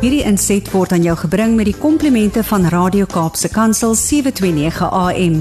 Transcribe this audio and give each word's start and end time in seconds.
Hierdie 0.00 0.22
inset 0.24 0.64
word 0.72 0.94
aan 0.96 1.02
jou 1.04 1.12
gebring 1.26 1.58
met 1.58 1.66
die 1.68 1.76
komplimente 1.76 2.40
van 2.48 2.62
Radio 2.72 3.04
Kaapse 3.04 3.50
Kansel 3.52 3.92
729 3.92 4.88
AM. 4.96 5.34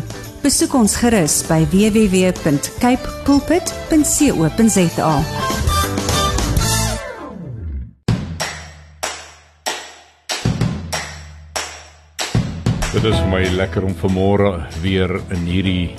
Besoek 0.44 0.76
ons 0.76 0.98
gerus 1.00 1.38
by 1.48 1.62
www.cape 1.72 3.14
pulpit.co.za. 3.24 5.14
Dit 12.92 13.12
is 13.16 13.24
my 13.32 13.46
lekker 13.56 13.88
om 13.88 13.96
vanmôre 14.04 14.58
weer 14.84 15.22
in 15.32 15.48
hierdie 15.48 15.96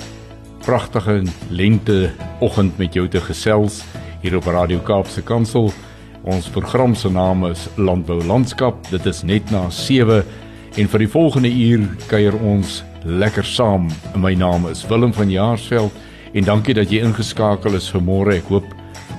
pragtige 0.61 1.23
lente 1.49 2.11
oggend 2.37 2.77
met 2.77 2.93
jou 2.93 3.09
te 3.09 3.25
gesels 3.25 3.81
hier 4.21 4.37
op 4.37 4.45
Radio 4.53 4.85
Kaapse 4.85 5.25
Kansel. 5.25 5.73
Ons 6.21 6.45
program 6.53 6.93
se 6.95 7.09
naam 7.09 7.47
is 7.49 7.65
Landbou 7.81 8.19
Landskap. 8.23 8.77
Dit 8.91 9.05
is 9.09 9.23
net 9.25 9.49
na 9.49 9.63
7 9.73 10.19
en 10.77 10.89
vir 10.93 11.01
die 11.01 11.09
volgende 11.09 11.49
uur 11.49 11.87
kuier 12.11 12.37
ons 12.45 12.83
lekker 13.03 13.45
saam. 13.45 13.87
My 14.13 14.35
naam 14.37 14.67
is 14.69 14.83
Willem 14.85 15.15
van 15.17 15.33
Jaarsveld 15.33 15.97
en 16.37 16.45
dankie 16.45 16.77
dat 16.77 16.93
jy 16.93 17.01
ingeskakel 17.01 17.73
is 17.79 17.89
vanmôre. 17.89 18.37
Ek 18.37 18.53
hoop 18.53 18.69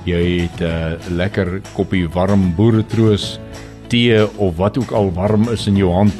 jy 0.06 0.46
het 0.46 0.62
'n 0.62 0.64
uh, 0.64 1.10
lekker 1.10 1.60
koppie 1.74 2.06
warm 2.06 2.54
boeretroos, 2.54 3.40
tee 3.88 4.22
of 4.38 4.56
wat 4.56 4.78
ook 4.78 4.92
al 4.92 5.10
warm 5.12 5.48
is 5.50 5.66
in 5.66 5.76
jou 5.76 5.90
hand. 5.90 6.14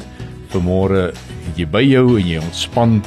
Vanmôre 0.51 1.15
het 1.47 1.55
jy 1.55 1.65
by 1.65 1.83
jou 1.83 2.19
en 2.19 2.27
jy 2.27 2.39
ontspan 2.43 3.01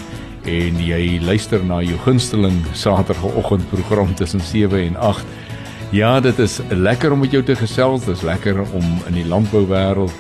en 0.47 0.80
jy 0.80 1.20
luister 1.20 1.62
na 1.64 1.83
jou 1.83 1.98
gunsteling 2.06 2.64
Saterdagoggendprogram 2.72 4.14
tussen 4.14 4.41
7 4.41 4.80
en 4.80 4.97
8. 4.97 5.45
Ja, 5.95 6.20
dit 6.20 6.38
is 6.42 6.58
lekker 6.68 7.12
om 7.12 7.20
met 7.22 7.30
jou 7.30 7.45
te 7.46 7.54
gesels. 7.54 8.04
Dit 8.04 8.16
is 8.16 8.22
lekker 8.27 8.58
om 8.74 8.86
in 9.06 9.14
die 9.14 9.27
landbouwêreld 9.27 10.10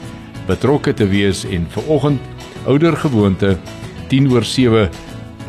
betrokke 0.46 0.92
te 0.94 1.08
wees 1.10 1.42
en 1.50 1.66
vanoggend 1.74 2.22
ouer 2.70 2.94
gewoonte 2.96 3.56
10 4.08 4.28
oor 4.30 4.46
7 4.46 4.86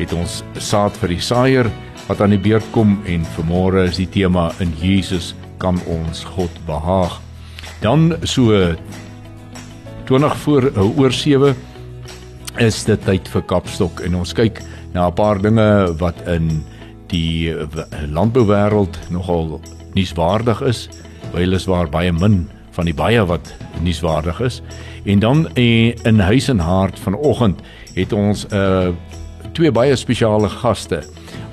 het 0.00 0.14
ons 0.18 0.40
saad 0.58 0.98
vir 0.98 1.14
die 1.14 1.20
saaier 1.22 1.70
wat 2.08 2.20
aan 2.24 2.34
die 2.34 2.40
beurt 2.42 2.66
kom 2.74 2.96
en 3.06 3.22
vanmôre 3.36 3.86
is 3.86 4.00
die 4.02 4.08
tema 4.10 4.48
in 4.58 4.74
Jesus 4.82 5.36
kan 5.62 5.78
ons 5.86 6.24
God 6.34 6.50
behaag. 6.66 7.20
Dan 7.78 8.16
so 8.26 8.74
20 10.10 10.36
voor 10.42 10.70
oor 10.98 11.14
7 11.14 11.54
is 12.58 12.82
dit 12.90 13.06
tyd 13.06 13.30
vir 13.30 13.46
Kapstok 13.46 14.02
en 14.02 14.18
ons 14.18 14.34
kyk 14.34 14.64
na 14.94 15.06
'n 15.06 15.14
paar 15.14 15.38
dinge 15.38 15.94
wat 16.02 16.18
in 16.26 16.64
die 17.06 17.54
landbouwêreld 18.10 18.98
nogal 19.14 19.60
nuuswaardig 19.98 20.62
is, 20.68 20.86
wyl 21.34 21.58
is 21.58 21.66
waar 21.68 21.90
baie 21.90 22.12
min 22.14 22.46
van 22.78 22.86
die 22.86 22.94
baie 22.94 23.24
wat 23.26 23.50
nuuswaardig 23.82 24.40
is. 24.46 24.60
En 25.08 25.18
dan 25.18 25.46
eh, 25.54 25.94
in 26.06 26.20
huis 26.20 26.48
en 26.48 26.62
hart 26.62 26.98
vanoggend 26.98 27.60
het 27.94 28.12
ons 28.12 28.46
'n 28.46 28.54
uh, 28.54 28.86
eh, 28.86 28.94
twee 29.52 29.72
baie 29.72 29.96
spesiale 29.96 30.48
gaste. 30.48 31.02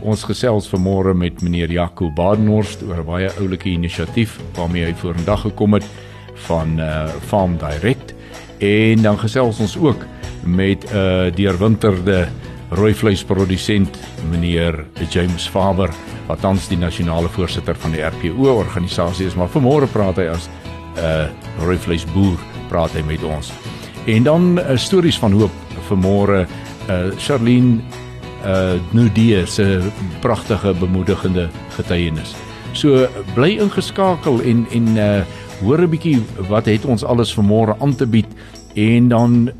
Ons 0.01 0.23
gesels 0.23 0.69
vanmôre 0.69 1.15
met 1.15 1.41
meneer 1.41 1.71
Jaco 1.71 2.11
Badenhorst 2.13 2.83
oor 2.83 3.01
'n 3.01 3.05
baie 3.05 3.29
oulike 3.39 3.69
inisiatief 3.69 4.39
waarmee 4.55 4.85
hy 4.85 4.93
vorendag 4.93 5.41
gekom 5.41 5.73
het 5.73 5.85
van 6.47 6.79
uh, 6.79 7.07
Farm 7.25 7.57
Direct 7.57 8.13
en 8.59 9.01
dan 9.01 9.19
gesels 9.19 9.59
ons 9.59 9.77
ook 9.77 10.05
met 10.43 10.85
'n 10.91 10.95
uh, 10.95 11.35
deurwinterde 11.35 12.27
rooi 12.75 12.93
vleisprodusent 12.93 13.97
meneer 14.31 14.85
James 15.09 15.47
Faber 15.47 15.91
wat 16.27 16.41
tans 16.43 16.67
die 16.67 16.77
nasionale 16.77 17.29
voorsitter 17.29 17.77
van 17.79 17.93
die 17.95 18.03
RPO 18.03 18.49
organisasie 18.51 19.27
is 19.29 19.37
maar 19.39 19.51
vanmôre 19.53 19.87
praat 19.91 20.19
hy 20.21 20.27
as 20.33 20.47
'n 20.47 20.99
uh, 20.99 21.27
rooi 21.63 21.77
vleisboer 21.77 22.39
praat 22.69 22.91
hy 22.95 23.03
met 23.07 23.23
ons. 23.23 23.51
En 24.05 24.23
dan 24.23 24.59
uh, 24.59 24.77
stories 24.77 25.17
van 25.19 25.31
hoop 25.31 25.51
vanmôre 25.89 26.45
uh, 26.45 27.11
Charlene 27.17 27.81
uh, 28.45 28.79
Nudie 28.91 29.45
se 29.45 29.81
pragtige 30.21 30.73
bemoedigende 30.73 31.49
getuienis. 31.77 32.35
So 32.73 33.07
bly 33.35 33.57
ingeskakel 33.59 34.41
en 34.41 34.65
en 34.71 34.87
uh, 34.97 35.21
hoor 35.61 35.81
'n 35.81 35.89
bietjie 35.89 36.21
wat 36.49 36.65
het 36.65 36.85
ons 36.85 37.03
alles 37.03 37.35
vanmôre 37.35 37.75
aan 37.79 37.95
te 37.95 38.05
bied 38.05 38.27
en 38.75 39.07
dan 39.07 39.51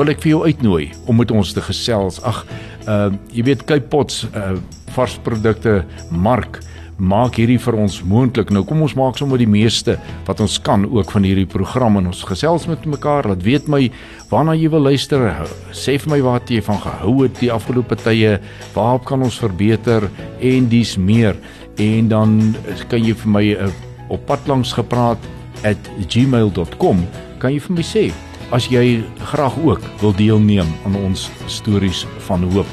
wil 0.00 0.08
ek 0.14 0.22
vir 0.24 0.32
jou 0.32 0.42
uitnooi 0.48 0.90
om 1.10 1.18
met 1.20 1.32
ons 1.34 1.52
te 1.52 1.62
gesels. 1.64 2.20
Ag, 2.24 2.44
uh 2.88 3.10
jy 3.34 3.44
weet 3.50 3.66
Cape 3.68 3.88
Pots 3.92 4.24
uh 4.30 4.56
varsprodukte 4.90 5.84
mark 6.10 6.58
maak 7.00 7.36
hierdie 7.38 7.58
vir 7.62 7.76
ons 7.80 8.00
moontlik. 8.04 8.50
Nou 8.52 8.64
kom 8.68 8.82
ons 8.84 8.96
maak 8.98 9.16
sommer 9.20 9.40
die 9.40 9.48
meeste 9.48 9.96
wat 10.26 10.40
ons 10.44 10.58
kan 10.60 10.84
ook 10.88 11.12
van 11.14 11.24
hierdie 11.24 11.48
program 11.48 11.96
en 12.00 12.10
ons 12.10 12.22
gesels 12.28 12.66
met 12.68 12.84
mekaar. 12.88 13.28
Laat 13.30 13.44
weet 13.44 13.68
my 13.72 13.86
waarna 14.32 14.56
jy 14.58 14.68
wil 14.72 14.88
luister. 14.88 15.28
Sê 15.72 15.96
vir 16.00 16.14
my 16.16 16.20
wat 16.26 16.50
jy 16.52 16.60
van 16.64 16.80
gehou 16.82 17.14
het 17.22 17.38
die 17.40 17.52
afgelope 17.52 17.96
tye. 18.02 18.38
Waarop 18.74 19.06
kan 19.08 19.24
ons 19.24 19.40
verbeter 19.40 20.08
en 20.40 20.68
dis 20.72 20.96
meer. 20.98 21.38
En 21.80 22.08
dan 22.10 22.40
kan 22.88 23.04
jy 23.04 23.14
vir 23.22 23.36
my 23.36 23.44
uh, 23.54 23.70
op 24.10 24.26
pad 24.28 24.48
langs 24.50 24.74
gepraat 24.76 25.30
@gmail.com 25.62 27.06
kan 27.40 27.52
jy 27.52 27.60
vir 27.60 27.76
my 27.76 27.84
sê 27.84 28.10
as 28.50 28.66
jy 28.66 29.02
graag 29.30 29.54
ook 29.62 29.82
wil 30.00 30.14
deelneem 30.16 30.66
aan 30.84 30.96
ons 30.98 31.28
stories 31.46 32.06
van 32.26 32.42
hoop. 32.52 32.66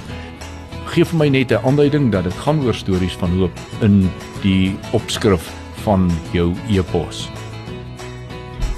Geef 0.93 1.13
my 1.13 1.27
net 1.29 1.51
'n 1.51 1.61
aanduiding 1.65 2.11
dat 2.11 2.23
dit 2.23 2.33
gaan 2.33 2.63
oor 2.65 2.73
stories 2.73 3.13
van 3.13 3.29
hoop 3.37 3.51
in 3.81 4.09
die 4.41 4.75
opskrif 4.91 5.51
van 5.83 6.11
jou 6.31 6.53
e-pos. 6.69 7.29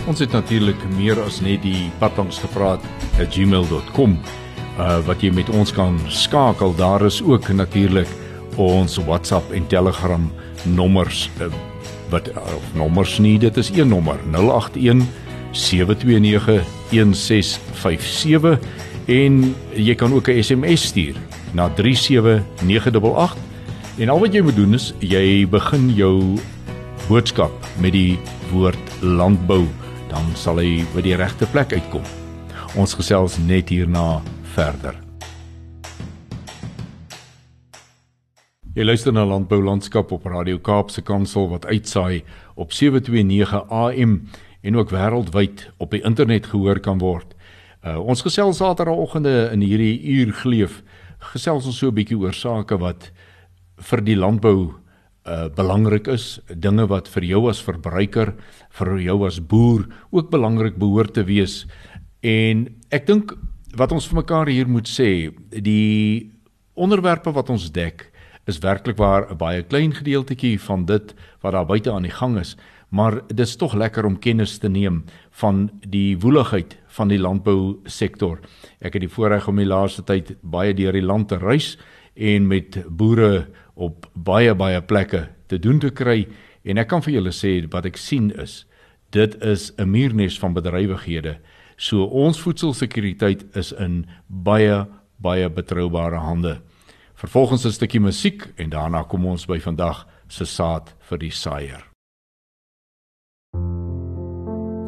Ons 0.07 0.19
het 0.19 0.31
natuurlik 0.31 0.77
meer 0.97 1.21
as 1.21 1.41
net 1.41 1.61
die 1.61 1.91
padangs 1.99 2.39
gepraat 2.39 2.81
at 3.19 3.33
gmail.com 3.33 4.19
uh, 4.79 4.99
wat 5.05 5.21
jy 5.21 5.31
met 5.31 5.49
ons 5.49 5.71
kan 5.71 5.99
skakel. 6.07 6.75
Daar 6.75 7.05
is 7.05 7.21
ook 7.21 7.47
natuurlik 7.47 8.07
ons 8.55 8.97
WhatsApp 8.97 9.51
en 9.51 9.67
Telegram 9.67 10.31
nommers 10.63 11.29
uh, 11.39 11.47
wat 12.09 12.27
uh, 12.27 12.35
nommers 12.73 13.19
nie, 13.19 13.37
dit 13.39 13.57
is 13.57 13.69
een 13.69 13.87
nommer 13.87 14.17
081 14.31 15.05
729 15.51 16.78
1657 16.91 18.59
en 19.09 19.55
jy 19.73 19.95
kan 19.95 20.13
ook 20.13 20.29
'n 20.29 20.43
SMS 20.43 20.87
stuur 20.93 21.15
na 21.53 21.69
37988 21.69 23.37
en 23.97 24.09
al 24.09 24.19
wat 24.19 24.33
jy 24.33 24.41
moet 24.41 24.55
doen 24.55 24.73
is 24.73 24.93
jy 24.99 25.47
begin 25.49 25.89
jou 25.95 26.37
boodskap 27.07 27.51
met 27.81 27.91
die 27.93 28.19
woord 28.51 29.01
landbou 29.01 29.67
dan 30.09 30.25
sal 30.35 30.57
hy 30.57 30.85
by 30.95 31.01
die 31.05 31.15
regte 31.15 31.45
plek 31.53 31.73
uitkom. 31.73 32.03
Ons 32.77 32.93
gesels 32.97 33.37
net 33.37 33.69
hierna 33.69 34.21
verder. 34.55 34.97
Jy 38.77 38.85
luister 38.85 39.11
na 39.11 39.25
Landbou 39.25 39.57
Landskap 39.65 40.11
op 40.15 40.27
Radio 40.29 40.59
Kaapse 40.61 41.01
Kansel 41.01 41.49
wat 41.49 41.65
uitsaai 41.65 42.21
op 42.55 42.71
729 42.71 43.65
AM 43.69 44.13
en 44.61 44.75
ook 44.75 44.91
wêreldwyd 44.91 45.69
op 45.77 45.91
die 45.91 46.03
internet 46.03 46.45
gehoor 46.51 46.79
kan 46.79 46.99
word. 46.99 47.35
Uh, 47.83 47.99
ons 47.99 48.21
gesels 48.21 48.57
Saterdagoggende 48.57 49.49
in 49.53 49.61
hierdie 49.61 49.99
uur 50.19 50.33
geleef 50.33 50.81
gesels 51.19 51.65
ons 51.67 51.77
so 51.77 51.87
'n 51.87 51.95
bietjie 51.95 52.17
oor 52.17 52.33
sake 52.33 52.77
wat 52.79 53.11
vir 53.77 54.01
die 54.01 54.15
landbou 54.15 54.75
uh 55.27 55.49
belangrik 55.49 56.07
is, 56.07 56.39
dinge 56.47 56.87
wat 56.87 57.07
vir 57.07 57.23
jou 57.23 57.49
as 57.49 57.61
verbruiker, 57.61 58.33
vir 58.71 58.99
jou 58.99 59.25
as 59.27 59.39
boer 59.39 59.85
ook 60.11 60.31
belangrik 60.31 60.79
behoort 60.79 61.13
te 61.13 61.23
wees. 61.23 61.67
En 62.23 62.67
ek 62.89 63.05
dink 63.05 63.35
wat 63.75 63.91
ons 63.91 64.07
vir 64.07 64.15
mekaar 64.15 64.47
hier 64.47 64.67
moet 64.67 64.87
sê, 64.87 65.29
die 65.51 66.31
onderwerpe 66.73 67.31
wat 67.31 67.49
ons 67.49 67.69
dek 67.71 68.11
is 68.47 68.59
werklik 68.59 68.97
waar 68.97 69.29
'n 69.29 69.37
baie 69.37 69.63
klein 69.63 69.93
gedeeltjie 69.93 70.57
van 70.59 70.85
dit 70.85 71.13
wat 71.41 71.53
daar 71.53 71.65
buite 71.65 71.91
aan 71.91 72.07
die 72.07 72.17
gang 72.21 72.39
is 72.39 72.55
maar 72.89 73.21
dit 73.27 73.39
is 73.39 73.55
tog 73.55 73.73
lekker 73.73 74.05
om 74.05 74.19
kennis 74.19 74.57
te 74.57 74.69
neem 74.69 75.03
van 75.41 75.69
die 75.87 76.17
woeligheid 76.17 76.77
van 76.87 77.07
die 77.07 77.19
landbou 77.19 77.77
sektor. 77.85 78.39
Ek 78.81 78.93
het 78.97 79.05
die 79.05 79.11
voorreg 79.11 79.47
om 79.47 79.61
die 79.61 79.69
laaste 79.69 80.03
tyd 80.03 80.35
baie 80.41 80.73
deur 80.73 80.93
die 80.93 81.05
land 81.05 81.29
te 81.29 81.37
reis 81.37 81.77
en 82.15 82.47
met 82.47 82.81
boere 82.87 83.47
op 83.75 84.09
baie 84.13 84.55
baie 84.55 84.81
plekke 84.81 85.27
te 85.47 85.59
doen 85.59 85.79
te 85.79 85.91
kry 85.93 86.27
en 86.63 86.77
ek 86.77 86.89
kan 86.89 87.03
vir 87.05 87.19
julle 87.19 87.33
sê 87.35 87.61
wat 87.71 87.85
ek 87.85 87.97
sien 87.97 88.31
is 88.41 88.65
dit 89.09 89.35
is 89.41 89.71
'n 89.77 89.89
muurnes 89.89 90.39
van 90.39 90.53
bedrywighede. 90.53 91.37
So 91.77 92.03
ons 92.03 92.41
voedselsekuriteit 92.41 93.55
is 93.55 93.71
in 93.71 94.05
baie 94.27 94.87
baie 95.17 95.49
betroubare 95.49 96.15
hande. 96.15 96.61
Vervolgens 97.15 97.65
'n 97.65 97.71
stukkie 97.71 97.99
musiek 97.99 98.47
en 98.55 98.69
daarna 98.69 99.03
kom 99.03 99.25
ons 99.25 99.45
by 99.45 99.59
vandag 99.59 100.07
se 100.27 100.45
saad 100.45 100.95
vir 100.99 101.17
die 101.17 101.31
saaier. 101.31 101.88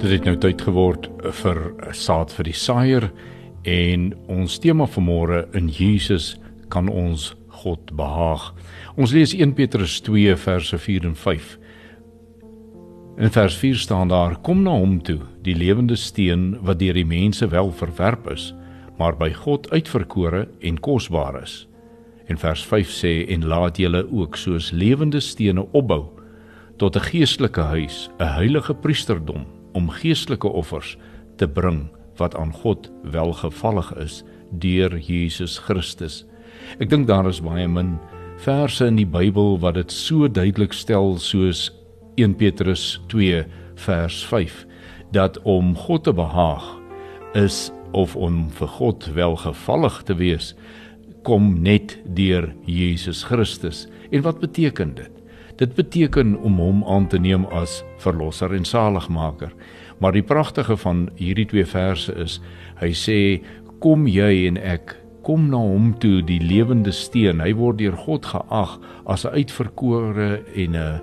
Dit 0.01 0.09
het 0.15 0.23
nou 0.25 0.33
tyd 0.41 0.61
geword 0.65 1.03
vir 1.43 1.57
saad 1.93 2.31
vir 2.33 2.47
die 2.47 2.55
saaier 2.57 3.03
en 3.69 4.07
ons 4.33 4.55
tema 4.57 4.87
vanmôre 4.89 5.43
in 5.59 5.67
Jesus 5.69 6.31
kan 6.73 6.89
ons 6.89 7.27
God 7.61 7.91
behaag. 7.99 8.47
Ons 8.97 9.13
lees 9.13 9.35
1 9.37 9.53
Petrus 9.59 9.99
2 10.01 10.33
verse 10.41 10.79
4 10.87 11.05
en 11.11 11.13
5. 11.13 11.53
In 13.21 13.35
vers 13.37 13.59
4 13.61 13.77
staan 13.83 14.09
daar: 14.09 14.39
Kom 14.41 14.65
na 14.65 14.73
hom 14.73 14.97
toe, 15.05 15.19
die 15.45 15.53
lewende 15.53 15.99
steen 16.01 16.55
wat 16.65 16.81
deur 16.81 16.97
die 16.97 17.05
mense 17.05 17.45
wel 17.53 17.69
verwerp 17.69 18.25
is, 18.33 18.55
maar 18.97 19.13
by 19.13 19.29
God 19.43 19.69
uitverkore 19.69 20.47
en 20.65 20.81
kosbaar 20.81 21.43
is. 21.43 21.67
En 22.25 22.41
vers 22.41 22.65
5 22.73 22.89
sê: 22.89 23.15
En 23.29 23.45
laat 23.45 23.77
julle 23.77 24.07
ook 24.09 24.33
soos 24.33 24.73
lewende 24.73 25.21
stene 25.21 25.69
opbou 25.77 26.07
tot 26.81 26.97
'n 26.97 27.09
geestelike 27.13 27.61
huis, 27.61 28.09
'n 28.17 28.33
heilige 28.41 28.73
priesterdom 28.73 29.60
om 29.77 29.89
geestelike 29.89 30.47
offers 30.47 30.97
te 31.37 31.47
bring 31.47 31.85
wat 32.19 32.35
aan 32.35 32.53
God 32.53 32.89
welgevallig 33.03 33.91
is 33.97 34.21
deur 34.51 34.97
Jesus 34.99 35.57
Christus. 35.57 36.23
Ek 36.79 36.89
dink 36.91 37.07
daar 37.07 37.27
is 37.29 37.41
baie 37.43 37.67
min 37.67 37.95
verse 38.41 38.85
in 38.85 38.97
die 38.99 39.07
Bybel 39.07 39.57
wat 39.61 39.77
dit 39.79 39.93
so 39.93 40.27
duidelik 40.27 40.73
stel 40.75 41.15
soos 41.21 41.69
1 42.19 42.35
Petrus 42.39 42.99
2 43.13 43.43
vers 43.85 44.19
5 44.27 44.65
dat 45.15 45.39
om 45.47 45.75
God 45.75 46.03
te 46.07 46.13
behaag 46.15 46.67
is 47.37 47.69
of 47.91 48.15
om 48.15 48.49
vir 48.55 48.71
God 48.79 49.07
welgevallig 49.15 50.01
te 50.07 50.15
wees 50.19 50.53
kom 51.27 51.53
net 51.61 51.97
deur 52.17 52.49
Jesus 52.65 53.23
Christus. 53.29 53.85
En 54.11 54.23
wat 54.25 54.39
beteken 54.41 54.95
dit? 54.97 55.20
Dit 55.61 55.75
beteken 55.77 56.39
om 56.41 56.57
hom 56.57 56.79
aan 56.89 57.03
te 57.07 57.19
neem 57.21 57.43
as 57.53 57.83
verlosser 58.01 58.53
en 58.57 58.63
saligmaker. 58.65 59.51
Maar 60.01 60.15
die 60.17 60.25
pragtige 60.25 60.73
van 60.81 61.03
hierdie 61.19 61.45
twee 61.51 61.67
verse 61.69 62.15
is, 62.17 62.39
hy 62.81 62.89
sê 62.97 63.17
kom 63.83 64.07
jy 64.09 64.47
en 64.47 64.57
ek 64.57 64.95
kom 65.21 65.51
na 65.51 65.59
hom 65.61 65.91
toe 66.01 66.23
die 66.25 66.39
lewende 66.41 66.89
steen. 66.89 67.43
Hy 67.45 67.53
word 67.59 67.77
deur 67.77 67.93
God 68.07 68.25
geag 68.25 68.73
as 69.05 69.25
'n 69.25 69.37
uitverkore 69.37 70.41
en 70.55 70.75
'n 70.75 70.99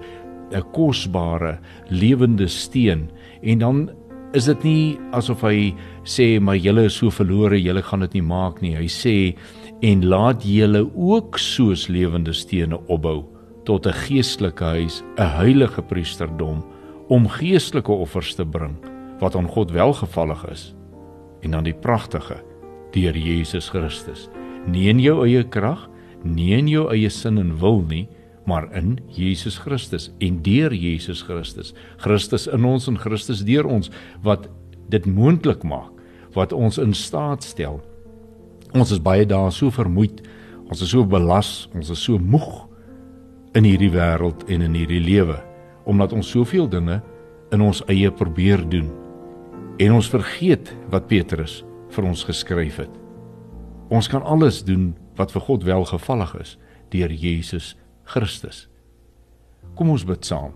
'n 0.50 0.64
kosbare 0.74 1.58
lewende 1.90 2.48
steen. 2.48 3.10
En 3.42 3.58
dan 3.58 3.90
is 4.34 4.46
dit 4.46 4.64
nie 4.64 4.98
asof 5.12 5.42
hy 5.42 5.72
sê 6.02 6.40
maar 6.40 6.56
julle 6.56 6.84
is 6.84 6.94
so 6.96 7.10
verlore, 7.10 7.62
julle 7.62 7.82
gaan 7.82 8.00
dit 8.00 8.14
nie 8.14 8.22
maak 8.22 8.60
nie. 8.60 8.74
Hy 8.74 8.88
sê 8.88 9.36
en 9.82 10.08
laat 10.08 10.42
julle 10.42 10.90
ook 10.96 11.38
soos 11.38 11.86
lewende 11.88 12.32
stene 12.32 12.78
opbou 12.88 13.37
tot 13.68 13.86
'n 13.86 13.92
geestelike 13.92 14.64
huis, 14.64 15.02
'n 15.16 15.30
heilige 15.36 15.82
priesterdom 15.82 16.64
om 17.08 17.28
geestelike 17.28 17.92
offers 17.92 18.34
te 18.34 18.46
bring 18.46 18.76
wat 19.20 19.36
aan 19.36 19.48
God 19.48 19.70
welgevallig 19.70 20.48
is. 20.50 20.74
En 21.40 21.50
dan 21.50 21.64
die 21.64 21.74
pragtige 21.74 22.42
deur 22.92 23.16
Jesus 23.16 23.68
Christus. 23.68 24.28
Nie 24.66 24.88
in 24.88 25.00
jou 25.00 25.26
eie 25.26 25.44
krag, 25.44 25.88
nie 26.22 26.52
in 26.56 26.68
jou 26.68 26.88
eie 26.90 27.08
sin 27.10 27.38
en 27.38 27.58
wil 27.58 27.84
nie, 27.88 28.08
maar 28.46 28.72
in 28.72 28.98
Jesus 29.06 29.58
Christus 29.58 30.10
en 30.18 30.42
deur 30.42 30.72
Jesus 30.72 31.22
Christus. 31.22 31.74
Christus 31.96 32.46
in 32.46 32.64
ons 32.64 32.88
en 32.88 32.98
Christus 32.98 33.44
deur 33.44 33.66
ons 33.66 33.90
wat 34.22 34.48
dit 34.88 35.06
moontlik 35.06 35.62
maak, 35.62 35.92
wat 36.34 36.52
ons 36.52 36.78
in 36.78 36.94
staat 36.94 37.42
stel. 37.42 37.80
Ons 38.72 38.92
is 38.92 39.02
baie 39.02 39.26
dae 39.26 39.50
so 39.50 39.70
vermoeid, 39.70 40.22
ons 40.68 40.82
is 40.82 40.90
so 40.90 41.04
belas, 41.04 41.68
ons 41.74 41.90
is 41.90 42.02
so 42.02 42.18
moeg 42.18 42.67
in 43.58 43.66
hierdie 43.66 43.90
wêreld 43.90 44.44
en 44.46 44.62
in 44.62 44.76
hierdie 44.78 45.02
lewe 45.02 45.40
omdat 45.88 46.12
ons 46.12 46.28
soveel 46.30 46.68
dinge 46.70 47.00
in 47.54 47.62
ons 47.64 47.80
eie 47.88 48.10
probeer 48.12 48.60
doen. 48.68 48.90
En 49.80 49.94
ons 49.96 50.10
vergeet 50.12 50.68
wat 50.92 51.08
Petrus 51.08 51.62
vir 51.94 52.06
ons 52.10 52.24
geskryf 52.28 52.76
het. 52.82 52.92
Ons 53.88 54.10
kan 54.12 54.22
alles 54.22 54.60
doen 54.68 54.92
wat 55.16 55.32
vir 55.32 55.46
God 55.46 55.64
welgevallig 55.64 56.34
is 56.42 56.54
deur 56.92 57.12
Jesus 57.12 57.72
Christus. 58.04 58.66
Kom 59.74 59.90
ons 59.94 60.04
bid 60.04 60.28
saam. 60.28 60.52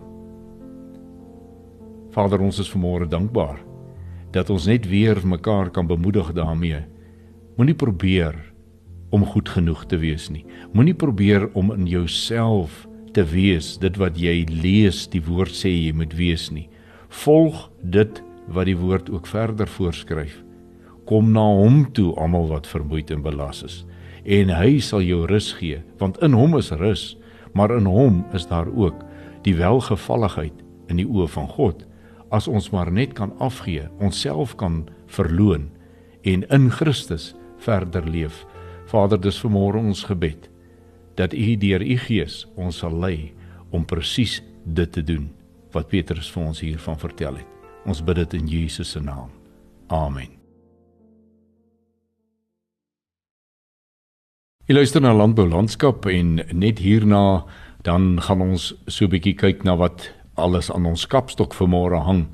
Vader, 2.13 2.45
ons 2.45 2.61
is 2.61 2.69
vanmôre 2.69 3.09
dankbaar 3.09 3.57
dat 4.33 4.49
ons 4.53 4.69
net 4.69 4.85
weer 4.89 5.19
mekaar 5.25 5.73
kan 5.73 5.89
bemoedig 5.89 6.29
daarmee. 6.37 6.85
Moenie 7.57 7.77
probeer 7.77 8.37
om 9.13 9.25
goed 9.25 9.49
genoeg 9.49 9.83
te 9.89 9.97
wees 10.01 10.29
nie. 10.33 10.45
Moenie 10.73 10.97
probeer 10.97 11.49
om 11.57 11.73
in 11.73 11.89
jouself 11.89 12.85
te 13.13 13.23
wees 13.29 13.77
dit 13.81 13.97
wat 14.01 14.17
jy 14.19 14.43
lees, 14.49 15.05
die 15.07 15.21
woord 15.23 15.53
sê 15.53 15.71
jy 15.71 15.93
moet 15.95 16.13
wees 16.17 16.49
nie. 16.51 16.67
Volg 17.23 17.69
dit 17.81 18.21
wat 18.53 18.67
die 18.67 18.77
woord 18.77 19.09
ook 19.13 19.27
verder 19.29 19.69
voorskryf. 19.69 20.39
Kom 21.09 21.31
na 21.35 21.43
hom 21.43 21.83
toe 21.93 22.11
almal 22.19 22.49
wat 22.51 22.69
vermoeid 22.69 23.11
en 23.11 23.23
belas 23.25 23.63
is 23.63 23.83
en 24.23 24.53
hy 24.55 24.77
sal 24.79 25.03
jou 25.03 25.25
rus 25.27 25.49
gee 25.57 25.81
want 25.99 26.15
in 26.23 26.35
hom 26.37 26.55
is 26.55 26.71
rus 26.79 27.17
maar 27.53 27.73
in 27.75 27.87
hom 27.89 28.21
is 28.33 28.45
daar 28.47 28.69
ook 28.71 29.01
die 29.43 29.55
welgevalligheid 29.59 30.63
in 30.87 31.01
die 31.01 31.07
oë 31.07 31.27
van 31.35 31.47
God. 31.51 31.83
As 32.31 32.47
ons 32.47 32.71
maar 32.71 32.91
net 32.91 33.13
kan 33.17 33.33
afgee 33.43 33.89
onsself 33.99 34.55
kan 34.57 34.85
verloon 35.11 35.67
en 36.23 36.47
in 36.49 36.69
Christus 36.71 37.33
verder 37.59 38.07
leef. 38.07 38.45
Vader 38.87 39.19
dis 39.19 39.37
vanmôre 39.43 39.83
ons 39.83 40.05
gebed 40.07 40.49
dat 41.15 41.33
u 41.33 41.55
deur 41.55 41.81
u 41.81 41.97
gees 41.97 42.43
ons 42.55 42.77
sal 42.77 42.99
lei 42.99 43.33
om 43.71 43.85
presies 43.85 44.41
dit 44.65 44.91
te 44.91 45.03
doen 45.03 45.29
wat 45.73 45.89
Petrus 45.89 46.29
vir 46.31 46.43
ons 46.43 46.61
hiervan 46.61 46.99
vertel 47.01 47.41
het. 47.41 47.49
Ons 47.85 48.03
bid 48.05 48.15
dit 48.15 48.33
in 48.33 48.47
Jesus 48.47 48.93
se 48.93 49.01
naam. 49.01 49.29
Amen. 49.87 50.31
Jy 54.63 54.77
luister 54.77 55.01
na 55.03 55.11
Landbou 55.11 55.43
Landskap 55.49 56.05
en 56.07 56.37
net 56.55 56.79
hierna 56.79 57.43
dan 57.83 58.21
gaan 58.21 58.41
ons 58.41 58.73
so 58.87 59.05
'n 59.05 59.11
bietjie 59.11 59.35
kyk 59.35 59.63
na 59.63 59.75
wat 59.75 60.13
alles 60.35 60.71
aan 60.71 60.85
ons 60.85 61.05
kapstok 61.05 61.53
vanmôre 61.53 61.99
hang. 61.99 62.27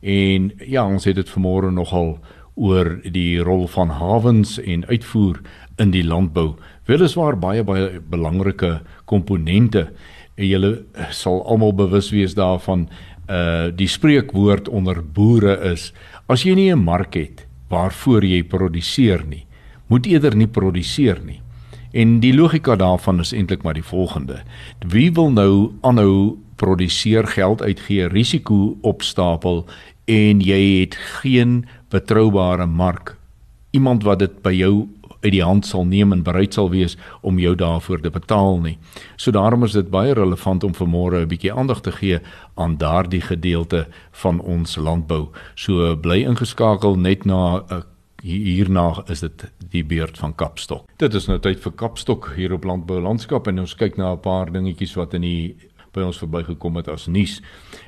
En 0.00 0.52
ja, 0.66 0.86
ons 0.86 1.04
het 1.04 1.16
dit 1.16 1.30
vanmôre 1.30 1.72
nogal 1.72 2.18
oor 2.54 3.00
die 3.04 3.38
rol 3.40 3.66
van 3.68 3.88
hawens 3.88 4.58
en 4.60 4.84
uitvoer 4.86 5.40
in 5.80 5.90
die 5.90 6.04
landbou. 6.04 6.54
Weliswaar 6.86 7.38
baie 7.38 7.64
baie 7.64 8.00
belangrike 8.00 8.80
komponente. 9.04 9.88
Julle 10.36 10.84
sal 11.10 11.42
almal 11.46 11.72
bewus 11.72 12.10
wees 12.12 12.34
daarvan 12.34 12.88
uh 13.30 13.70
die 13.70 13.88
spreekwoord 13.88 14.68
onder 14.68 14.98
boere 15.02 15.54
is 15.72 15.92
as 16.28 16.42
jy 16.44 16.54
nie 16.54 16.72
'n 16.72 16.84
mark 16.84 17.14
het 17.14 17.46
waarvoor 17.70 18.24
jy 18.24 18.42
produseer 18.42 19.24
nie, 19.24 19.46
moet 19.88 20.06
eerder 20.06 20.36
nie 20.36 20.46
produseer 20.46 21.20
nie. 21.24 21.40
En 21.92 22.20
die 22.20 22.32
logika 22.34 22.76
daarvan 22.76 23.20
is 23.20 23.32
eintlik 23.32 23.62
maar 23.62 23.74
die 23.74 23.84
volgende. 23.84 24.42
Wie 24.88 25.12
wil 25.12 25.30
nou 25.30 25.72
aanhou 25.80 26.38
produseer 26.56 27.26
geld 27.26 27.62
uitgee, 27.62 28.08
risiko 28.08 28.76
opstapel 28.82 29.66
en 30.04 30.40
jy 30.40 30.80
het 30.80 30.94
geen 30.94 31.64
betroubare 31.92 32.66
mark. 32.66 33.16
Iemand 33.70 34.04
wat 34.04 34.18
dit 34.18 34.42
by 34.42 34.52
jou 34.56 34.88
uit 35.22 35.32
die 35.36 35.44
hand 35.44 35.66
sal 35.66 35.84
neem 35.86 36.12
en 36.14 36.24
bereid 36.26 36.56
sal 36.56 36.70
wees 36.72 36.96
om 37.22 37.38
jou 37.38 37.54
daarvoor 37.58 38.02
te 38.02 38.10
betaal 38.10 38.58
nie. 38.64 38.76
So 39.16 39.30
daarom 39.34 39.64
is 39.64 39.76
dit 39.76 39.90
baie 39.90 40.14
relevant 40.18 40.64
om 40.64 40.74
vanmôre 40.74 41.22
'n 41.22 41.28
bietjie 41.28 41.52
aandag 41.52 41.80
te 41.80 41.92
gee 41.92 42.18
aan 42.56 42.76
daardie 42.76 43.20
gedeelte 43.20 43.86
van 44.10 44.40
ons 44.40 44.76
landbou. 44.76 45.28
So 45.54 45.96
bly 45.96 46.24
ingeskakel 46.24 46.96
net 46.96 47.24
na 47.24 47.62
'n 47.70 47.84
hierna 48.22 49.02
is 49.10 49.20
dit 49.20 49.44
die 49.72 49.82
beurt 49.84 50.18
van 50.18 50.34
Kapstok. 50.34 50.86
Dit 50.96 51.14
is 51.14 51.26
nou 51.26 51.38
tyd 51.38 51.60
vir 51.60 51.72
Kapstok 51.72 52.32
hier 52.36 52.52
op 52.52 52.64
Landbou 52.64 53.00
Landskap 53.00 53.48
en 53.50 53.58
ons 53.64 53.74
kyk 53.74 53.96
na 53.96 54.12
'n 54.12 54.20
paar 54.20 54.52
dingetjies 54.52 54.94
wat 54.94 55.14
in 55.14 55.22
die 55.22 55.56
by 55.92 56.04
ons 56.06 56.20
verbygekom 56.20 56.76
het 56.80 56.88
as 56.88 57.08
nuus. 57.08 57.40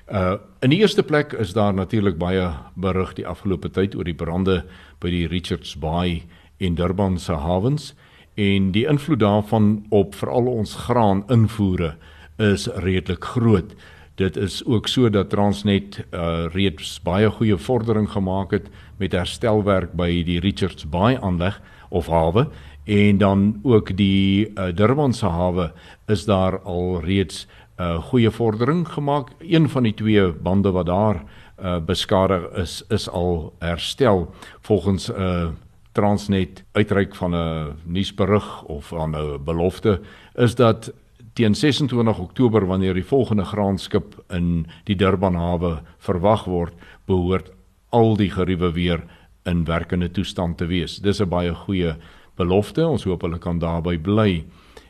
Uh 0.09 0.37
in 0.65 0.73
die 0.73 0.81
eerste 0.81 1.03
plek 1.05 1.35
is 1.37 1.53
daar 1.53 1.75
natuurlik 1.75 2.17
baie 2.19 2.49
berig 2.81 3.13
die 3.19 3.27
afgelope 3.29 3.69
tyd 3.69 3.95
oor 3.97 4.05
die 4.05 4.17
brande 4.17 4.63
by 5.01 5.11
die 5.13 5.27
Richards 5.29 5.75
Bay 5.77 6.23
in 6.59 6.75
Durban 6.75 7.19
se 7.19 7.37
hawens 7.37 7.93
en 8.41 8.73
die 8.73 8.87
invloed 8.89 9.21
daarvan 9.21 9.85
op 9.91 10.15
veral 10.15 10.49
ons 10.49 10.75
graan 10.87 11.23
invoere 11.29 11.95
is 12.39 12.67
redelik 12.67 13.25
groot. 13.25 13.75
Dit 14.17 14.37
is 14.37 14.63
ook 14.65 14.89
so 14.89 15.09
dat 15.11 15.31
Transnet 15.31 16.01
uh 16.13 16.47
reeds 16.55 17.01
baie 17.03 17.31
goeie 17.31 17.57
vordering 17.57 18.09
gemaak 18.11 18.53
het 18.53 18.71
met 18.99 19.13
herstelwerk 19.13 19.93
by 19.99 20.23
die 20.25 20.41
Richards 20.41 20.87
Bay 20.89 21.17
aanleg 21.17 21.61
of 21.91 22.07
hawe 22.07 22.49
en 22.85 23.19
dan 23.19 23.61
ook 23.63 23.97
die 23.97 24.51
uh, 24.55 24.69
Durban 24.75 25.13
se 25.13 25.27
hawe 25.27 25.73
is 26.07 26.25
daar 26.25 26.61
al 26.61 27.01
reeds 27.01 27.47
uh, 27.81 28.03
goeie 28.03 28.31
vordering 28.31 28.89
gemaak. 28.89 29.31
Een 29.39 29.69
van 29.69 29.83
die 29.83 29.95
twee 29.95 30.33
bande 30.33 30.71
wat 30.71 30.87
daar 30.87 31.23
uh, 31.63 31.79
beskadig 31.79 32.51
is 32.53 32.83
is 32.89 33.09
al 33.09 33.55
herstel 33.59 34.31
volgens 34.61 35.09
'n 35.09 35.21
uh, 35.21 35.49
Transnet 35.93 36.65
uitreik 36.73 37.15
van 37.15 37.35
'n 37.35 37.73
nuusberig 37.85 38.63
of 38.63 38.87
van 38.87 39.17
'n 39.17 39.45
belofte 39.45 40.01
is 40.35 40.55
dat 40.55 40.93
teen 41.33 41.55
26 41.55 42.19
Oktober 42.19 42.67
wanneer 42.67 42.95
die 42.95 43.05
volgende 43.05 43.45
graanskip 43.45 44.25
in 44.29 44.67
die 44.85 44.97
Durban 44.97 45.35
hawe 45.35 45.83
verwag 45.99 46.45
word, 46.45 46.73
behoort 47.05 47.51
al 47.89 48.17
die 48.17 48.31
geriewe 48.31 48.73
weer 48.73 49.05
in 49.45 49.65
werkende 49.65 50.11
toestand 50.11 50.57
te 50.57 50.67
wees. 50.67 50.99
Dis 50.99 51.21
'n 51.21 51.29
baie 51.29 51.55
goeie 51.55 51.97
belofte. 52.37 52.87
Ons 52.87 53.05
hoop 53.05 53.23
hulle 53.23 53.39
kan 53.39 53.59
daarby 53.59 53.99
bly. 53.99 54.45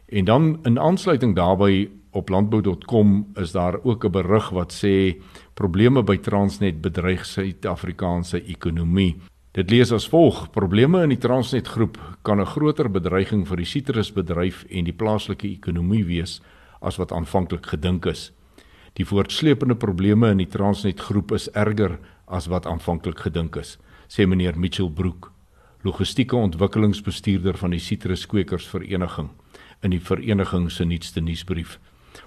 En 0.08 0.24
dan 0.24 0.58
in 0.62 0.78
aansluiting 0.78 1.34
daarbey 1.36 1.90
op 2.14 2.28
landbou.com 2.28 3.26
is 3.34 3.52
daar 3.52 3.82
ook 3.82 4.04
'n 4.04 4.10
berig 4.10 4.50
wat 4.50 4.72
sê 4.72 5.20
probleme 5.54 6.02
by 6.02 6.16
Transnet 6.16 6.80
bedreig 6.80 7.26
Suid-Afrikaanse 7.26 8.44
ekonomie. 8.44 9.16
Dit 9.52 9.70
lees 9.70 9.92
as 9.92 10.08
volg: 10.08 10.50
Probleme 10.50 11.02
in 11.02 11.08
die 11.08 11.18
Transnet 11.18 11.68
groep 11.68 11.98
kan 12.22 12.40
'n 12.40 12.46
groter 12.46 12.90
bedreiging 12.90 13.46
vir 13.46 13.56
die 13.56 13.64
sitrusbedryf 13.64 14.64
en 14.70 14.84
die 14.84 14.92
plaaslike 14.92 15.48
ekonomie 15.48 16.04
wees 16.04 16.40
as 16.80 16.96
wat 16.96 17.12
aanvanklik 17.12 17.66
gedink 17.66 18.06
is. 18.06 18.32
Die 18.92 19.04
voortsleepende 19.04 19.74
probleme 19.74 20.30
in 20.30 20.38
die 20.38 20.48
Transnet 20.48 21.00
groep 21.00 21.32
is 21.32 21.50
erger 21.50 21.98
as 22.26 22.46
wat 22.46 22.66
aanvanklik 22.66 23.18
gedink 23.18 23.56
is, 23.56 23.78
sê 24.08 24.26
meneer 24.26 24.58
Mitchell 24.58 24.90
Broek, 24.90 25.32
logistieke 25.82 26.36
ontwikkelingsbestuurder 26.36 27.56
van 27.56 27.70
die 27.70 27.80
Sitruskwekersvereniging 27.80 29.30
in 29.82 29.90
die 29.90 30.00
vereniging 30.00 30.70
se 30.72 30.84
nuutste 30.84 31.20
nuusbrief. 31.20 31.78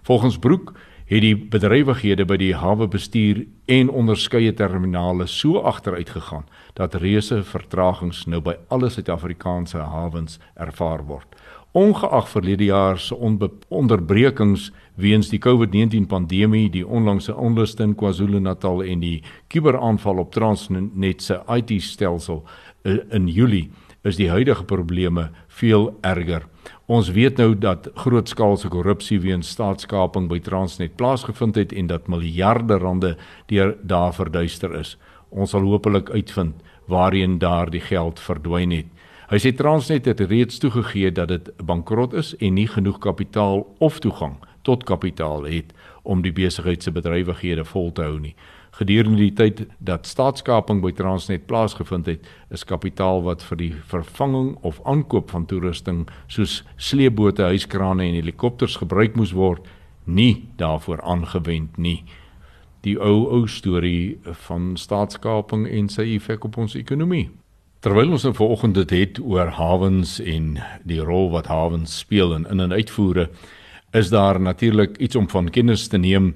Volgens 0.07 0.37
Broek 0.37 0.71
het 1.05 1.19
die 1.21 1.35
bedrywighede 1.35 2.23
by 2.23 2.37
die 2.39 2.53
hawe 2.55 2.85
bestuur 2.87 3.41
en 3.67 3.89
onderskeie 3.91 4.53
terminale 4.55 5.25
so 5.27 5.59
agteruit 5.67 6.13
gegaan 6.15 6.45
dat 6.79 6.95
reuse 7.03 7.41
vertragings 7.43 8.21
nou 8.31 8.39
by 8.45 8.53
alle 8.71 8.87
Suid-Afrikaanse 8.87 9.83
hawens 9.83 10.39
ervaar 10.55 11.03
word. 11.09 11.35
Ongeag 11.75 12.31
verlede 12.31 12.69
jaar 12.69 12.95
se 13.03 13.19
onderbrekings 13.67 14.71
weens 14.95 15.27
die 15.27 15.43
COVID-19 15.43 16.07
pandemie, 16.07 16.69
die 16.71 16.87
onlangse 16.87 17.35
onluste 17.35 17.83
in 17.83 17.95
KwaZulu-Natal 17.99 18.85
en 18.87 19.03
die 19.03 19.17
kuberaanval 19.51 20.23
op 20.23 20.31
Transnet 20.31 21.21
se 21.21 21.41
IT-stelsel 21.51 22.45
eh, 22.87 23.01
in 23.11 23.27
Julie, 23.27 23.67
is 24.07 24.15
die 24.15 24.31
huidige 24.31 24.63
probleme 24.63 25.33
veel 25.47 25.97
erger. 26.01 26.47
Ons 26.87 27.09
weet 27.11 27.35
nou 27.35 27.51
dat 27.59 27.89
grootskaalse 27.99 28.69
korrupsie 28.71 29.17
weens 29.19 29.49
staatskaping 29.51 30.29
by 30.31 30.37
Transnet 30.39 30.93
plaasgevind 30.95 31.57
het 31.59 31.73
en 31.75 31.89
dat 31.91 32.07
miljarde 32.07 32.77
rande 32.79 33.09
deur 33.51 33.73
daar 33.83 34.13
verduister 34.15 34.71
is. 34.79 34.93
Ons 35.29 35.51
sal 35.51 35.67
hopelik 35.67 36.07
uitvind 36.15 36.63
waarheen 36.87 37.35
daardie 37.43 37.83
geld 37.83 38.21
verdwyn 38.23 38.71
het. 38.71 38.87
Hy 39.27 39.39
sê 39.43 39.51
Transnet 39.51 40.07
het 40.07 40.23
reeds 40.31 40.63
toegegee 40.63 41.11
dat 41.11 41.27
dit 41.27 41.51
bankrot 41.59 42.15
is 42.15 42.31
en 42.39 42.55
nie 42.55 42.69
genoeg 42.71 43.01
kapitaal 43.03 43.65
of 43.83 43.99
toegang 43.99 44.39
tot 44.63 44.87
kapitaal 44.87 45.43
het 45.43 45.75
om 46.07 46.23
die 46.23 46.31
besigheid 46.31 46.83
se 46.83 46.95
bedrywighede 46.95 47.67
vol 47.67 47.91
te 47.91 48.07
hou 48.07 48.15
nie. 48.19 48.35
Gedurende 48.77 49.17
die 49.17 49.33
tyd 49.33 49.63
dat 49.81 50.05
staatskaping 50.05 50.83
by 50.83 50.91
Transnet 50.93 51.47
plaasgevind 51.49 52.05
het, 52.05 52.27
is 52.53 52.65
kapitaal 52.67 53.23
wat 53.25 53.41
vir 53.49 53.57
die 53.57 53.71
vervanging 53.89 54.51
of 54.61 54.77
aankoop 54.85 55.33
van 55.33 55.47
toerusting 55.49 56.03
soos 56.29 56.59
sleepbote, 56.77 57.47
hyskrane 57.49 58.05
en 58.05 58.19
helikopters 58.19 58.77
gebruik 58.77 59.17
moes 59.17 59.33
word, 59.33 59.65
nie 60.05 60.45
daarvoor 60.61 61.01
aangewend 61.01 61.79
nie. 61.81 62.03
Die 62.85 62.93
ou 63.01 63.25
ou 63.33 63.47
storie 63.49 64.19
van 64.45 64.75
staatskaping 64.77 65.65
en 65.65 65.89
sy 65.89 66.05
effek 66.13 66.45
op 66.45 66.61
ons 66.61 66.77
ekonomie. 66.77 67.31
Terwyl 67.81 68.13
ons 68.13 68.27
nou 68.29 68.35
vanoggend 68.37 68.77
dit 68.77 68.93
het 68.93 69.19
oor 69.25 69.49
hawens 69.57 70.19
en 70.21 70.59
die 70.85 71.01
rol 71.01 71.31
wat 71.33 71.49
hawens 71.49 71.97
speel 72.05 72.35
in 72.37 72.45
in 72.45 72.61
en 72.61 72.77
uitvoere, 72.77 73.31
is 73.97 74.13
daar 74.13 74.37
natuurlik 74.41 74.97
iets 74.97 75.15
om 75.15 75.29
van 75.29 75.49
kennis 75.49 75.87
te 75.87 75.97
neem 75.97 76.35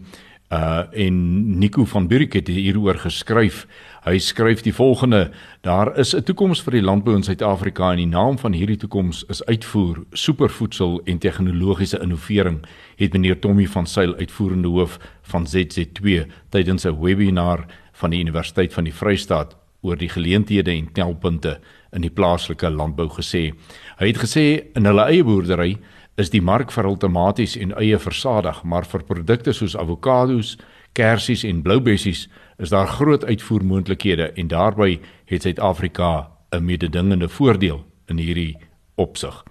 uh 0.52 0.84
en 0.92 1.58
Nico 1.60 1.86
van 1.86 2.08
Burik 2.08 2.34
het 2.34 2.48
hieroor 2.48 2.96
geskryf. 2.96 3.68
Hy 4.04 4.18
skryf 4.20 4.62
die 4.62 4.74
volgende: 4.74 5.32
Daar 5.62 5.98
is 5.98 6.16
'n 6.16 6.24
toekoms 6.24 6.62
vir 6.62 6.72
die 6.72 6.82
landbou 6.82 7.16
in 7.16 7.24
Suid-Afrika 7.24 7.92
en 7.92 7.98
die 7.98 8.08
naam 8.08 8.38
van 8.38 8.54
hierdie 8.54 8.78
toekoms 8.78 9.24
is 9.30 9.46
uitvoer, 9.46 10.04
supervoedsel 10.12 11.02
en 11.06 11.18
tegnologiese 11.18 12.00
innovering, 12.02 12.66
het 12.96 13.14
meneer 13.14 13.40
Tommy 13.40 13.68
van 13.68 13.88
Sail 13.88 14.16
uitvoerende 14.16 14.68
hoof 14.68 15.00
van 15.22 15.48
ZZ2 15.48 16.26
tydens 16.50 16.86
'n 16.86 17.00
webinar 17.00 17.66
van 17.94 18.10
die 18.10 18.20
Universiteit 18.20 18.74
van 18.74 18.84
die 18.84 18.94
Vrystaat 18.94 19.56
oor 19.82 19.98
die 19.98 20.10
geleenthede 20.10 20.72
en 20.72 20.92
knelpunte 20.92 21.60
in 21.92 22.02
die 22.02 22.14
plaaslike 22.14 22.70
landbou 22.70 23.10
gesê. 23.10 23.54
Hy 24.00 24.08
het 24.08 24.18
gesê 24.18 24.46
in 24.76 24.86
hulle 24.86 25.06
eie 25.10 25.24
boerdery 25.24 25.78
is 26.22 26.30
die 26.30 26.42
mark 26.42 26.72
vir 26.74 26.86
outomaties 26.86 27.56
en 27.58 27.74
eie 27.82 27.98
versadig, 28.00 28.62
maar 28.64 28.86
vir 28.86 29.04
produkte 29.08 29.54
soos 29.58 29.76
avokado's, 29.78 30.56
kersies 30.98 31.44
en 31.48 31.64
bloubessies 31.66 32.28
is 32.62 32.74
daar 32.74 32.90
groot 33.00 33.24
uitvoermoontlikhede 33.26 34.32
en 34.38 34.52
daarbey 34.52 35.00
het 35.32 35.48
Suid-Afrika 35.48 36.30
'n 36.52 36.66
mededingende 36.66 37.30
voordeel 37.30 37.86
in 38.08 38.18
hierdie 38.18 38.58
opsig. 38.96 39.44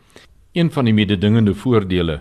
Een 0.52 0.70
van 0.70 0.84
die 0.84 0.94
mededingende 0.94 1.54
voordele 1.54 2.20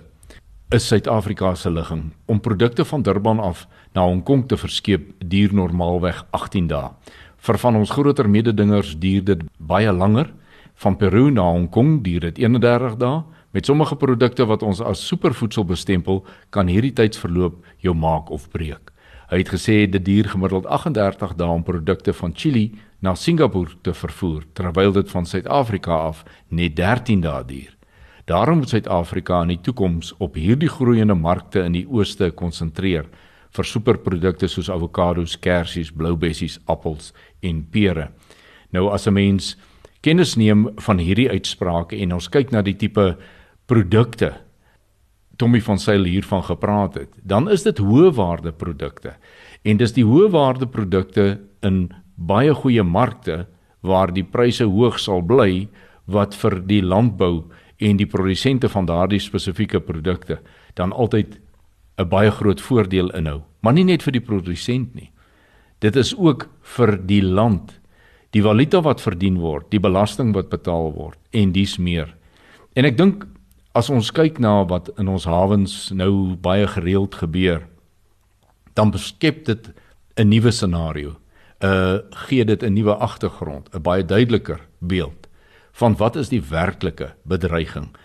is 0.69 0.87
Suid-Afrika 0.87 1.55
se 1.55 1.71
ligging. 1.71 2.13
Om 2.25 2.39
produkte 2.39 2.85
van 2.85 3.01
Durban 3.01 3.39
af 3.39 3.67
na 3.93 4.01
Hong 4.01 4.23
Kong 4.23 4.47
te 4.47 4.57
verskeep 4.57 5.11
duur 5.25 5.53
normaalweg 5.53 6.25
18 6.31 6.67
dae. 6.67 6.89
Vir 7.37 7.57
van 7.57 7.75
ons 7.75 7.89
groter 7.89 8.29
mededingers 8.29 8.97
duur 8.99 9.23
dit 9.23 9.41
baie 9.57 9.91
langer. 9.91 10.33
Van 10.75 10.97
Peru 10.97 11.31
na 11.31 11.41
Hong 11.41 11.69
Kong 11.69 12.03
duur 12.03 12.19
dit 12.19 12.37
31 12.37 12.95
dae 12.97 13.23
Met 13.51 13.65
sommige 13.65 13.95
produkte 13.95 14.45
wat 14.45 14.63
ons 14.63 14.81
as 14.81 15.07
supervoedsel 15.07 15.65
bestempel, 15.65 16.25
kan 16.49 16.67
hierdie 16.69 16.93
tydsverloop 16.93 17.65
jou 17.81 17.95
maak 17.97 18.29
of 18.29 18.49
breek. 18.53 18.91
Hy 19.29 19.41
het 19.41 19.49
gesê 19.49 19.85
dit 19.89 20.05
duur 20.05 20.29
gemiddeld 20.29 20.65
38 20.65 21.33
dae 21.37 21.49
om 21.49 21.63
produkte 21.65 22.13
van 22.13 22.33
Chili 22.35 22.71
na 23.01 23.15
Singapore 23.15 23.77
te 23.81 23.93
vervoer, 23.93 24.45
terwyl 24.53 24.93
dit 24.93 25.09
van 25.09 25.25
Suid-Afrika 25.25 25.97
af 26.09 26.23
net 26.49 26.75
13 26.77 27.21
dae 27.25 27.43
duur. 27.45 27.73
Daarom 28.29 28.61
moet 28.61 28.69
Suid-Afrika 28.69 29.41
in 29.41 29.55
die 29.55 29.61
toekoms 29.65 30.13
op 30.17 30.37
hierdie 30.37 30.69
groeiende 30.69 31.17
markte 31.17 31.63
in 31.65 31.73
die 31.73 31.87
ooste 31.89 32.29
konsentreer 32.29 33.09
vir 33.57 33.65
superprodukte 33.65 34.47
soos 34.47 34.69
avokado's, 34.69 35.33
kersies, 35.41 35.89
bloubessies, 35.89 36.59
appels 36.69 37.13
en 37.41 37.63
pere. 37.73 38.11
Nou 38.69 38.89
as 38.93 39.07
'n 39.07 39.13
mens 39.13 39.57
kennis 40.01 40.35
neem 40.35 40.69
van 40.77 40.97
hierdie 40.97 41.29
uitsprake 41.29 41.97
en 41.97 42.13
ons 42.13 42.29
kyk 42.29 42.51
na 42.51 42.61
die 42.61 42.75
tipe 42.75 43.17
produkte 43.69 44.33
Tommy 45.39 45.61
van 45.63 45.79
Sail 45.79 46.03
hiervan 46.03 46.43
gepraat 46.43 46.97
het, 46.99 47.11
dan 47.23 47.47
is 47.51 47.63
dit 47.63 47.77
hoë 47.79 48.11
waarde 48.17 48.51
produkte. 48.51 49.13
En 49.63 49.79
dis 49.79 49.93
die 49.95 50.03
hoë 50.03 50.27
waarde 50.33 50.67
produkte 50.67 51.37
in 51.63 51.85
baie 52.15 52.51
goeie 52.53 52.83
markte 52.83 53.45
waar 53.85 54.11
die 54.11 54.25
pryse 54.27 54.67
hoog 54.67 54.99
sal 54.99 55.23
bly 55.23 55.69
wat 56.11 56.35
vir 56.35 56.57
die 56.67 56.81
landbou 56.83 57.45
en 57.79 57.99
die 57.99 58.09
produsente 58.09 58.67
van 58.69 58.89
daardie 58.89 59.21
spesifieke 59.23 59.79
produkte 59.79 60.41
dan 60.75 60.91
altyd 60.91 61.39
'n 61.97 62.09
baie 62.09 62.31
groot 62.31 62.61
voordeel 62.61 63.09
inhou. 63.15 63.41
Maar 63.61 63.73
nie 63.73 63.83
net 63.83 64.03
vir 64.03 64.11
die 64.11 64.27
produsent 64.27 64.95
nie. 64.95 65.11
Dit 65.79 65.95
is 65.95 66.15
ook 66.17 66.49
vir 66.61 66.97
die 66.97 67.21
land, 67.21 67.79
die 68.31 68.41
valuta 68.41 68.81
wat 68.81 69.01
verdien 69.01 69.37
word, 69.37 69.71
die 69.71 69.79
belasting 69.79 70.33
wat 70.33 70.49
betaal 70.49 70.93
word 70.93 71.17
en 71.31 71.51
dis 71.51 71.77
meer. 71.77 72.15
En 72.75 72.85
ek 72.85 72.97
dink 72.97 73.25
as 73.73 73.89
ons 73.89 74.11
kyk 74.11 74.39
na 74.39 74.63
wat 74.67 74.89
in 74.97 75.07
ons 75.07 75.27
hawens 75.29 75.91
nou 75.91 76.35
baie 76.35 76.67
gereeld 76.67 77.15
gebeur, 77.15 77.67
dan 78.73 78.91
beskep 78.91 79.45
dit 79.45 79.69
'n 80.17 80.29
nuwe 80.29 80.51
scenario. 80.51 81.15
Uh 81.59 81.99
gee 82.27 82.45
dit 82.45 82.63
'n 82.63 82.73
nuwe 82.73 82.95
agtergrond, 82.95 83.69
'n 83.73 83.81
baie 83.81 84.05
duideliker 84.05 84.59
beeld 84.79 85.27
van 85.71 85.95
wat 85.95 86.15
is 86.15 86.29
die 86.29 86.41
werklike 86.41 87.13
bedreiging. 87.23 87.95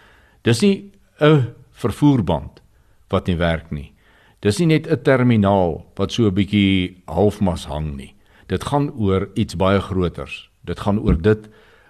Dis 0.42 0.61
nie 0.61 0.92
'n 1.21 1.54
vervoerband 1.73 2.62
wat 3.09 3.26
nie 3.26 3.37
werk 3.37 3.71
nie. 3.71 3.92
Dis 4.40 4.59
nie 4.59 4.66
net 4.66 4.87
'n 4.87 5.02
terminaal 5.02 5.87
wat 5.94 6.12
so 6.12 6.26
'n 6.26 6.35
bietjie 6.35 7.02
halfmas 7.06 7.66
hang 7.66 7.97
nie. 7.97 8.14
Dit 8.47 8.64
gaan 8.64 8.90
oor 8.92 9.28
iets 9.35 9.56
baie 9.56 9.80
groters. 9.80 10.50
Dit 10.64 10.80
gaan 10.80 10.99
oor 10.99 11.23
dit 11.23 11.49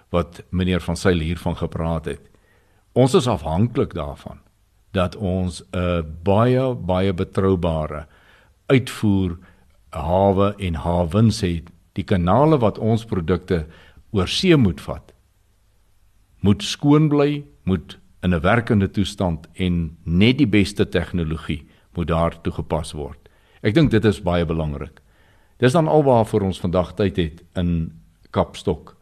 wat 0.09 0.43
meneer 0.49 0.81
van 0.81 0.95
Sail 0.95 1.19
hiervan 1.19 1.55
gepraat 1.55 2.05
het. 2.05 2.21
Ons 2.95 3.13
is 3.13 3.27
afhanklik 3.27 3.93
daarvan 3.93 4.39
dat 4.95 5.15
ons 5.15 5.63
'n 5.71 6.05
baie 6.23 6.75
baie 6.75 7.13
betroubare 7.13 8.07
uitvoer 8.67 9.37
hawe 9.89 10.55
en 10.57 10.73
hawens 10.75 11.41
het. 11.41 11.69
Die 11.93 12.03
kanale 12.03 12.57
wat 12.57 12.77
ons 12.77 13.05
produkte 13.05 13.65
oor 14.11 14.27
see 14.27 14.55
moet 14.55 14.81
vat 14.81 15.15
moet 16.45 16.63
skoon 16.63 17.09
bly, 17.09 17.43
moet 17.63 17.97
in 18.21 18.33
'n 18.33 18.41
werkende 18.41 18.89
toestand 18.91 19.47
en 19.53 19.97
net 20.03 20.37
die 20.37 20.47
beste 20.47 20.89
tegnologie 20.89 21.67
moet 21.93 22.07
daar 22.07 22.41
toegepas 22.41 22.91
word. 22.91 23.29
Ek 23.61 23.73
dink 23.73 23.91
dit 23.91 24.05
is 24.05 24.21
baie 24.21 24.45
belangrik. 24.45 25.01
Dis 25.57 25.71
dan 25.71 25.87
alwaar 25.87 26.41
ons 26.41 26.59
vandag 26.59 26.93
tyd 26.93 27.17
het 27.17 27.43
in 27.55 28.01
Kapstok. 28.29 28.95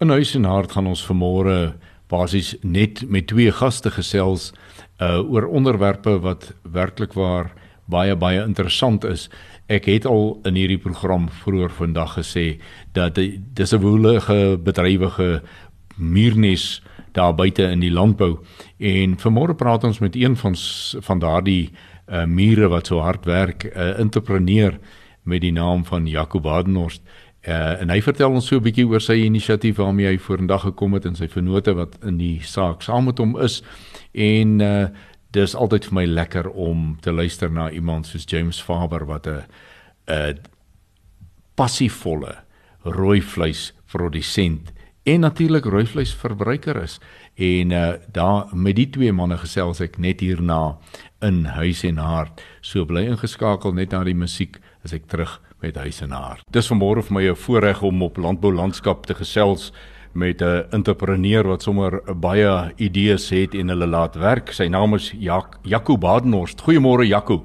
In 0.00 0.08
huis 0.08 0.34
en 0.34 0.44
hart 0.44 0.72
gaan 0.72 0.86
ons 0.86 1.06
vanmôre 1.06 1.74
basies 2.08 2.56
net 2.62 3.04
met 3.08 3.26
twee 3.26 3.52
gaste 3.52 3.90
gesels 3.90 4.52
uh 4.98 5.20
oor 5.22 5.46
onderwerpe 5.46 6.18
wat 6.20 6.52
werklik 6.62 7.12
waar 7.12 7.52
baie 7.86 8.16
baie 8.16 8.42
interessant 8.42 9.04
is. 9.04 9.28
Ek 9.68 9.86
het 9.88 10.06
al 10.06 10.40
in 10.48 10.54
hierdie 10.54 10.80
program 10.80 11.28
vroeër 11.28 11.70
vandag 11.70 12.18
gesê 12.18 12.60
dat 12.92 13.14
dis 13.54 13.72
'n 13.72 13.80
woelige 13.80 14.58
bedrywige 14.58 15.42
muurnes 15.96 16.82
daar 17.12 17.34
buite 17.34 17.62
in 17.62 17.80
die 17.80 17.92
landbou 17.92 18.38
en 18.78 19.16
vanmôre 19.16 19.54
praat 19.54 19.84
ons 19.84 19.98
met 19.98 20.16
een 20.16 20.36
van 20.36 20.54
van 21.00 21.18
daardie 21.18 21.70
uh, 22.08 22.24
mure 22.24 22.68
wat 22.68 22.86
so 22.86 23.00
hard 23.00 23.24
werk, 23.24 23.64
'n 23.64 23.78
uh, 23.78 23.98
entrepreneur 23.98 24.78
met 25.22 25.40
die 25.40 25.52
naam 25.52 25.84
van 25.84 26.06
Jaco 26.06 26.40
Badenhorst. 26.40 27.02
Uh, 27.48 27.80
en 27.80 27.88
hy 27.88 28.02
vertel 28.04 28.34
ons 28.36 28.44
so 28.44 28.58
'n 28.58 28.62
bietjie 28.62 28.84
oor 28.84 29.00
sy 29.00 29.14
inisiatief 29.24 29.78
waarmee 29.80 30.10
hy 30.10 30.18
vorendag 30.18 30.66
gekom 30.68 30.92
het 30.92 31.06
en 31.06 31.16
sy 31.16 31.28
vennote 31.32 31.72
wat 31.72 31.96
in 32.04 32.18
die 32.18 32.40
saak 32.44 32.82
saam 32.82 33.04
met 33.08 33.18
hom 33.18 33.38
is. 33.40 33.62
En 34.12 34.60
uh, 34.60 34.88
dis 35.32 35.54
altyd 35.54 35.84
vir 35.88 35.94
my 35.94 36.04
lekker 36.04 36.50
om 36.50 36.98
te 37.00 37.12
luister 37.12 37.50
na 37.50 37.70
iemand 37.70 38.06
soos 38.06 38.26
James 38.28 38.60
Faber 38.60 39.06
wat 39.06 39.26
'n 39.26 39.44
'n 40.08 40.38
passievolle 41.54 42.36
rooi 42.84 43.22
vleis 43.22 43.72
produsent 43.86 44.72
en 45.02 45.20
natuurlik 45.20 45.64
rooi 45.64 45.86
vleis 45.86 46.14
verbruiker 46.14 46.82
is 46.82 47.00
en 47.34 47.70
uh, 47.70 47.92
daar 48.12 48.56
met 48.56 48.76
die 48.76 48.90
twee 48.90 49.12
manne 49.12 49.38
gesels 49.38 49.80
ek 49.80 49.98
net 49.98 50.20
hierna 50.20 50.78
in 51.24 51.44
huis 51.44 51.84
en 51.84 51.96
hart 51.96 52.42
so 52.60 52.84
bly 52.84 53.06
ingeskakel 53.08 53.72
net 53.72 53.92
na 53.92 54.04
die 54.04 54.14
musiek 54.14 54.60
as 54.84 54.92
ek 54.92 55.08
terug 55.08 55.40
met 55.60 55.76
huis 55.76 56.00
en 56.00 56.10
hart 56.10 56.42
dis 56.50 56.70
vanmôre 56.72 57.02
vir 57.02 57.14
my 57.14 57.28
'n 57.28 57.34
voorreg 57.34 57.82
om 57.82 58.02
op 58.02 58.16
landbou 58.16 58.52
landskap 58.52 59.06
te 59.06 59.14
gesels 59.14 59.72
met 60.12 60.42
'n 60.42 60.66
entrepreneur 60.70 61.46
wat 61.46 61.62
sommer 61.62 62.02
baie 62.20 62.72
idees 62.76 63.30
het 63.30 63.54
en 63.54 63.68
hulle 63.68 63.86
laat 63.86 64.14
werk. 64.14 64.52
Sy 64.52 64.66
naam 64.66 64.94
is 64.94 65.14
Jak 65.18 65.58
Jaco 65.62 65.98
Badenhorst. 65.98 66.60
Goeiemôre 66.60 67.06
Jaco. 67.06 67.44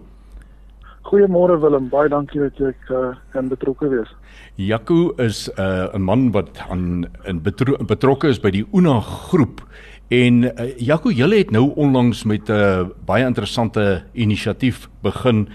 Goeiemôre 1.01 1.59
Willem, 1.59 1.89
baie 1.89 2.09
dankie 2.09 2.39
dat 2.41 2.59
ek 2.59 2.89
uh, 2.89 3.15
kan 3.31 3.47
betrokke 3.47 3.89
wees. 3.89 4.09
Jaco 4.55 5.13
is 5.17 5.49
uh, 5.59 5.93
'n 5.93 5.95
uh, 5.95 6.05
man 6.05 6.31
wat 6.31 6.57
aan 6.69 7.05
in 7.25 7.41
betro 7.41 7.75
betrokke 7.85 8.27
is 8.27 8.39
by 8.39 8.49
die 8.49 8.65
Una 8.73 8.99
groep. 8.99 9.61
En 10.07 10.43
uh, 10.43 10.77
Jaco, 10.77 11.11
julle 11.11 11.37
het 11.37 11.51
nou 11.51 11.71
onlangs 11.75 12.23
met 12.23 12.49
'n 12.49 12.51
uh, 12.51 12.87
baie 13.05 13.25
interessante 13.25 14.03
inisiatief 14.13 14.89
begin 15.01 15.49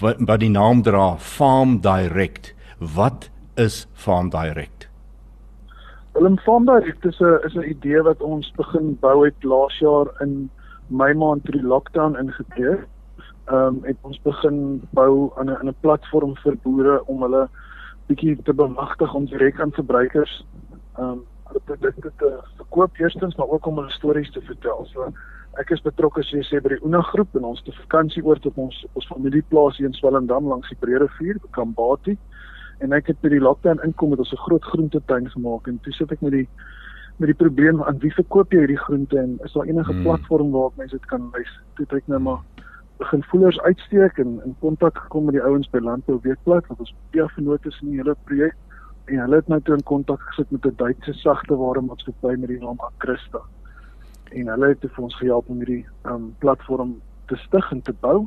wat, 0.00 0.16
wat 0.18 0.40
die 0.40 0.50
naam 0.50 0.82
dra 0.82 1.16
Farm 1.16 1.80
Direct. 1.80 2.54
Wat 2.78 3.30
is 3.54 3.86
Farm 3.92 4.30
Direct? 4.30 4.88
Willem 6.12 6.38
Farm 6.38 6.66
Direct 6.66 7.04
is 7.04 7.20
'n 7.20 7.38
is 7.44 7.54
'n 7.54 7.70
idee 7.70 8.02
wat 8.02 8.20
ons 8.20 8.52
begin 8.56 8.96
bou 9.00 9.24
het 9.24 9.42
laas 9.42 9.78
jaar 9.78 10.06
in 10.20 10.50
Mei 10.88 11.14
maand 11.14 11.44
toe 11.44 11.52
die 11.52 11.66
lockdown 11.66 12.16
ingetree 12.16 12.70
het 12.70 12.86
ehm 13.46 13.66
um, 13.66 13.78
het 13.82 13.96
ons 14.02 14.18
begin 14.22 14.82
bou 14.90 15.30
aan 15.36 15.50
'n 15.50 15.68
'n 15.68 15.74
platform 15.80 16.36
vir 16.36 16.56
boere 16.62 17.04
om 17.06 17.22
hulle 17.22 17.48
bietjie 18.06 18.42
te 18.42 18.54
bemagtig 18.54 19.14
om 19.14 19.26
direk 19.26 19.60
aan 19.60 19.72
verbruikers 19.72 20.44
ehm 20.98 21.10
um, 21.10 21.24
produkte 21.64 22.12
te 22.16 22.38
verkoop 22.56 22.96
eerstens 22.98 23.36
maar 23.36 23.48
ook 23.48 23.66
om 23.66 23.76
hulle 23.76 23.90
stories 23.90 24.30
te 24.30 24.40
vertel. 24.40 24.86
So 24.86 25.12
ek 25.60 25.70
is 25.70 25.82
betrokke 25.84 26.22
soos 26.22 26.34
jy 26.36 26.44
sê 26.48 26.60
by 26.62 26.74
die 26.74 26.84
Una 26.84 27.02
groep 27.02 27.36
en 27.38 27.44
ons 27.44 27.62
te 27.64 27.72
vakansie 27.72 28.22
oor 28.24 28.38
tot 28.44 28.56
ons 28.60 28.76
ons 28.94 29.08
familieplaas 29.08 29.78
hier 29.78 29.88
in 29.88 29.96
Swellendam 29.96 30.48
langs 30.50 30.68
die 30.68 30.78
Breede 30.80 31.06
Rivier, 31.06 31.38
Kambati. 31.56 32.16
En 32.84 32.92
ek 32.92 33.08
het 33.12 33.20
by 33.22 33.30
die 33.32 33.40
lockdown 33.40 33.80
inkom 33.86 34.12
met 34.12 34.20
ons 34.20 34.32
'n 34.32 34.44
groot 34.44 34.64
groentetuin 34.72 35.30
gemaak 35.30 35.68
en 35.68 35.78
toe 35.82 35.92
sit 35.92 36.12
ek 36.12 36.22
met 36.22 36.32
die 36.32 36.48
met 37.18 37.28
die 37.32 37.40
probleem 37.44 37.82
aan 37.82 37.98
wie 37.98 38.12
verkoop 38.12 38.52
jy 38.52 38.58
hierdie 38.58 38.84
groente 38.84 39.18
en 39.18 39.38
is 39.44 39.52
daar 39.52 39.64
enige 39.64 39.92
hmm. 39.92 40.02
platform 40.02 40.50
waar 40.52 40.70
mense 40.76 40.96
dit 40.96 41.06
kan 41.06 41.30
wys? 41.32 41.52
Toe 41.76 41.86
ek 41.96 42.06
nou 42.06 42.20
maar 42.20 42.42
begin 42.98 43.22
voelers 43.30 43.60
uitsteek 43.60 44.18
en 44.18 44.40
in 44.44 44.54
kontak 44.60 44.98
gekom 44.98 45.24
met 45.24 45.34
die 45.36 45.42
ouens 45.42 45.68
by 45.72 45.78
Landbou 45.78 46.18
Weekblad 46.22 46.66
wat 46.68 46.80
ons 46.80 46.94
baie 47.12 47.28
vernoot 47.28 47.66
is 47.66 47.80
in 47.82 47.90
die 47.90 48.00
hele 48.00 48.16
projek 48.24 48.54
en 49.06 49.20
hulle 49.22 49.36
het 49.36 49.48
nou 49.48 49.60
toe 49.60 49.76
in 49.76 49.84
kontak 49.88 50.20
gesit 50.30 50.50
met 50.50 50.66
'n 50.66 50.76
Duitse 50.76 51.12
sagte 51.12 51.56
ware 51.56 51.80
maatskappy 51.80 52.36
met 52.36 52.48
die 52.48 52.58
naam 52.58 52.80
Akrista. 52.80 53.40
En 54.32 54.48
hulle 54.48 54.68
het 54.72 54.82
vir 54.82 55.04
ons 55.04 55.18
gehelp 55.20 55.48
om 55.48 55.60
hierdie 55.62 55.84
um, 56.10 56.34
platform 56.42 56.96
te 57.30 57.36
stig 57.36 57.70
en 57.72 57.82
te 57.82 57.94
bou. 58.00 58.26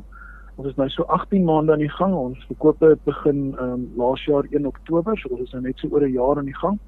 Ons 0.56 0.68
is 0.68 0.76
nou 0.76 0.88
so 0.92 1.04
18 1.08 1.44
maande 1.44 1.72
aan 1.72 1.84
die 1.84 1.92
gang. 1.96 2.14
Ons 2.16 2.44
verkope 2.48 2.92
het 2.92 3.02
begin 3.04 3.54
um, 3.60 3.86
laas 3.96 4.24
jaar 4.24 4.48
1 4.50 4.66
Oktober, 4.66 5.18
so 5.18 5.32
ons 5.34 5.46
is 5.46 5.52
nou 5.56 5.62
net 5.64 5.78
so 5.78 5.88
oor 5.88 6.04
'n 6.06 6.12
jaar 6.12 6.38
aan 6.38 6.48
die 6.48 6.60
gang. 6.62 6.78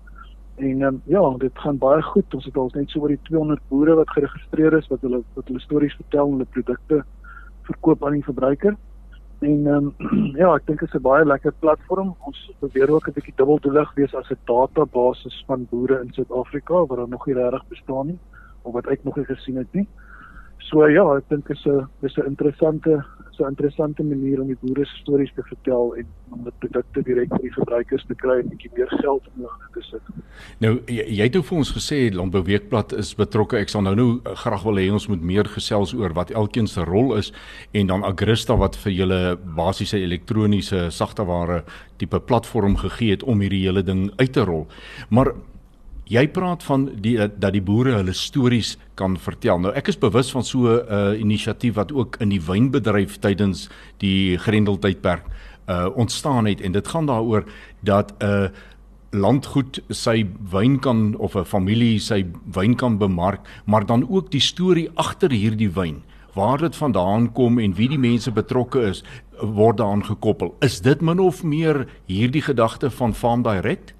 En 0.56 0.82
um, 0.82 1.02
ja, 1.06 1.22
dit 1.38 1.58
gaan 1.58 1.78
baie 1.78 2.02
goed. 2.02 2.34
Ons 2.34 2.44
het 2.44 2.56
al 2.56 2.70
net 2.74 2.90
so 2.90 3.00
oor 3.00 3.08
die 3.08 3.20
200 3.28 3.60
boere 3.68 3.94
wat 3.94 4.10
geregistreer 4.10 4.76
is 4.78 4.88
wat 4.88 5.00
hulle 5.00 5.22
wat 5.34 5.46
hulle 5.46 5.60
stories 5.60 5.96
vertel 5.96 6.26
en 6.26 6.32
hulle 6.32 6.52
produkte 6.56 7.04
verkoop 7.62 8.04
aan 8.04 8.18
die 8.20 8.24
verbruiker. 8.24 8.76
En 9.40 9.66
ehm 9.66 9.92
um, 10.10 10.36
ja, 10.42 10.54
ek 10.54 10.66
dink 10.66 10.80
dit 10.80 10.88
is 10.88 10.94
'n 10.94 11.02
baie 11.02 11.24
lekker 11.24 11.52
platform. 11.60 12.14
Ons 12.26 12.50
probeer 12.58 12.90
ook 12.90 13.08
'n 13.08 13.12
bietjie 13.12 13.36
dubbeldoelig 13.36 13.94
wees 13.94 14.14
as 14.14 14.30
'n 14.30 14.38
database 14.44 15.44
van 15.46 15.66
boere 15.70 16.00
in 16.00 16.12
Suid-Afrika 16.12 16.86
wat 16.86 17.08
nog 17.08 17.26
nie 17.26 17.34
regtig 17.34 17.68
bestaan 17.68 18.06
nie 18.06 18.18
of 18.62 18.72
wat 18.72 18.86
ek 18.86 19.04
nog 19.04 19.16
nie 19.16 19.28
gesien 19.28 19.56
het 19.56 19.72
nie. 19.72 19.86
So 20.70 20.86
ja, 20.88 21.04
ek 21.16 21.28
dink 21.28 21.50
is 21.50 21.66
'n 21.66 21.88
dis 22.00 22.16
'n 22.16 22.26
interessante 22.26 23.04
so 23.32 23.46
interessante 23.48 24.02
manier 24.04 24.40
om 24.40 24.46
die 24.50 24.56
boere 24.60 24.84
se 24.84 24.96
stories 25.00 25.32
te 25.34 25.42
vertel 25.48 25.94
en 26.00 26.06
om 26.30 26.44
dit 26.44 26.58
produkte 26.64 27.02
direk 27.06 27.30
by 27.32 27.40
die 27.42 27.52
verbruikers 27.54 28.04
te 28.08 28.14
kry 28.14 28.38
en 28.40 28.46
'n 28.46 28.52
bietjie 28.52 28.70
meer 28.76 28.90
geld 29.00 29.24
in 29.26 29.44
hulle 29.44 29.68
te 29.74 29.82
sit. 29.88 30.02
Nou 30.60 30.80
jy, 30.86 31.04
jy 31.08 31.24
het 31.24 31.36
ook 31.36 31.44
vir 31.44 31.58
ons 31.58 31.72
gesê 31.72 31.98
Landbou 32.12 32.42
Weekblad 32.42 32.92
is 32.92 33.14
betrokke. 33.14 33.56
Ek 33.56 33.68
sal 33.68 33.82
nou 33.82 33.94
nou 33.94 34.20
graag 34.24 34.62
wil 34.64 34.76
hê 34.76 34.90
ons 34.92 35.08
moet 35.08 35.22
meer 35.22 35.44
gesels 35.44 35.94
oor 35.94 36.12
wat 36.12 36.30
elkeen 36.30 36.66
se 36.66 36.84
rol 36.84 37.16
is 37.16 37.32
en 37.72 37.86
dan 37.86 38.04
Agrista 38.04 38.56
wat 38.56 38.76
vir 38.76 38.92
julle 38.92 39.36
basiese 39.56 39.98
elektroniese 39.98 40.90
sagteware 40.90 41.64
tipe 41.96 42.20
platform 42.20 42.76
gegee 42.76 43.10
het 43.10 43.22
om 43.22 43.40
hierdie 43.40 43.64
hele 43.66 43.82
ding 43.82 44.10
uit 44.16 44.32
te 44.32 44.44
rol. 44.44 44.66
Maar 45.10 45.32
Jy 46.12 46.26
praat 46.28 46.60
van 46.66 46.90
die 47.00 47.14
dat 47.16 47.54
die 47.54 47.62
boere 47.64 47.94
hulle 47.96 48.12
stories 48.12 48.74
kan 49.00 49.14
vertel. 49.16 49.62
Nou 49.62 49.70
ek 49.72 49.88
is 49.88 49.96
bewus 50.00 50.32
van 50.34 50.44
so 50.44 50.68
'n 50.68 50.84
uh, 50.84 51.20
inisiatief 51.20 51.74
wat 51.74 51.92
ook 51.92 52.16
in 52.20 52.28
die 52.28 52.40
wynbedryf 52.40 53.16
tydens 53.18 53.70
die 53.98 54.36
Grendeltydperk 54.36 55.24
uh 55.68 55.88
ontstaan 55.94 56.44
het 56.46 56.60
en 56.60 56.72
dit 56.72 56.88
gaan 56.88 57.06
daaroor 57.06 57.44
dat 57.80 58.12
'n 58.20 58.24
uh, 58.24 58.48
landgoed 59.12 59.80
sy 59.88 60.26
wyn 60.50 60.78
kan 60.80 61.16
of 61.16 61.34
'n 61.34 61.44
familie 61.44 61.98
sy 61.98 62.26
wyn 62.52 62.74
kan 62.74 62.98
bemark, 62.98 63.40
maar 63.64 63.86
dan 63.86 64.08
ook 64.08 64.30
die 64.30 64.40
storie 64.40 64.90
agter 64.94 65.30
hierdie 65.30 65.70
wyn. 65.70 66.02
Waar 66.34 66.58
dit 66.58 66.76
vandaan 66.76 67.32
kom 67.32 67.58
en 67.58 67.74
wie 67.74 67.88
die 67.88 67.98
mense 67.98 68.32
betrokke 68.32 68.80
is, 68.80 69.04
word 69.40 69.76
daaraan 69.76 70.04
gekoppel. 70.04 70.54
Is 70.60 70.80
dit 70.80 71.00
min 71.00 71.18
of 71.18 71.42
meer 71.42 71.86
hierdie 72.06 72.42
gedagte 72.42 72.90
van 72.90 73.14
Farm 73.14 73.42
Direct? 73.42 73.94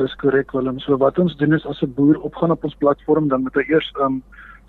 Dis 0.00 0.14
korrek 0.16 0.52
Willem. 0.56 0.78
So 0.80 0.96
wat 0.96 1.18
ons 1.20 1.34
doen 1.36 1.52
is 1.52 1.66
as 1.68 1.82
'n 1.82 1.92
boer 1.92 2.16
opgaan 2.24 2.50
op 2.50 2.64
ons 2.64 2.74
platform, 2.74 3.28
dan 3.28 3.42
moet 3.42 3.54
hy 3.54 3.64
eers 3.68 3.92
um 4.00 4.22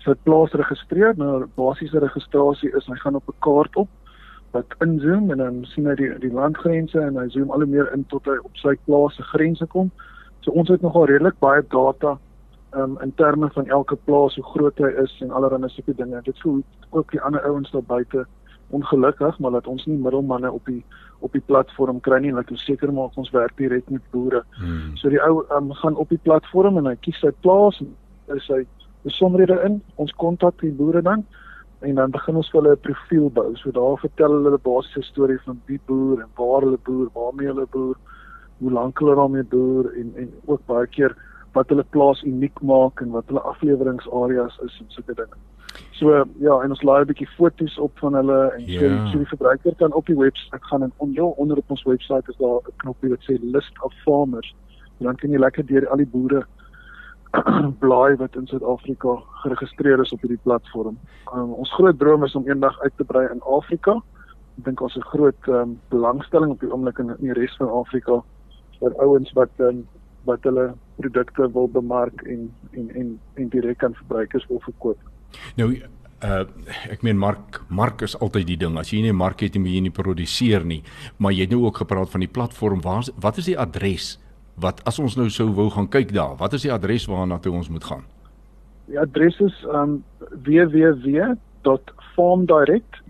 sy 0.04 0.12
plaas 0.24 0.52
registreer. 0.52 1.14
Nou 1.16 1.46
basiese 1.56 1.98
registrasie 1.98 2.68
is 2.76 2.86
hy 2.86 2.96
gaan 2.96 3.14
op 3.14 3.28
'n 3.28 3.38
kaart 3.40 3.76
op 3.76 3.88
wat 4.52 4.74
inzoom 4.80 5.30
en 5.30 5.38
dan 5.38 5.64
sien 5.64 5.86
hy 5.86 5.94
die 5.94 6.18
die 6.18 6.32
landgrense 6.32 7.00
en 7.00 7.16
hy 7.16 7.28
zoom 7.28 7.50
al 7.50 7.64
hoe 7.64 7.66
meer 7.66 7.92
in 7.94 8.04
tot 8.04 8.24
hy 8.24 8.36
op 8.44 8.56
sy 8.56 8.76
plaas 8.84 9.14
se 9.16 9.22
grense 9.22 9.66
kom. 9.66 9.90
So 10.40 10.50
ons 10.50 10.68
het 10.68 10.82
nogal 10.82 11.06
redelik 11.06 11.38
baie 11.38 11.62
data 11.68 12.18
um 12.76 12.98
in 13.00 13.14
terme 13.14 13.48
van 13.50 13.66
elke 13.66 13.96
plaas 13.96 14.34
hoe 14.34 14.44
groot 14.44 14.78
hy 14.78 14.92
is 15.02 15.20
en 15.20 15.30
allerlei 15.30 15.68
sulke 15.68 15.94
dinge. 15.94 16.20
Dit 16.22 16.40
voel 16.40 16.62
ook 16.90 17.10
die 17.10 17.20
ander 17.20 17.40
ouens 17.40 17.70
daar 17.70 17.82
buite 17.82 18.26
ongelukkig, 18.72 19.38
maar 19.38 19.50
dat 19.58 19.66
ons 19.66 19.84
nie 19.86 19.96
middelmanne 19.96 20.52
op 20.52 20.66
die 20.66 20.82
op 21.22 21.32
die 21.36 21.44
platform 21.46 22.00
kry 22.02 22.18
nie, 22.18 22.32
laat 22.34 22.50
ons 22.50 22.64
seker 22.66 22.90
maak 22.92 23.16
ons 23.20 23.30
werk 23.30 23.54
direk 23.56 23.90
met 23.94 24.02
boere. 24.10 24.42
Hmm. 24.58 24.96
So 24.98 25.12
die 25.12 25.20
ou 25.22 25.44
um, 25.54 25.70
gaan 25.78 25.96
op 25.96 26.10
die 26.10 26.18
platform 26.22 26.80
en 26.80 26.88
hy 26.90 26.96
kies 27.04 27.20
sy 27.22 27.30
plaas 27.46 27.78
en 27.84 27.92
is 28.34 28.48
hy 28.50 28.64
besonderhede 29.06 29.60
in. 29.66 29.78
Ons 30.02 30.14
kontak 30.18 30.58
die 30.64 30.74
boere 30.74 31.02
dan 31.02 31.22
en 31.82 31.98
dan 31.98 32.14
begin 32.14 32.38
ons 32.38 32.50
vir 32.50 32.60
hulle 32.60 32.74
'n 32.74 32.84
profiel 32.86 33.28
bou. 33.30 33.54
So 33.56 33.70
daar 33.70 33.98
vertel 33.98 34.32
hulle 34.38 34.54
'n 34.54 34.66
basiese 34.66 35.02
storie 35.02 35.38
van 35.46 35.60
wie 35.66 35.80
boer 35.86 36.22
en 36.22 36.30
waar 36.36 36.62
hulle 36.62 36.78
boer, 36.88 37.08
waarmee 37.14 37.46
hulle 37.46 37.66
boer, 37.70 37.96
hoe 38.58 38.70
lank 38.70 38.98
hulle 38.98 39.14
daarmee 39.14 39.44
boer 39.44 39.92
en 39.94 40.12
en 40.16 40.28
ook 40.46 40.66
baie 40.66 40.86
keer 40.86 41.16
wat 41.52 41.68
hulle 41.68 41.84
plaas 41.90 42.22
uniek 42.22 42.60
maak 42.62 43.00
en 43.00 43.10
wat 43.10 43.24
hulle 43.26 43.40
afleweringsareas 43.40 44.58
is 44.64 44.78
en 44.80 44.86
sulke 44.88 45.14
dinge. 45.14 45.36
So 45.92 46.24
ja, 46.38 46.54
en 46.62 46.70
ons 46.70 46.82
laai 46.82 47.02
'n 47.02 47.06
bietjie 47.06 47.28
foto's 47.36 47.78
op 47.78 47.98
van 47.98 48.14
hulle 48.14 48.40
en 48.56 48.64
yeah. 48.64 48.80
so, 48.80 48.86
ja. 48.86 49.10
so 49.10 49.18
die 49.18 49.32
verbruiker 49.34 49.74
kan 49.74 49.92
op 49.92 50.06
die 50.06 50.16
webwerf 50.16 50.64
gaan 50.70 50.82
en 50.82 50.92
onder 50.96 51.24
onder 51.24 51.56
op 51.56 51.70
ons 51.70 51.82
webwerf 51.82 52.28
is 52.28 52.36
daar 52.36 52.58
'n 52.58 52.76
knoppie 52.76 53.10
wat 53.10 53.22
sê 53.28 53.38
list 53.40 53.82
of 53.82 53.92
farmers. 54.04 54.54
En 54.98 55.06
dan 55.06 55.16
kan 55.16 55.30
jy 55.30 55.38
lekker 55.38 55.66
deur 55.66 55.88
al 55.88 55.96
die 55.96 56.06
boere 56.06 56.46
blaai 57.84 58.16
wat 58.16 58.36
in 58.36 58.46
Suid-Afrika 58.46 59.22
geregistreer 59.42 60.00
is 60.00 60.12
op 60.12 60.20
hierdie 60.20 60.42
platform. 60.42 60.98
Um, 61.34 61.52
ons 61.52 61.72
groot 61.72 61.98
droom 61.98 62.24
is 62.24 62.34
om 62.34 62.48
eendag 62.48 62.80
uit 62.80 62.92
te 62.96 63.04
brei 63.04 63.28
in 63.32 63.40
Afrika. 63.40 63.94
Ek 64.58 64.64
dink 64.64 64.80
ons 64.80 64.94
het 64.94 65.04
'n 65.04 65.08
groot 65.16 65.48
um, 65.48 65.80
belangstelling 65.88 66.50
op 66.50 66.60
die 66.60 66.72
oomblik 66.72 66.98
in 66.98 67.14
die 67.18 67.32
res 67.32 67.56
van 67.56 67.68
Afrika 67.68 68.22
vir 68.80 68.94
ouens 68.98 69.32
wat 69.32 69.50
um, 69.58 69.86
wat 70.24 70.42
hulle 70.42 70.74
produkte 70.96 71.48
wil 71.52 71.68
bemark 71.68 72.22
en 72.22 72.50
en 72.72 72.90
en 72.94 73.20
en 73.34 73.48
direk 73.48 73.84
aan 73.84 73.94
verbruikers 73.94 74.46
wil 74.46 74.60
verkoop. 74.60 74.98
Nou 75.56 75.76
uh 76.22 76.44
ek 76.90 77.02
meen 77.02 77.18
mark 77.18 77.62
mark 77.68 78.02
is 78.02 78.18
altyd 78.18 78.46
die 78.46 78.56
ding. 78.56 78.78
As 78.78 78.90
jy 78.92 79.00
nie 79.02 79.12
'n 79.12 79.16
mark 79.16 79.40
het, 79.40 79.58
moet 79.58 79.72
jy 79.72 79.80
nie 79.80 79.90
produseer 79.90 80.64
nie. 80.64 80.82
Maar 81.18 81.32
jy 81.32 81.40
het 81.40 81.50
nou 81.50 81.64
ook 81.64 81.76
gepraat 81.76 82.10
van 82.10 82.20
die 82.20 82.28
platform. 82.28 82.80
Waar 82.80 83.04
wat 83.20 83.38
is 83.38 83.44
die 83.44 83.58
adres? 83.58 84.18
Wat 84.54 84.86
as 84.86 84.98
ons 84.98 85.16
nou 85.16 85.30
sou 85.30 85.50
wou 85.50 85.70
gaan 85.70 85.88
kyk 85.88 86.12
daar, 86.12 86.36
wat 86.36 86.52
is 86.52 86.62
die 86.62 86.72
adres 86.72 87.06
waarna 87.06 87.38
toe 87.38 87.52
ons 87.52 87.68
moet 87.68 87.84
gaan? 87.84 88.04
Die 88.86 89.00
adres 89.00 89.40
is 89.40 89.64
um 89.64 90.04
www.farmdirect.co.za. 90.44 93.02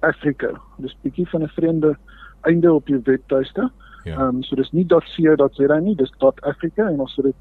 .africa. 0.00 0.60
Dis 0.78 0.96
bietjie 1.02 1.28
van 1.28 1.42
'n 1.42 1.48
vreemde 1.48 1.96
einde 2.40 2.72
op 2.72 2.88
jou 2.88 3.00
webtuiste. 3.04 3.70
Ja. 4.04 4.16
Ehm 4.16 4.36
um, 4.36 4.42
so 4.42 4.56
dis 4.56 4.70
nie 4.70 4.86
.co.za 4.86 5.78
nie, 5.78 5.96
dis 5.96 6.12
.africa 6.40 6.88
en 6.88 7.00
ons 7.00 7.16
het 7.16 7.24
dit 7.24 7.34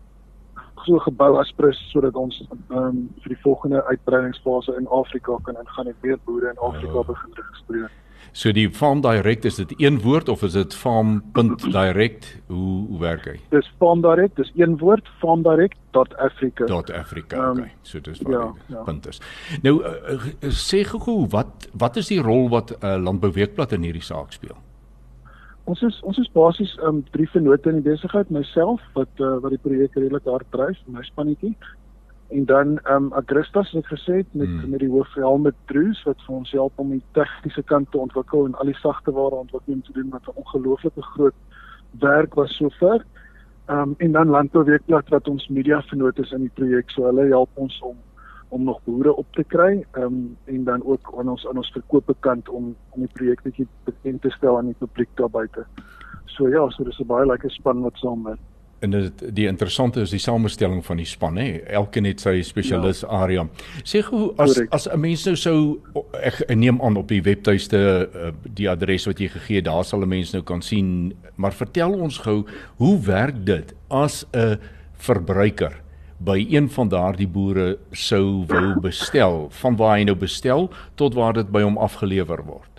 so 0.85 0.99
gebou 0.99 1.37
as 1.39 1.51
prins 1.57 1.79
sodat 1.91 2.15
ons 2.19 2.39
ehm 2.43 2.77
um, 2.77 3.01
vir 3.23 3.35
die 3.35 3.41
volgende 3.41 3.83
uitbreidingsfase 3.89 4.75
in 4.79 4.87
Afrika 4.87 5.37
kan 5.43 5.59
ingaan 5.59 5.91
en 5.91 5.99
meer 6.01 6.19
boere 6.25 6.49
in 6.49 6.63
Afrika 6.69 6.97
oh. 7.01 7.07
begin 7.07 7.37
registreer. 7.41 7.91
So 8.33 8.51
die 8.51 8.65
farm 8.73 9.01
direct 9.01 9.45
is 9.45 9.59
dit 9.61 9.73
een 9.77 9.99
woord 10.01 10.29
of 10.29 10.41
is 10.43 10.55
dit 10.57 10.73
farm.direct? 10.73 12.41
Hoe 12.47 12.87
hoe 12.87 12.99
werk 12.99 13.27
hy? 13.29 13.35
Dis 13.53 13.69
farm 13.77 14.01
direct, 14.01 14.35
dis 14.35 14.51
een 14.55 14.77
woord, 14.81 15.09
farmdirect.africa. 15.21 16.65
.africa. 16.97 17.37
Um, 17.37 17.59
okay. 17.59 17.71
So 17.81 18.01
dis 18.01 18.21
wat 18.21 18.33
ja, 18.33 18.47
die 18.67 18.75
ja. 18.75 18.83
punt 18.83 19.07
is. 19.07 19.21
Nou 19.61 19.75
uh, 19.85 20.17
sê 20.49 20.81
gou 20.89 21.27
wat 21.29 21.69
wat 21.77 22.01
is 22.01 22.09
die 22.09 22.21
rol 22.21 22.49
wat 22.49 22.73
uh, 22.79 22.95
landbouweekblad 22.97 23.77
in 23.77 23.85
hierdie 23.85 24.05
saak 24.05 24.33
speel? 24.33 24.57
Ons 25.65 25.81
is 25.81 26.01
ons 26.03 26.17
is 26.17 26.31
basies 26.33 26.77
um 26.83 27.03
drie 27.11 27.29
vennote 27.29 27.69
in 27.69 27.81
die 27.81 27.89
besigheid, 27.91 28.29
myself 28.29 28.81
wat 28.93 29.09
uh, 29.19 29.37
wat 29.43 29.51
die 29.55 29.63
projek 29.63 29.95
redelik 29.95 30.25
hard 30.25 30.49
dryf, 30.51 30.77
my 30.87 31.01
spannetjie 31.01 31.55
en 32.33 32.45
dan 32.45 32.79
ehm 32.83 33.03
um, 33.03 33.13
Agristas 33.13 33.71
het 33.71 33.85
gesê 33.85 34.23
met 34.31 34.47
hmm. 34.47 34.69
met 34.69 34.79
die 34.79 34.89
hoofhelm 34.89 35.41
met 35.41 35.55
Drews 35.65 36.03
wat 36.03 36.21
vir 36.25 36.35
ons 36.35 36.51
help 36.51 36.73
om 36.75 36.89
die 36.89 37.03
tegniese 37.11 37.63
kant 37.63 37.91
te 37.91 37.97
ontwikkel 37.97 38.45
en 38.45 38.55
al 38.55 38.71
die 38.71 38.79
sagteware 38.79 39.35
ontwikkeling 39.35 39.83
te 39.85 39.93
doen 39.93 40.09
wat 40.09 40.27
'n 40.27 40.37
ongelooflike 40.43 41.01
groot 41.01 41.35
werk 41.99 42.33
was 42.33 42.55
sover. 42.55 43.05
Ehm 43.65 43.79
um, 43.79 43.95
en 43.97 44.11
dan 44.11 44.27
Landbouweekblad 44.27 45.09
wat 45.09 45.27
ons 45.27 45.47
media 45.47 45.81
vernoot 45.81 46.19
is 46.19 46.31
in 46.31 46.39
die 46.39 46.55
projek 46.55 46.89
so 46.89 47.05
hulle 47.05 47.27
help 47.27 47.49
ons 47.53 47.79
om 47.81 47.97
om 48.53 48.63
nog 48.63 48.79
boere 48.85 49.13
op 49.15 49.27
te 49.37 49.43
kry 49.43 49.83
um, 49.97 50.37
en 50.45 50.63
dan 50.63 50.85
ook 50.85 51.13
aan 51.17 51.29
ons 51.33 51.47
aan 51.49 51.57
ons 51.57 51.73
verkope 51.75 52.15
kant 52.19 52.49
om 52.49 52.75
om 52.95 53.05
die 53.05 53.13
projek 53.17 53.43
netjie 53.43 53.67
bekend 53.89 54.21
te 54.21 54.31
stel 54.37 54.57
aan 54.57 54.71
die 54.71 54.81
publiek 54.85 55.09
daar 55.19 55.33
buite. 55.33 55.65
So 56.25 56.49
ja, 56.49 56.69
so 56.69 56.83
dis 56.83 56.99
'n 56.99 57.07
baie 57.07 57.25
lekker 57.25 57.51
span 57.51 57.81
wat 57.81 57.97
saam 58.01 58.23
werk 58.23 58.43
en 58.83 58.91
dit 58.91 59.23
die 59.35 59.47
interessante 59.47 60.03
is 60.03 60.11
die 60.13 60.21
samestelling 60.21 60.83
van 60.85 60.99
die 60.99 61.07
span 61.07 61.37
hè 61.39 61.47
elkeen 61.79 62.07
het 62.09 62.23
sy 62.23 62.35
spesialis 62.45 63.03
ja. 63.03 63.11
area 63.23 63.45
sê 63.83 64.03
gou 64.05 64.31
as 64.35 64.55
Correct. 64.55 64.73
as 64.75 64.87
'n 64.87 64.99
mens 64.99 65.25
nou 65.25 65.35
sou 65.39 65.57
ek 66.19 66.43
neem 66.55 66.81
aan 66.81 66.97
op 66.99 67.07
die 67.07 67.21
webtuiste 67.23 67.79
uh, 67.79 68.31
die 68.43 68.69
adres 68.69 69.07
wat 69.07 69.19
jy 69.19 69.29
gegee 69.37 69.61
het 69.61 69.69
daar 69.69 69.85
sal 69.85 70.03
'n 70.03 70.09
mens 70.09 70.33
nou 70.33 70.43
kan 70.43 70.61
sien 70.61 71.13
maar 71.35 71.53
vertel 71.53 71.93
ons 71.93 72.17
gou 72.17 72.43
hoe 72.77 72.99
werk 73.05 73.45
dit 73.45 73.73
as 73.89 74.25
'n 74.33 74.59
verbruiker 74.93 75.82
by 76.25 76.37
een 76.49 76.69
van 76.69 76.89
daardie 76.89 77.27
boere 77.27 77.77
sou 77.91 78.45
wou 78.47 78.79
bestel 78.81 79.49
van 79.61 79.75
waar 79.75 79.97
hy 79.97 80.03
nou 80.03 80.15
bestel 80.15 80.69
tot 80.95 81.13
waar 81.13 81.33
dit 81.33 81.49
by 81.51 81.61
hom 81.61 81.77
afgelewer 81.77 82.45
word 82.45 82.73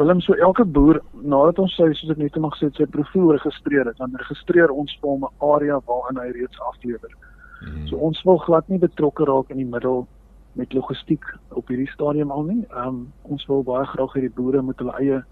Willem 0.00 0.20
so 0.24 0.32
elke 0.32 0.64
boer 0.64 1.02
nadat 1.12 1.58
ons 1.60 1.74
sy 1.76 1.90
soos 1.98 2.14
ek 2.14 2.20
net 2.22 2.36
gesê 2.54 2.70
het 2.70 2.78
sy 2.80 2.86
profiel 2.88 3.34
registreer 3.34 3.90
het, 3.90 3.98
dan 3.98 4.14
registreer 4.22 4.72
ons 4.72 4.94
vir 5.02 5.10
hom 5.10 5.26
'n 5.28 5.34
area 5.54 5.76
waarin 5.84 6.16
hy 6.16 6.30
reeds 6.32 6.60
aflewer. 6.70 7.12
Hmm. 7.60 7.86
So 7.88 7.96
ons 7.96 8.22
wil 8.24 8.38
glad 8.38 8.68
nie 8.68 8.78
betrokke 8.78 9.24
raak 9.28 9.50
in 9.50 9.58
die 9.58 9.68
middel 9.68 10.06
met 10.54 10.72
logistiek 10.72 11.24
op 11.50 11.68
hierdie 11.68 11.92
stadium 11.92 12.30
al 12.30 12.42
nie. 12.42 12.64
Ehm 12.70 12.88
um, 12.88 13.12
ons 13.22 13.46
wil 13.46 13.62
baie 13.62 13.84
graag 13.86 14.16
hê 14.16 14.20
die 14.20 14.36
boere 14.40 14.62
moet 14.62 14.78
hulle 14.78 14.96
eie 14.98 15.22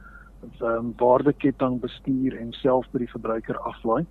um, 0.61 0.93
waardeketting 0.99 1.81
bestuur 1.81 2.37
en 2.37 2.53
self 2.53 2.87
by 2.93 2.99
die 2.99 3.13
verbruiker 3.15 3.57
aflaai. 3.65 4.05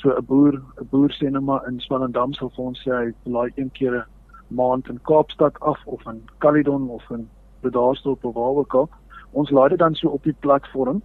So 0.00 0.10
'n 0.10 0.24
boer, 0.24 0.54
'n 0.80 0.88
boer 0.90 1.10
sê 1.10 1.30
net 1.30 1.42
maar 1.42 1.66
in 1.68 1.80
Swellendam 1.80 2.32
sal 2.34 2.50
vir 2.56 2.64
ons 2.64 2.82
sê 2.84 2.90
hy 2.92 3.06
laai 3.24 3.50
een 3.56 3.70
keer 3.70 3.94
'n 3.96 4.04
maand 4.48 4.88
in 4.88 5.00
Kaapstad 5.02 5.60
af 5.60 5.80
of 5.86 6.06
in 6.06 6.22
Caledon 6.38 6.88
of 6.90 7.10
in 7.10 7.28
Bedaarsdorp 7.62 8.24
of 8.24 8.34
waar 8.34 8.60
ook 8.62 8.74
al 8.74 8.88
ons 9.32 9.50
laai 9.50 9.68
dit 9.68 9.78
dan 9.78 9.94
so 9.94 10.08
op 10.08 10.22
die 10.22 10.36
platform 10.40 11.02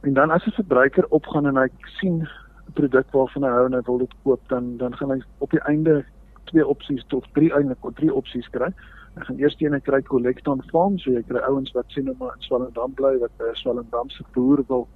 en 0.00 0.14
dan 0.14 0.30
as 0.30 0.46
'n 0.46 0.58
verbruiker 0.60 1.06
opgaan 1.08 1.46
en 1.46 1.56
hy 1.56 1.68
sien 1.98 2.16
'n 2.22 2.72
produk 2.72 3.06
waarvan 3.10 3.42
hy 3.42 3.50
hou 3.50 3.66
en 3.66 3.74
hy 3.74 3.82
wil 3.86 3.98
dit 3.98 4.14
koop 4.22 4.40
dan 4.48 4.76
dan 4.76 4.96
gaan 4.96 5.10
hy 5.10 5.20
op 5.38 5.50
die 5.50 5.60
einde 5.60 6.04
twee 6.44 6.66
opsies 6.66 7.04
tot 7.06 7.24
drie 7.32 7.52
eintlik 7.52 7.84
of 7.84 7.94
drie 7.94 8.14
opsies 8.14 8.48
kry. 8.48 8.70
Hy 9.14 9.24
gaan 9.24 9.38
eers 9.38 9.56
een 9.58 9.82
kry 9.82 10.02
collect 10.02 10.48
on 10.48 10.62
farm, 10.72 10.98
so 10.98 11.10
jy 11.10 11.22
kry 11.22 11.40
ouens 11.48 11.72
wat 11.72 11.84
sien 11.88 12.04
nou 12.04 12.14
maar 12.18 12.34
in 12.36 12.42
Swellendam 12.42 12.94
bly 12.94 13.18
wat 13.18 13.30
'n 13.38 13.42
uh, 13.42 13.54
Swellendam 13.54 14.10
se 14.10 14.24
boer 14.34 14.64
wil 14.68 14.88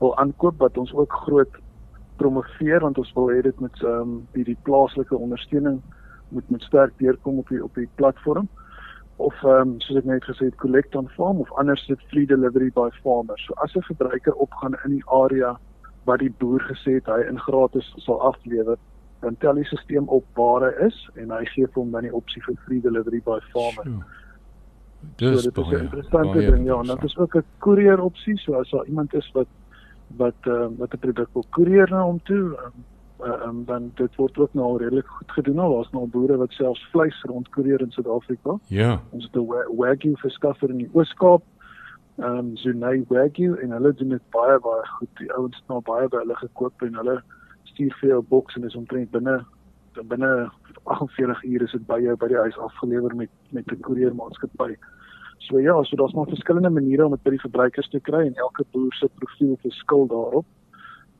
wil 0.00 0.16
aankoop 0.16 0.58
wat 0.58 0.78
ons 0.78 0.92
ook 0.92 1.12
groot 1.12 1.54
promoveer 2.16 2.80
want 2.80 2.98
ons 2.98 3.12
wil 3.12 3.30
hê 3.30 3.42
dit 3.42 3.60
met 3.60 3.82
ehm 3.82 4.00
um, 4.00 4.26
die, 4.32 4.44
die 4.44 4.58
plaaslike 4.62 5.16
ondersteuning 5.16 5.82
moet 6.28 6.50
met 6.50 6.62
sterk 6.62 6.92
deurkom 6.98 7.38
op 7.38 7.48
die 7.48 7.62
op 7.64 7.74
die 7.74 7.88
platform 7.94 8.48
of 9.16 9.42
ehm 9.42 9.60
um, 9.60 9.74
soos 9.80 10.00
ek 10.00 10.08
net 10.10 10.24
gesê 10.24 10.48
het 10.50 10.56
collect 10.62 10.96
on 10.96 11.08
farm 11.16 11.40
of 11.40 11.52
anders 11.60 11.86
dit 11.86 12.00
free 12.10 12.26
delivery 12.26 12.70
by 12.74 12.88
farmer. 13.02 13.38
So 13.38 13.54
as 13.62 13.76
'n 13.76 13.86
verbruiker 13.90 14.34
opgaan 14.34 14.76
in 14.84 14.90
die 14.90 15.06
area 15.06 15.56
wat 16.04 16.18
die 16.18 16.34
boer 16.38 16.60
gesê 16.60 16.98
het 16.98 17.06
hy 17.06 17.20
in 17.28 17.38
gratis 17.38 17.94
sal 17.96 18.20
aflewer, 18.20 18.78
dan 19.20 19.36
tel 19.36 19.54
die 19.54 19.64
stelsel 19.64 20.04
op 20.04 20.24
waar 20.34 20.66
hy 20.66 20.86
is 20.86 21.10
en 21.14 21.30
hy 21.30 21.44
gee 21.44 21.66
vir 21.66 21.82
hom 21.82 21.90
dan 21.90 22.02
die 22.02 22.14
opsie 22.14 22.42
vir 22.42 22.56
free 22.66 22.80
delivery 22.80 23.20
by 23.24 23.38
farmer. 23.52 23.84
Sure. 23.84 24.04
Dis 25.16 25.42
so, 25.42 25.50
dit 25.50 25.58
is 25.58 25.68
'n 25.68 25.84
interessante 25.84 26.38
ding 26.38 26.66
ja, 26.66 26.78
en 26.80 26.86
dan 26.86 26.98
is 27.02 27.16
ook 27.18 27.36
'n 27.36 27.44
courier 27.58 28.00
opsie, 28.02 28.38
so 28.38 28.54
as 28.54 28.70
daar 28.70 28.86
iemand 28.86 29.14
is 29.14 29.30
wat 29.32 29.46
wat 30.16 30.40
ehm 30.40 30.72
uh, 30.72 30.78
wat 30.78 30.94
'n 30.94 30.98
produk 30.98 31.28
wil 31.32 31.44
koerier 31.50 31.90
na 31.90 32.02
hom 32.02 32.20
toe, 32.22 32.44
um, 32.64 32.84
uh, 33.20 33.46
um, 33.46 33.64
dan 33.64 33.90
dit 33.94 34.14
word 34.16 34.38
ook 34.38 34.54
nou 34.54 34.76
redelik 34.78 35.06
goed 35.06 35.32
gedoen 35.32 35.58
al 35.58 35.74
daar's 35.74 35.90
nou 35.90 36.06
boere 36.06 36.36
wat 36.36 36.52
selfs 36.52 36.88
vleis 36.90 37.22
rondkoerier 37.22 37.80
in 37.80 37.90
Suid-Afrika. 37.90 38.58
Ja. 38.66 39.00
Ons 39.10 39.24
het 39.24 39.36
'n 39.36 39.76
Wagyu 39.76 40.16
verskaffer 40.16 40.70
in 40.70 40.76
die 40.76 40.90
Oos-Kaap. 40.92 41.42
Ehm 42.16 42.38
um, 42.38 42.56
Zunay 42.56 43.04
Wagyu 43.08 43.54
en 43.54 43.70
hulle 43.70 43.94
doen 43.94 44.08
dit 44.08 44.30
baie 44.30 44.58
baie 44.58 44.86
goed. 44.86 45.08
Die 45.16 45.32
ouens 45.32 45.56
het 45.56 45.68
nou 45.68 45.80
baie 45.80 46.08
by 46.08 46.16
hulle 46.16 46.36
gekoop 46.36 46.82
en 46.82 46.94
hulle 46.94 47.22
stuur 47.62 47.96
vir 48.00 48.08
jou 48.08 48.22
boks 48.28 48.56
en 48.56 48.64
is 48.64 48.76
omtrent 48.76 49.10
binne 49.10 49.44
binne 50.02 50.50
48 50.82 51.44
ure 51.44 51.64
is 51.64 51.72
dit 51.72 51.86
by 51.86 52.00
jou 52.02 52.16
by 52.16 52.28
die 52.28 52.36
huis 52.36 52.58
afgelewer 52.58 53.16
met 53.16 53.30
met 53.50 53.72
'n 53.72 53.80
koeriermaatskappy. 53.80 54.76
So 55.44 55.60
ja, 55.60 55.82
so 55.82 55.96
daar's 55.96 56.12
maar 56.12 56.26
verskillende 56.26 56.70
maniere 56.70 57.04
om 57.04 57.10
dit 57.10 57.22
by 57.22 57.34
die 57.34 57.44
verbruikers 57.44 57.88
te 57.92 58.00
kry 58.00 58.22
en 58.26 58.36
elke 58.40 58.64
boer 58.72 58.94
se 58.96 59.08
profiel 59.20 59.58
verskil 59.62 60.06
daarop. 60.08 60.46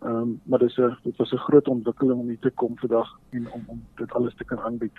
Ehm 0.05 0.17
um, 0.17 0.41
maar 0.45 0.59
dis 0.59 0.77
'n 0.77 0.97
dit 1.03 1.17
was 1.17 1.33
'n 1.33 1.45
groot 1.49 1.69
ontwikkeling 1.69 2.21
om 2.21 2.29
hier 2.29 2.41
te 2.41 2.51
kom 2.51 2.79
vandag 2.79 3.19
en 3.31 3.51
om 3.53 3.63
om 3.67 3.83
dit 3.97 4.13
alles 4.13 4.35
te 4.37 4.45
kan 4.45 4.59
aanbied. 4.59 4.93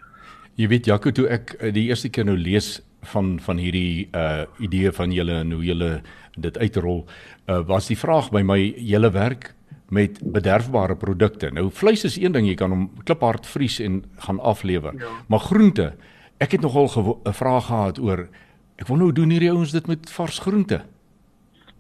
Jy 0.56 0.68
weet 0.68 0.86
Jaco 0.86 1.12
toe 1.12 1.28
ek 1.28 1.54
eh, 1.60 1.74
die 1.74 1.88
eerste 1.88 2.10
keer 2.10 2.26
nou 2.26 2.38
lees 2.38 2.82
van 3.02 3.40
van 3.40 3.58
hierdie 3.58 4.08
uh 4.14 4.46
idee 4.60 4.92
van 4.92 5.12
julle 5.12 5.32
en 5.32 5.52
hoe 5.52 5.64
julle 5.64 6.02
dit 6.38 6.58
uitrol, 6.58 7.06
uh 7.48 7.62
was 7.68 7.88
die 7.88 7.98
vraag 7.98 8.32
by 8.32 8.42
my 8.42 8.74
julle 8.78 9.12
werk 9.12 9.54
met 9.90 10.20
bederfbare 10.24 10.96
produkte. 10.96 11.52
Nou 11.52 11.70
vleis 11.72 12.04
is 12.04 12.18
een 12.18 12.32
ding 12.32 12.48
jy 12.48 12.56
kan 12.56 12.72
hom 12.72 12.90
kliphard 13.04 13.46
vries 13.46 13.80
en 13.80 14.04
gaan 14.16 14.40
aflewer. 14.40 14.94
Ja. 14.98 15.08
Maar 15.28 15.40
groente, 15.40 15.94
ek 16.38 16.52
het 16.52 16.62
nogal 16.62 16.90
'n 17.26 17.34
vraag 17.34 17.66
gehad 17.66 18.00
oor 18.00 18.28
ek 18.76 18.88
wil 18.88 18.98
nou 18.98 19.12
doen 19.12 19.30
hierdie 19.30 19.52
ouens 19.52 19.72
dit 19.72 19.88
met 19.88 20.12
vars 20.12 20.40
groente. 20.40 20.82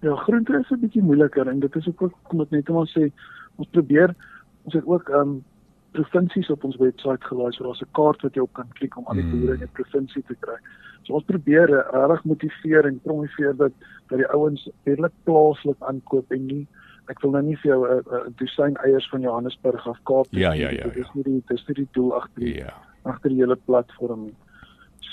Ja, 0.02 0.16
groente 0.16 0.60
is 0.60 0.70
'n 0.72 0.80
bietjie 0.80 1.04
moeiliker 1.04 1.48
en 1.48 1.60
dit 1.60 1.76
is 1.76 1.88
ook 1.88 2.12
kom 2.24 2.40
dit 2.40 2.52
net 2.52 2.70
om 2.70 2.76
ons 2.76 2.98
sê 2.98 3.12
ons 3.56 3.68
probeer 3.72 4.16
ons 4.64 4.74
het 4.74 4.86
ook 4.86 5.10
ehm 5.10 5.20
um, 5.20 5.44
provinsies 5.92 6.50
op 6.50 6.64
ons 6.64 6.76
webwerf 6.78 7.24
gelaai 7.24 7.52
so 7.52 7.64
daar's 7.64 7.82
'n 7.82 7.92
kaart 7.92 8.22
wat 8.22 8.36
jy 8.36 8.42
op 8.42 8.54
kan 8.54 8.70
klik 8.74 8.98
om 8.98 9.06
al 9.06 9.16
die 9.16 9.24
hmm. 9.24 9.40
boere 9.40 9.54
in 9.54 9.60
die 9.60 9.76
provinsie 9.78 10.24
te 10.28 10.36
kry. 10.40 10.58
So 11.04 11.14
ons 11.14 11.24
probeer 11.24 11.68
regtig 11.70 12.24
motiveer 12.24 12.86
en 12.86 13.00
promoveer 13.00 13.56
dat 13.56 13.72
dat 14.08 14.18
die 14.18 14.28
ouens 14.28 14.70
redelik 14.84 15.14
plaaslik 15.24 15.80
aankoop 15.80 16.32
en 16.32 16.46
nie 16.46 16.68
ek 17.12 17.22
wil 17.22 17.32
nou 17.32 17.44
nie 17.46 17.58
vir 17.62 17.72
jou 17.72 17.82
'n 17.88 18.34
dosyn 18.40 18.76
eiers 18.86 19.10
van 19.10 19.22
Johannesburg 19.22 19.88
af 19.88 20.00
Kaap 20.04 20.28
ja, 20.30 20.54
ja, 20.54 20.70
ja, 20.70 20.86
ja. 20.86 20.90
dis 20.94 21.14
nie 21.14 21.24
die 21.24 21.44
dis 21.48 21.68
nie 21.68 21.76
die 21.76 21.88
doel 21.92 22.16
agter 22.16 22.42
die 22.42 22.58
ja. 22.58 22.74
agter 23.04 23.30
die 23.30 23.42
hele 23.42 23.56
platform 23.56 24.26
nie. 24.26 24.36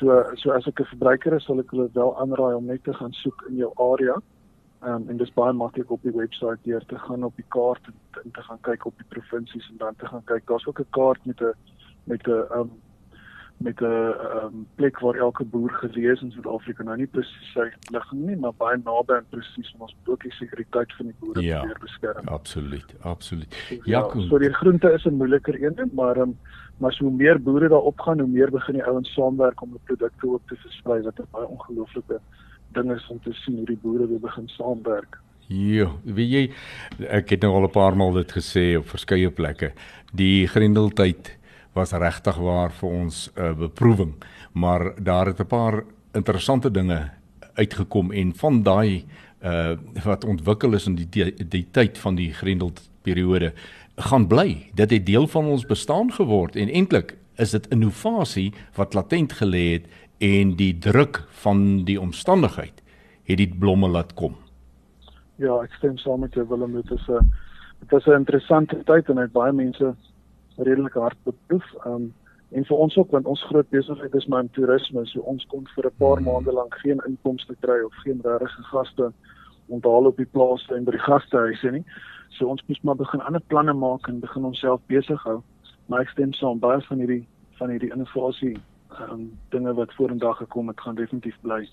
So 0.03 0.35
so 0.35 0.51
as 0.51 0.67
ek 0.67 0.81
'n 0.81 0.91
verbruiker 0.93 1.37
is, 1.37 1.45
sal 1.47 1.61
ek 1.61 1.71
hulle 1.71 1.89
wel 1.95 2.15
aanraai 2.19 2.55
om 2.57 2.67
net 2.67 2.83
te 2.85 2.93
gaan 2.93 3.13
soek 3.23 3.45
in 3.49 3.57
jou 3.57 3.73
area 3.79 4.19
Um, 4.83 5.05
en 5.09 5.17
dis 5.17 5.31
baie 5.37 5.53
maklik 5.55 5.91
op 5.95 6.03
die 6.03 6.11
webwerf 6.11 6.63
deur 6.67 6.83
te 6.91 6.97
gaan 6.99 7.23
op 7.23 7.37
die 7.39 7.45
kaart 7.55 7.85
en, 7.87 7.95
en 8.25 8.33
te 8.35 8.43
gaan 8.43 8.59
kyk 8.67 8.87
op 8.89 8.97
die 8.99 9.07
provinsies 9.15 9.69
en 9.71 9.77
dan 9.79 9.95
te 10.01 10.09
gaan 10.11 10.25
kyk. 10.27 10.43
Daar's 10.49 10.67
ook 10.67 10.81
'n 10.81 10.91
kaart 10.91 11.27
met 11.27 11.41
'n 11.41 11.53
met 12.11 12.27
'n 12.27 12.43
um 12.59 12.71
met 13.63 13.81
'n 13.81 13.85
um 13.85 14.67
plek 14.75 14.99
waar 14.99 15.15
elke 15.15 15.45
boer 15.45 15.71
gelees 15.71 16.23
in 16.23 16.31
Suid-Afrika 16.31 16.83
nou 16.83 16.97
nie 16.97 17.07
presies 17.07 17.53
sy 17.53 17.69
ligging 17.93 18.27
nie, 18.27 18.37
maar 18.37 18.55
baie 18.59 18.77
naby 18.85 19.15
en 19.15 19.27
presies 19.31 19.73
om 19.75 19.81
ons 19.81 19.97
ook 20.05 20.23
die 20.23 20.33
sekuriteit 20.33 20.93
van 20.93 21.07
die 21.07 21.15
boere 21.21 21.43
ja, 21.43 21.61
te 21.61 21.77
beskerm. 21.81 22.29
Absoluut, 22.29 22.95
absoluut. 23.01 23.55
Ja, 23.69 23.81
ja 23.85 24.21
so 24.29 24.39
die 24.39 24.53
groente 24.53 24.93
is 24.93 25.05
'n 25.05 25.17
moeiliker 25.17 25.63
een 25.63 25.75
ding, 25.75 25.93
maar 25.93 26.17
um 26.17 26.39
maar 26.79 26.93
so 26.93 27.05
hoe 27.05 27.15
meer 27.15 27.43
boere 27.43 27.69
daar 27.69 27.87
opgaan, 27.91 28.21
hoe 28.21 28.29
meer 28.29 28.51
begin 28.51 28.75
die 28.75 28.85
ouens 28.85 29.13
saamwerk 29.13 29.63
om 29.63 29.71
die 29.71 29.81
produkte 29.85 30.27
ook 30.27 30.43
te 30.47 30.57
versprei 30.57 31.03
wat 31.03 31.19
'n 31.19 31.27
baie 31.31 31.47
ongelooflike 31.47 32.21
dinge 32.73 33.03
om 33.09 33.21
te 33.21 33.33
sien 33.33 33.57
hoe 33.57 33.67
die 33.67 33.79
boere 33.83 34.09
weer 34.09 34.21
begin 34.21 34.49
saamwerk. 34.49 35.19
Ja, 35.47 35.91
weet 36.05 36.31
jy, 36.31 36.51
ek 37.09 37.31
het 37.31 37.43
nou 37.43 37.53
al 37.55 37.67
'n 37.69 37.71
paar 37.71 37.97
maal 37.97 38.13
dit 38.13 38.33
gesê 38.33 38.77
op 38.79 38.89
verskeie 38.89 39.31
plekke. 39.31 39.73
Die 40.13 40.47
grendeltyd 40.47 41.39
was 41.73 41.93
regtig 41.93 42.37
waar 42.37 42.71
vir 42.71 42.89
ons 42.89 43.31
'n 43.35 43.41
uh, 43.41 43.53
beproewing, 43.55 44.15
maar 44.53 44.95
daar 45.03 45.27
het 45.27 45.41
'n 45.41 45.47
paar 45.47 45.85
interessante 46.13 46.71
dinge 46.71 47.11
uitgekom 47.55 48.13
en 48.13 48.35
van 48.35 48.63
daai 48.63 49.05
uh 49.43 49.77
wat 50.05 50.25
ontwikkel 50.25 50.75
is 50.75 50.87
in 50.87 50.95
die 50.95 51.09
die, 51.11 51.49
die 51.49 51.67
tyd 51.71 51.99
van 51.99 52.15
die 52.15 52.33
Grendelperiode 52.33 53.53
gaan 53.97 54.27
bly. 54.27 54.71
Dit 54.75 54.91
het 54.91 55.07
deel 55.07 55.27
van 55.27 55.45
ons 55.45 55.67
bestaan 55.67 56.13
geword 56.13 56.57
en 56.57 56.69
eintlik 56.69 57.17
is 57.37 57.51
dit 57.51 57.67
innovasie 57.69 58.53
wat 58.77 58.95
latent 58.95 59.33
gelê 59.33 59.73
het 59.73 59.87
en 60.19 60.55
die 60.57 60.79
druk 60.79 61.25
van 61.43 61.85
die 61.85 62.01
omstandigheid 62.01 62.83
het 63.25 63.39
die 63.39 63.51
blomme 63.59 63.89
laat 63.89 64.15
kom. 64.15 64.37
Ja, 65.37 65.59
ek 65.63 65.75
stem 65.79 65.97
saam 65.99 66.21
met 66.21 66.35
jou 66.35 66.47
Willem, 66.49 66.73
dit 66.73 66.91
is 66.91 67.09
'n 67.09 67.33
dit 67.81 67.99
is 67.99 68.07
'n 68.07 68.19
interessante 68.23 68.83
tyd 68.85 69.09
en 69.09 69.17
het 69.17 69.33
baie 69.33 69.53
mense 69.53 69.95
redelik 70.63 70.95
hard 70.95 71.19
beproef. 71.25 71.67
Um 71.87 72.13
en 72.53 72.67
vir 72.69 72.77
ons 72.85 72.97
ook 73.01 73.11
want 73.11 73.27
ons 73.27 73.43
groot 73.49 73.69
besigheid 73.73 74.15
is 74.15 74.27
maar 74.29 74.43
in 74.45 74.51
toerisme, 74.53 75.07
so 75.09 75.21
ons 75.21 75.47
kon 75.49 75.65
vir 75.75 75.87
'n 75.87 75.97
paar 75.99 76.19
hmm. 76.21 76.27
maande 76.27 76.53
lank 76.53 76.75
geen 76.85 77.01
inkomste 77.07 77.55
kry 77.61 77.81
of 77.81 77.95
geen 78.05 78.21
regte 78.23 78.63
gaste 78.73 79.13
onthaal 79.69 80.07
op 80.07 80.17
die 80.17 80.29
plase 80.37 80.75
en 80.75 80.85
by 80.85 80.91
die 80.91 81.07
gastehuise 81.07 81.71
nie. 81.71 81.85
So 82.29 82.49
ons 82.49 82.63
moet 82.67 82.83
maar 82.83 82.97
begin 82.97 83.21
ander 83.21 83.41
planne 83.47 83.73
maak 83.73 84.09
en 84.09 84.21
begin 84.21 84.45
onsself 84.45 84.81
besig 84.87 85.23
hou. 85.23 85.41
Maar 85.87 86.01
ek 86.01 86.09
stem 86.09 86.33
saam 86.33 86.59
baie 86.59 86.81
van 86.81 86.99
hierdie 86.99 87.27
van 87.59 87.71
hierdie 87.71 87.93
innovasie 87.93 88.57
um 89.11 89.39
dinge 89.51 89.75
wat 89.75 89.95
vorendag 89.95 90.37
gekom 90.37 90.69
het 90.69 90.81
gaan 90.81 90.95
definitief 90.95 91.39
bly 91.41 91.69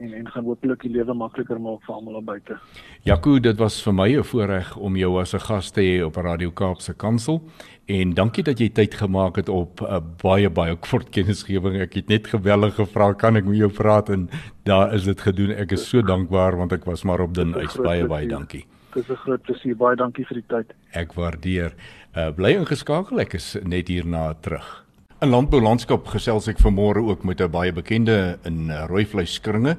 en 0.00 0.12
en 0.14 0.28
gaan 0.30 0.44
hopelik 0.44 0.82
die 0.86 0.92
lewe 0.92 1.14
makliker 1.14 1.60
maak 1.60 1.82
vir 1.86 1.94
almal 1.94 2.22
buite. 2.22 2.58
Jaco, 3.06 3.38
dit 3.38 3.58
was 3.58 3.80
vir 3.82 3.94
my 3.94 4.08
'n 4.16 4.24
voorreg 4.24 4.76
om 4.76 4.96
jou 4.96 5.20
as 5.20 5.34
'n 5.34 5.40
gas 5.40 5.70
te 5.70 5.80
hê 5.80 6.04
op 6.04 6.16
Radio 6.16 6.50
Kaap 6.50 6.80
se 6.80 6.94
kantoor 6.94 7.40
en 7.86 8.14
dankie 8.14 8.44
dat 8.44 8.58
jy 8.58 8.68
tyd 8.68 8.94
gemaak 8.94 9.36
het 9.36 9.48
op 9.48 9.80
'n 9.80 9.84
uh, 9.84 10.00
baie 10.22 10.50
baie 10.50 10.76
kort 10.76 11.10
kennisgewing. 11.10 11.80
Ek 11.80 11.94
het 11.94 12.08
net 12.08 12.26
geweldig 12.26 12.74
gevra 12.74 13.12
kan 13.12 13.36
ek 13.36 13.44
met 13.44 13.56
jou 13.56 13.70
praat 13.70 14.08
en 14.08 14.28
daar 14.64 14.94
is 14.94 15.04
dit 15.04 15.20
gedoen. 15.20 15.50
Ek 15.50 15.72
is 15.72 15.88
so 15.88 16.02
dankbaar 16.02 16.56
want 16.56 16.72
ek 16.72 16.84
was 16.84 17.04
maar 17.04 17.20
op 17.20 17.34
dun 17.34 17.54
ys. 17.54 17.76
Baie 17.76 18.06
baie 18.06 18.28
dankie. 18.28 18.66
Dit 18.94 19.04
is 19.04 19.10
'n 19.10 19.16
groot 19.16 19.42
plesier. 19.42 19.76
Baie 19.76 19.96
dankie 19.96 20.24
vir 20.24 20.34
die 20.34 20.46
tyd. 20.48 20.74
Ek 20.92 21.12
waardeer. 21.14 21.74
Uh, 22.16 22.30
bly 22.30 22.56
ingeskakel. 22.56 23.20
Ek 23.20 23.34
is 23.34 23.56
net 23.62 23.88
hierna 23.88 24.34
terug. 24.40 24.87
In 25.18 25.32
landboulandskap 25.34 26.04
gesels 26.12 26.46
ek 26.46 26.60
vanmôre 26.62 27.00
ook 27.02 27.24
met 27.26 27.40
'n 27.42 27.50
baie 27.50 27.72
bekende 27.72 28.38
in 28.46 28.70
eh, 28.70 28.86
rooi 28.86 29.04
vleiskringe. 29.04 29.76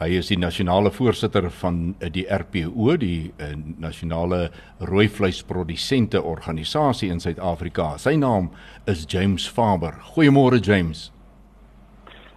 Hy 0.00 0.08
is 0.16 0.28
die 0.28 0.38
nasionale 0.38 0.90
voorsitter 0.90 1.50
van 1.50 1.94
eh, 2.00 2.08
die 2.10 2.24
RPO, 2.24 2.96
die 2.96 3.32
uh, 3.36 3.52
nasionale 3.76 4.50
rooi 4.78 5.08
vleisprodusente 5.08 6.22
organisasie 6.22 7.10
in 7.10 7.20
Suid-Afrika. 7.20 7.98
Sy 7.98 8.14
naam 8.16 8.50
is 8.86 9.04
James 9.06 9.48
Faber. 9.48 9.92
Goeiemôre 10.14 10.58
James. 10.60 11.12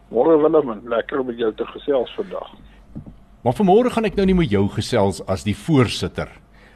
Môre 0.10 0.36
Willem, 0.42 0.82
lekker 0.90 1.20
om 1.20 1.26
met 1.28 1.38
jou 1.38 1.54
te 1.54 1.66
gesels 1.66 2.12
vandag. 2.16 2.52
Maar 3.44 3.54
vanmôre 3.54 3.90
gaan 3.90 4.06
ek 4.06 4.16
nou 4.16 4.26
nie 4.26 4.36
met 4.36 4.50
jou 4.50 4.68
gesels 4.68 5.22
as 5.26 5.44
die 5.44 5.56
voorsitter 5.56 6.28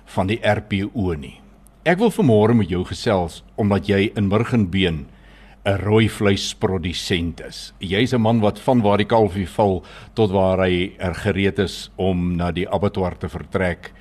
van 0.05 0.27
die 0.27 0.39
RPO 0.39 1.13
nie. 1.19 1.41
Ek 1.83 1.99
wil 1.99 2.11
vanmôre 2.11 2.55
met 2.55 2.69
jou 2.69 2.85
gesels 2.85 3.43
omdat 3.55 3.87
jy 3.87 4.11
in 4.15 4.27
Murgenbeen 4.27 5.05
'n 5.65 5.79
rooi 5.81 6.05
vleisprodusent 6.09 7.41
is. 7.41 7.73
Jy's 7.81 8.13
'n 8.13 8.21
man 8.21 8.39
wat 8.39 8.59
van 8.59 8.81
waar 8.81 8.97
die 8.97 9.09
kalfie 9.09 9.49
val 9.49 9.83
tot 10.13 10.31
waar 10.31 10.59
hy 10.59 10.93
er 10.99 11.13
gereed 11.13 11.59
is 11.59 11.89
om 11.95 12.35
na 12.35 12.51
die 12.51 12.69
abattoir 12.69 13.17
te 13.17 13.27
vertrek, 13.29 13.91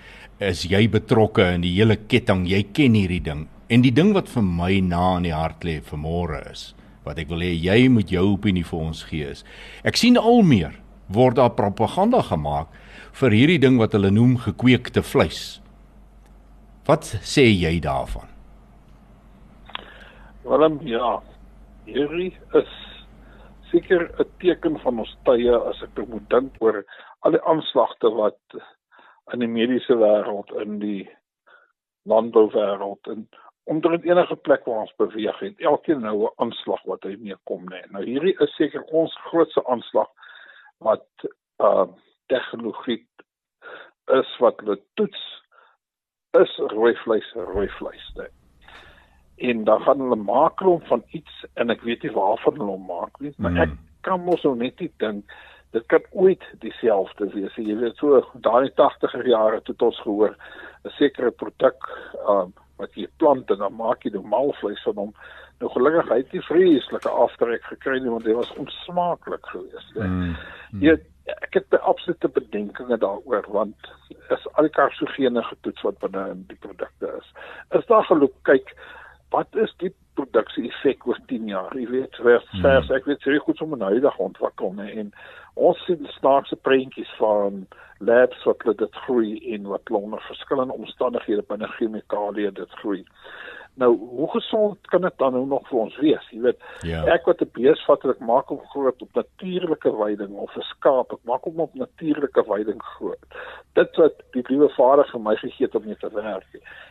is 0.41 0.65
jy 0.65 0.89
betrokke 0.89 1.55
in 1.55 1.63
die 1.63 1.75
hele 1.75 1.97
ketting. 1.97 2.47
Jy 2.47 2.63
ken 2.73 2.95
hierdie 2.95 3.23
ding. 3.23 3.49
En 3.69 3.81
die 3.81 3.93
ding 3.93 4.13
wat 4.13 4.29
vir 4.29 4.43
my 4.43 4.81
na 4.81 5.17
in 5.17 5.23
die 5.23 5.33
hart 5.33 5.65
lê 5.65 5.81
vir 5.81 5.99
môre 5.99 6.51
is, 6.51 6.75
wat 7.05 7.19
ek 7.19 7.29
wil 7.29 7.41
hê 7.41 7.55
jy 7.57 7.89
moet 7.89 8.11
jou 8.11 8.35
opinie 8.35 8.65
vir 8.65 8.81
ons 8.81 9.03
gee 9.05 9.25
is. 9.25 9.45
Ek 9.85 9.97
sien 9.97 10.19
al 10.19 10.43
meer 10.43 10.75
word 11.09 11.37
daar 11.37 11.55
propaganda 11.57 12.21
gemaak 12.23 12.69
vir 13.13 13.31
hierdie 13.31 13.59
ding 13.59 13.79
wat 13.79 13.93
hulle 13.93 14.11
noem 14.11 14.37
gekweekte 14.37 15.03
vleis. 15.03 15.61
Wat 16.87 17.05
sê 17.23 17.49
jy 17.49 17.81
daarvan? 17.81 18.29
Willem, 20.45 20.79
ja, 20.85 21.23
hierdie 21.87 22.33
is 22.61 22.73
seker 23.71 24.09
'n 24.19 24.29
teken 24.39 24.79
van 24.81 24.99
ons 24.99 25.17
tye 25.25 25.55
as 25.71 25.83
ek 25.83 25.99
moet 26.09 26.29
dink 26.31 26.57
oor 26.61 26.85
al 27.21 27.37
die 27.37 27.45
aanslagte 27.51 28.11
wat 28.21 28.59
in 29.33 29.41
die 29.45 29.49
mediese 29.49 29.97
wêreld 30.01 30.53
in 30.63 30.79
die 30.79 31.09
landbou 32.05 32.47
wêreld 32.55 33.11
en 33.15 33.29
onder 33.65 33.97
enige 34.05 34.37
plek 34.37 34.65
waar 34.65 34.85
ons 34.85 34.97
beweeg 35.01 35.39
het 35.41 35.61
elkeen 35.61 36.01
nou 36.01 36.17
'n 36.25 36.33
aanslag 36.37 36.83
wat 36.85 37.03
hy 37.05 37.17
mee 37.17 37.37
kom 37.45 37.65
nê 37.73 37.81
nou 37.91 38.05
hierdie 38.05 38.37
is 38.47 38.57
seker 38.57 38.83
ons 39.03 39.15
grootste 39.29 39.65
aanslag 39.67 40.09
wat 40.79 41.09
uh 41.59 41.87
tegnologie 42.27 43.07
is 44.21 44.37
wat 44.39 44.61
hulle 44.61 44.79
toets 44.95 45.23
is 46.41 46.57
rooi 46.57 46.95
vleis 47.05 47.33
rooi 47.35 47.69
vleis 47.79 48.07
nê 48.17 48.29
en 49.37 49.65
dan 49.65 49.83
gaan 49.83 50.01
hulle 50.01 50.21
maak 50.21 50.63
hom 50.63 50.81
van 50.91 51.03
iets 51.11 51.45
en 51.55 51.71
ek 51.75 51.83
weet 51.83 52.03
nie 52.03 52.15
waarvan 52.15 52.59
hulle 52.59 52.77
hom 52.77 52.87
maak 52.91 53.21
nie 53.21 53.35
maar 53.37 53.57
ek 53.67 53.73
hmm. 53.73 53.79
kan 54.07 54.25
mos 54.25 54.43
nou 54.47 54.55
net 54.57 54.81
nie 54.81 54.91
dink 55.03 55.37
dit 55.75 55.87
kan 55.91 56.05
ooit 56.13 56.45
dieselfde 56.63 57.31
wees 57.35 57.57
jy 57.59 57.75
weet 57.81 57.99
so 57.99 58.21
daai 58.47 58.71
80er 58.81 59.27
jare 59.27 59.63
het 59.63 59.83
ons 59.83 60.03
gehoor 60.07 60.37
'n 60.85 60.95
sekere 60.99 61.31
produk 61.31 61.89
um, 62.29 62.53
wat 62.79 62.95
jy 62.95 63.09
plant 63.19 63.51
en 63.51 63.59
dan 63.59 63.75
maak 63.75 64.05
jy 64.05 64.13
nou 64.15 64.23
malvleis 64.23 64.83
van 64.87 65.01
hom 65.03 65.13
nou 65.63 65.71
gelukkig 65.71 66.13
het 66.13 66.31
hy 66.35 66.43
vreeslike 66.51 67.11
aftrek 67.27 67.67
gekry 67.73 67.99
nie 67.99 68.11
want 68.11 68.25
dit 68.25 68.37
was 68.37 68.55
onsmaaklik 68.61 69.47
geweest 69.51 69.99
mm. 69.99 70.37
jy 70.83 70.97
ek 71.25 71.55
het 71.57 71.77
absolute 71.81 72.29
bedenkinge 72.29 72.99
daaroor 73.01 73.47
want 73.49 73.93
is 74.35 74.47
al 74.55 74.67
die 74.67 74.75
karsogene 74.77 75.43
getoets 75.43 75.85
wat 75.87 75.99
binne 76.03 76.25
in 76.33 76.43
die 76.51 76.59
produkte 76.67 77.13
is 77.19 77.31
is 77.79 77.87
daar 77.91 78.05
geloop 78.11 78.35
kyk 78.51 78.75
wat 79.35 79.57
is 79.67 79.73
die 79.83 79.91
produksie 80.19 80.69
effek 80.71 81.07
oor 81.11 81.19
10 81.31 81.49
jaar? 81.51 81.73
Jy 81.75 81.87
weet, 81.91 82.19
vers 82.23 82.45
hmm. 82.53 82.63
vers 82.67 82.91
ek 82.95 83.09
weet 83.11 83.25
baie 83.27 83.41
goed 83.47 83.63
om 83.65 83.75
'n 83.75 83.89
huidige 83.91 84.23
ontwikkel 84.23 84.77
nee 84.79 84.95
en 85.03 85.11
ons 85.55 85.81
sien 85.87 86.07
snaakse 86.19 86.57
prentjies 86.67 87.11
van 87.19 87.67
labs 87.99 88.45
wat 88.45 88.65
dit 88.79 88.95
groei 89.07 89.39
en 89.55 89.67
wat 89.71 89.91
onder 89.91 90.23
verskillende 90.29 90.75
omstandighede 90.75 91.45
binne 91.49 91.69
chemikalieë 91.79 92.53
dit 92.53 92.71
groei. 92.83 93.05
Nou, 93.75 93.99
hoe 93.99 94.31
gesond 94.31 94.87
kan 94.87 95.01
dit 95.01 95.13
dan 95.17 95.33
nou 95.33 95.47
nog 95.47 95.69
vir 95.69 95.79
ons 95.79 95.97
wees? 95.99 96.27
Jy 96.31 96.41
weet, 96.45 96.61
ja. 96.87 97.01
ek 97.11 97.25
wat 97.27 97.41
'n 97.43 97.51
bees 97.57 97.81
vat 97.89 98.05
ek 98.05 98.21
maak 98.23 98.53
hom 98.53 98.61
groot 98.71 99.03
op 99.03 99.19
natuurlike 99.19 99.91
weiding 99.97 100.37
of 100.39 100.57
'n 100.57 100.63
skaap, 100.63 101.13
ek 101.13 101.25
maak 101.25 101.43
hom 101.43 101.61
op 101.61 101.75
natuurlike 101.75 102.45
weiding 102.47 102.83
groot. 102.83 103.25
Dit 103.75 103.97
wat 103.97 104.23
die 104.33 104.45
liewe 104.47 104.69
Vader 104.77 105.09
vir 105.11 105.21
my 105.21 105.35
gegee 105.37 105.67
het 105.67 105.75
om 105.75 105.85
mee 105.87 105.97
te 105.97 106.11
werk. 106.15 106.47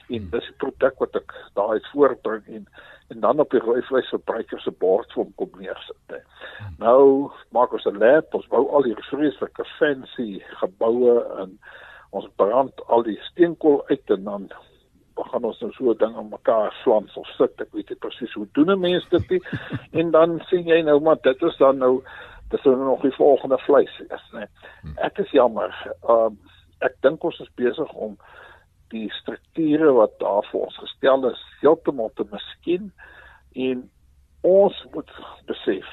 En 0.10 0.18
hmm. 0.18 0.30
dis 0.30 0.50
'n 0.50 0.58
produk 0.58 1.00
wat 1.00 1.16
ek 1.16 1.32
daai 1.54 1.80
voorbring 1.92 2.44
en 2.48 2.68
en 3.10 3.20
dan 3.20 3.40
op 3.40 3.50
die 3.52 3.60
rooi 3.60 3.82
vleis 3.82 4.10
verbruiker 4.10 4.60
se 4.60 4.72
bord 4.72 5.12
vir 5.14 5.24
hom 5.24 5.34
kom 5.36 5.52
neersit. 5.60 5.96
Hmm. 6.08 6.76
Nou 6.80 7.32
maak 7.52 7.74
ons 7.74 7.86
'n 7.86 7.98
lab, 7.98 8.34
ons 8.34 8.48
bou 8.48 8.68
al 8.70 8.84
hierdie 8.84 9.10
vreeslike 9.12 9.66
fancy 9.80 10.44
geboue 10.60 11.24
en 11.40 11.60
ons 12.12 12.30
brand 12.36 12.74
al 12.88 13.04
die 13.04 13.20
steenkool 13.22 13.84
uit 13.88 14.10
en 14.10 14.24
dan 14.24 14.52
gaan 15.16 15.44
ons 15.46 15.60
nou 15.62 15.72
so 15.72 15.92
'n 15.92 15.98
ding 15.98 16.16
aan 16.18 16.30
mekaar 16.30 16.74
slans 16.84 17.18
of 17.18 17.28
sit. 17.38 17.62
Ek 17.62 17.74
weet 17.74 17.90
nie 17.90 17.98
presies 17.98 18.34
hoe 18.34 18.48
doen 18.54 18.72
'n 18.72 18.80
mens 18.80 19.10
dit 19.10 19.30
nie. 19.30 19.42
en 20.00 20.12
dan 20.12 20.40
sien 20.50 20.68
jy 20.68 20.82
nou 20.82 21.00
maar 21.00 21.18
dit 21.22 21.42
is 21.42 21.58
dan 21.58 21.78
nou 21.78 22.04
dis 22.50 22.64
nou 22.64 22.76
nog 22.78 23.02
die 23.02 23.16
volgende 23.16 23.58
vleis 23.58 24.00
is, 24.00 24.26
né? 24.32 24.46
Hmm. 24.82 24.98
Ek 24.98 25.18
is 25.18 25.32
jammer. 25.32 25.74
Ehm 26.10 26.34
uh, 26.34 26.52
ek 26.84 26.96
dink 27.02 27.24
ons 27.24 27.40
is 27.40 27.50
besig 27.56 27.92
om 27.94 28.18
die 28.94 29.10
strukture 29.22 29.94
wat 29.94 30.20
daar 30.20 30.46
vir 30.52 30.66
ons 30.68 30.78
gestel 30.78 31.30
is 31.30 31.42
heeltemal 31.62 32.12
te 32.16 32.26
miskien 32.32 32.92
en 33.56 33.90
ons 34.42 34.86
moet 34.94 35.12
besef 35.50 35.88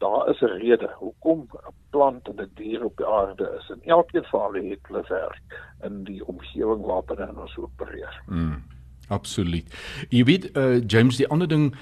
daar 0.00 0.28
is 0.32 0.40
'n 0.40 0.56
rede 0.64 0.90
hoekom 0.98 1.40
'n 1.52 1.74
plant 1.90 2.28
en 2.28 2.40
'n 2.40 2.50
dier 2.54 2.84
op 2.84 2.96
die 2.96 3.06
aarde 3.06 3.46
is 3.58 3.70
en 3.70 3.80
elkeen 3.84 4.24
van 4.24 4.40
hulle 4.52 4.70
het 4.70 4.86
hulle 4.88 5.04
werk 5.08 5.46
in 5.82 6.04
die 6.04 6.26
omgewing 6.26 6.82
waarin 6.84 7.38
ons 7.38 7.56
opereer. 7.56 8.22
Mm, 8.26 8.62
absoluut. 9.08 9.66
Jy 10.08 10.24
weet 10.24 10.56
uh, 10.56 10.80
James 10.86 11.16
die 11.16 11.28
ander 11.28 11.48
ding 11.48 11.74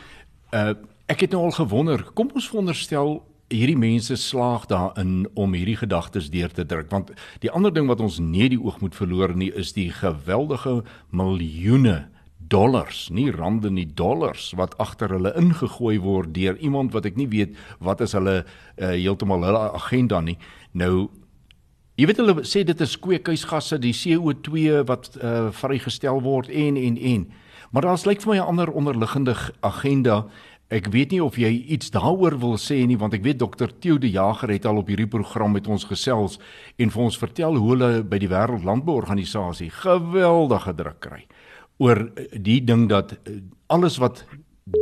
uh, 0.50 0.74
ek 1.06 1.20
het 1.20 1.30
nou 1.30 1.44
al 1.44 1.56
gewonder 1.56 2.02
kom 2.14 2.30
ons 2.34 2.48
veronderstel 2.48 3.22
hierdie 3.48 3.78
mense 3.78 4.16
slaag 4.16 4.66
daarin 4.68 5.28
om 5.34 5.54
hierdie 5.56 5.78
gedagtes 5.80 6.28
deur 6.30 6.52
te 6.52 6.66
druk 6.68 6.90
want 6.92 7.12
die 7.40 7.50
ander 7.50 7.72
ding 7.72 7.88
wat 7.88 8.00
ons 8.04 8.18
nie 8.20 8.48
die 8.48 8.60
oog 8.60 8.80
moet 8.80 8.96
verloor 8.96 9.32
nie 9.36 9.50
is 9.52 9.72
die 9.72 9.88
geweldige 9.92 10.82
miljoene 11.10 12.08
dollars, 12.48 13.08
nie 13.10 13.30
rande 13.30 13.70
nie, 13.70 13.86
dollars 13.86 14.52
wat 14.56 14.76
agter 14.78 15.12
hulle 15.16 15.32
ingegooi 15.38 15.98
word 16.02 16.34
deur 16.34 16.56
iemand 16.56 16.92
wat 16.96 17.08
ek 17.08 17.16
nie 17.20 17.28
weet 17.28 17.56
wat 17.84 18.00
is 18.04 18.16
hulle 18.16 18.42
uh, 18.42 18.92
heeltemal 18.94 19.44
hulle 19.46 19.64
agenda 19.78 20.20
nie. 20.24 20.38
Nou 20.72 21.08
jy 21.98 22.06
weet 22.08 22.22
hulle 22.22 22.44
sê 22.46 22.64
dit 22.66 22.80
is 22.80 22.98
kweekhuisgasse, 23.02 23.80
die 23.82 23.94
CO2 23.96 24.84
wat 24.88 25.10
uh, 25.18 25.48
vrygestel 25.54 26.22
word 26.24 26.50
en 26.50 26.78
en 26.78 27.00
en. 27.14 27.26
Maar 27.70 27.90
daar's 27.90 28.06
lyk 28.08 28.22
vir 28.24 28.34
my 28.34 28.38
'n 28.38 28.48
ander 28.54 28.70
onderliggende 28.72 29.36
agenda 29.60 30.24
Ek 30.68 30.90
weet 30.92 31.14
nie 31.14 31.22
of 31.24 31.38
jy 31.40 31.48
iets 31.72 31.88
daaroor 31.94 32.34
wil 32.42 32.58
sê 32.60 32.82
nie 32.84 32.98
want 33.00 33.14
ek 33.16 33.22
weet 33.24 33.38
dokter 33.40 33.70
Theo 33.80 33.96
de 33.96 34.10
Jager 34.12 34.50
het 34.52 34.66
al 34.68 34.76
op 34.82 34.90
hierdie 34.92 35.08
program 35.08 35.54
met 35.56 35.66
ons 35.66 35.86
gesels 35.88 36.36
en 36.76 36.92
vir 36.92 37.02
ons 37.02 37.16
vertel 37.16 37.56
hoe 37.56 37.70
hulle 37.70 37.88
by 38.04 38.18
die 38.20 38.28
Wêreld 38.28 38.66
Landbouorganisasie 38.68 39.70
geweldige 39.72 40.74
druk 40.76 41.00
kry 41.00 41.22
oor 41.78 42.08
die 42.32 42.60
ding 42.64 42.88
dat 42.88 43.14
eh, 43.24 43.40
alles 43.66 43.98
wat 44.02 44.24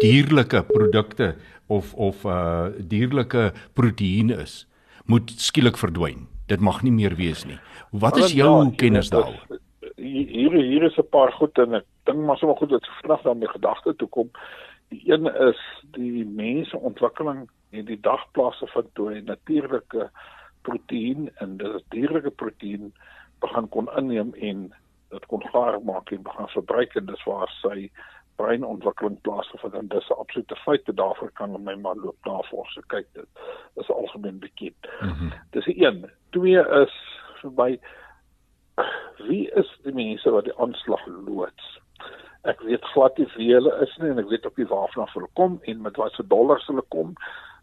dierlike 0.01 0.63
produkte 0.73 1.35
of 1.67 1.95
of 1.95 2.25
uh 2.25 2.69
dierlike 2.79 3.53
proteïene 3.75 4.41
is 4.43 4.65
moet 5.07 5.31
skielik 5.31 5.79
verdwyn. 5.79 6.27
Dit 6.51 6.61
mag 6.61 6.83
nie 6.83 6.93
meer 6.95 7.15
wees 7.19 7.45
nie. 7.47 7.59
Wat 7.91 8.17
is 8.19 8.33
jou 8.35 8.65
ja, 8.65 8.71
kennis 8.79 9.11
daaroor? 9.11 9.59
Hier 9.97 10.53
hier 10.53 10.83
is 10.83 10.99
'n 10.99 11.09
paar 11.11 11.33
goed 11.33 11.59
en 11.59 11.75
ek 11.75 11.85
dink 12.05 12.19
maar 12.19 12.39
sommer 12.39 12.57
goed 12.57 12.71
jy 12.71 12.81
vinnig 13.03 13.23
daarmee 13.23 13.49
gedagte 13.49 13.95
toe 13.97 14.09
kom. 14.09 14.31
Die 14.89 15.03
een 15.13 15.27
is 15.27 15.61
die 15.93 16.25
mense 16.25 16.79
ontwikkeling 16.79 17.49
en 17.71 17.85
die 17.85 18.01
dagplase 18.01 18.67
van 18.67 18.87
toe 18.95 19.21
natuurlike 19.21 20.11
proteïen 20.63 21.31
en 21.39 21.57
dit 21.57 21.75
is 21.75 21.85
dierlike 21.89 22.31
proteïen 22.31 22.93
begin 23.41 23.69
kon 23.69 23.89
inneem 23.97 24.35
en 24.35 24.73
dit 25.11 25.27
kon 25.27 25.43
gaar 25.53 25.81
maak 25.83 26.11
en 26.11 26.23
begin 26.23 26.49
verbruik 26.49 26.95
en 26.95 27.07
dis 27.07 27.25
waar 27.25 27.51
sy 27.63 27.91
breinontwikkeling 28.37 29.21
plaasgevind 29.21 29.75
en 29.75 29.89
dis 29.89 30.09
'n 30.11 30.21
absolute 30.21 30.57
feit 30.57 30.85
dat 30.87 30.97
daarvoor 30.97 31.31
kan 31.31 31.63
my 31.65 31.75
man 31.75 31.99
loop 31.99 32.17
navorsing 32.25 32.87
kyk 32.87 33.07
dit 33.13 33.29
is 33.75 33.91
algemeen 33.91 34.39
bekend. 34.39 34.87
Mm 35.01 35.09
-hmm. 35.09 35.33
Dis 35.51 35.67
een. 35.67 36.11
Twee 36.31 36.61
is 36.83 36.95
vir 37.41 37.53
my 37.57 37.81
wie 39.17 39.51
is 39.51 39.79
die 39.83 39.93
mense 39.93 40.31
wat 40.31 40.45
die 40.45 40.59
aanslag 40.59 41.07
loods? 41.07 41.81
Ek 42.43 42.61
weet 42.61 42.85
glad 42.85 43.19
nie 43.19 43.27
wie 43.37 43.53
hulle 43.55 43.73
is 43.83 43.97
nie 43.97 44.11
en 44.11 44.19
ek 44.19 44.29
weet 44.29 44.47
ook 44.47 44.57
nie 44.57 44.69
waarvan 44.71 45.09
hulle 45.13 45.31
kom 45.33 45.59
en 45.63 45.81
met 45.81 45.97
watter 45.97 46.29
dollars 46.29 46.67
hulle 46.67 46.85
kom. 46.95 47.15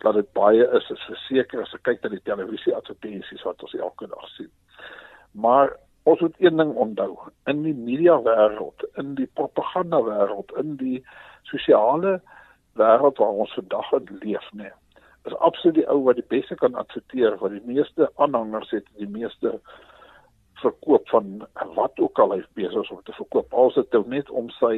Dat 0.04 0.14
dit 0.14 0.34
baie 0.34 0.68
is 0.80 0.90
is 0.90 1.06
verseker 1.08 1.62
as 1.62 1.74
ek 1.74 1.84
kyk 1.84 2.04
na 2.04 2.10
die 2.10 2.26
televisie 2.28 2.76
advertensies 2.76 3.46
wat 3.48 3.64
ons 3.64 3.74
elke 3.74 4.08
dag 4.08 4.28
sien. 4.36 4.52
Maar 5.32 5.78
ons 6.04 6.20
moet 6.20 6.36
een 6.40 6.58
ding 6.58 6.74
onthou 6.86 7.12
in 7.52 7.64
die 7.64 7.76
media 7.76 8.20
wêreld 8.28 8.86
in 9.02 9.16
die 9.20 9.30
propaganda 9.40 10.02
wêreld 10.04 10.52
in 10.62 10.76
die 10.82 11.00
sosiale 11.50 12.18
wêreld 12.80 13.22
waar 13.22 13.44
ons 13.46 13.54
vandag 13.60 13.92
in 14.00 14.18
leef 14.26 14.50
nê 14.54 14.72
is 15.30 15.36
absoluut 15.48 15.80
die 15.80 15.88
ou 15.88 16.02
wat 16.04 16.20
die 16.20 16.30
beste 16.36 16.56
kan 16.60 16.76
adverteer 16.76 17.38
wat 17.40 17.56
die 17.56 17.66
meeste 17.66 18.10
aanhangers 18.26 18.72
het 18.76 18.88
die 19.00 19.08
meeste 19.08 19.58
verkoop 20.64 21.10
van 21.10 21.48
wat 21.76 22.00
ook 22.00 22.20
al 22.20 22.36
hy 22.36 22.42
besig 22.60 22.84
is 22.84 22.92
om 22.92 23.02
te 23.04 23.16
verkoop. 23.18 23.54
Al 23.54 23.72
is 23.72 23.80
dit 23.80 24.08
net 24.12 24.30
om 24.30 24.50
sy 24.60 24.76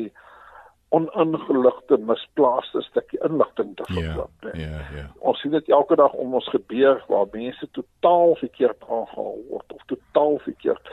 oningeligte 0.95 1.97
misplaaste 2.09 2.81
stukkie 2.87 3.19
inligting 3.27 3.75
te 3.75 3.87
ja, 3.87 3.95
verkoop 3.99 4.49
ja 4.53 4.69
ja 4.69 4.87
ja 4.99 5.05
ons 5.19 5.41
sien 5.41 5.53
dit 5.55 5.69
elke 5.79 5.97
dag 5.99 6.13
om 6.13 6.33
ons 6.39 6.49
gebeur 6.53 7.03
waar 7.11 7.27
mense 7.33 7.69
totaal 7.77 8.35
verkeerd 8.41 8.89
aangehaal 8.89 9.39
word 9.51 9.77
of 9.77 9.85
totaal 9.91 10.39
verkeerd 10.47 10.91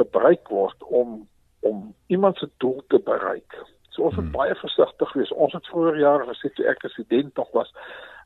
gebruik 0.00 0.48
word 0.48 0.88
om 1.02 1.20
om 1.60 1.94
iemand 2.06 2.38
se 2.38 2.48
doel 2.56 2.82
te 2.88 2.98
bereik. 3.04 3.56
So 3.88 4.02
ons 4.02 4.14
moet 4.14 4.24
hmm. 4.24 4.32
baie 4.32 4.54
versigtig 4.54 5.12
wees. 5.12 5.32
Ons 5.32 5.52
het 5.52 5.66
vroeër 5.68 5.98
jare 6.00 6.28
gesê 6.30 6.52
toe 6.54 6.66
ek 6.70 6.80
president 6.84 7.34
nog 7.36 7.50
was, 7.56 7.72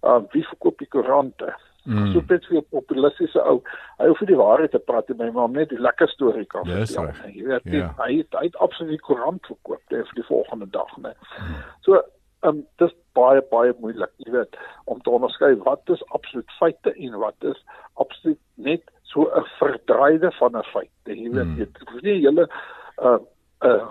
uh 0.07 0.21
wie 0.35 0.45
verkoop 0.47 0.79
die 0.79 0.91
koerante? 0.93 1.51
Mm. 1.85 2.13
So 2.13 2.21
dit 2.29 2.47
vir 2.49 2.63
populistiese 2.73 3.43
ou. 3.45 3.59
Hy 3.99 4.09
hoef 4.09 4.21
nie 4.21 4.31
die 4.33 4.41
waarheid 4.41 4.73
te 4.73 4.81
praat 4.81 5.09
nie, 5.13 5.31
maar 5.37 5.51
net 5.53 5.69
die 5.69 5.81
lekker 5.81 6.09
storie 6.09 6.47
kan 6.49 6.65
vertel. 6.65 7.11
Jy 7.29 7.45
weet, 7.51 7.69
yeah. 7.69 7.93
hy 8.01 8.21
het, 8.23 8.37
hy 8.39 8.49
het 8.49 8.57
absoluut 8.65 9.03
koerant 9.05 9.45
verkoop 9.51 9.83
vir 9.93 10.17
die 10.17 10.29
volgende 10.31 10.69
dag, 10.73 10.97
né. 11.05 11.13
Mm. 11.41 11.59
So 11.85 12.01
um 12.49 12.63
dis 12.81 12.93
baie 13.17 13.43
baie 13.51 13.73
moeilik, 13.81 14.13
jy 14.25 14.33
weet, 14.35 14.57
om 14.91 15.01
te 15.01 15.13
onderskei 15.13 15.55
wat 15.65 15.93
is 15.93 16.03
absoluut 16.17 16.57
feite 16.59 16.93
en 16.93 17.19
wat 17.23 17.49
is 17.53 17.61
absoluut 18.01 18.41
net 18.55 18.85
so 19.13 19.29
'n 19.29 19.47
verdraaide 19.59 20.33
van 20.41 20.57
'n 20.57 20.71
feit. 20.73 20.93
Jy 21.05 21.31
weet 21.31 21.45
hmm. 21.45 21.57
dit 21.57 21.71
is 21.97 22.03
nie 22.03 22.21
julle 22.21 22.45
'n 22.45 23.07
uh, 23.07 23.19
'n 23.65 23.69
uh, 23.71 23.91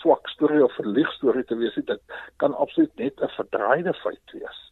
swak 0.00 0.28
storie 0.28 0.64
of 0.64 0.78
'n 0.78 0.92
lieg 0.96 1.12
storie 1.12 1.44
te 1.44 1.56
wees 1.56 1.76
nie. 1.76 1.84
Dit 1.84 2.02
kan 2.36 2.54
absoluut 2.54 2.94
net 2.96 3.20
'n 3.20 3.36
verdraaide 3.36 3.94
feit 3.94 4.32
wees 4.32 4.68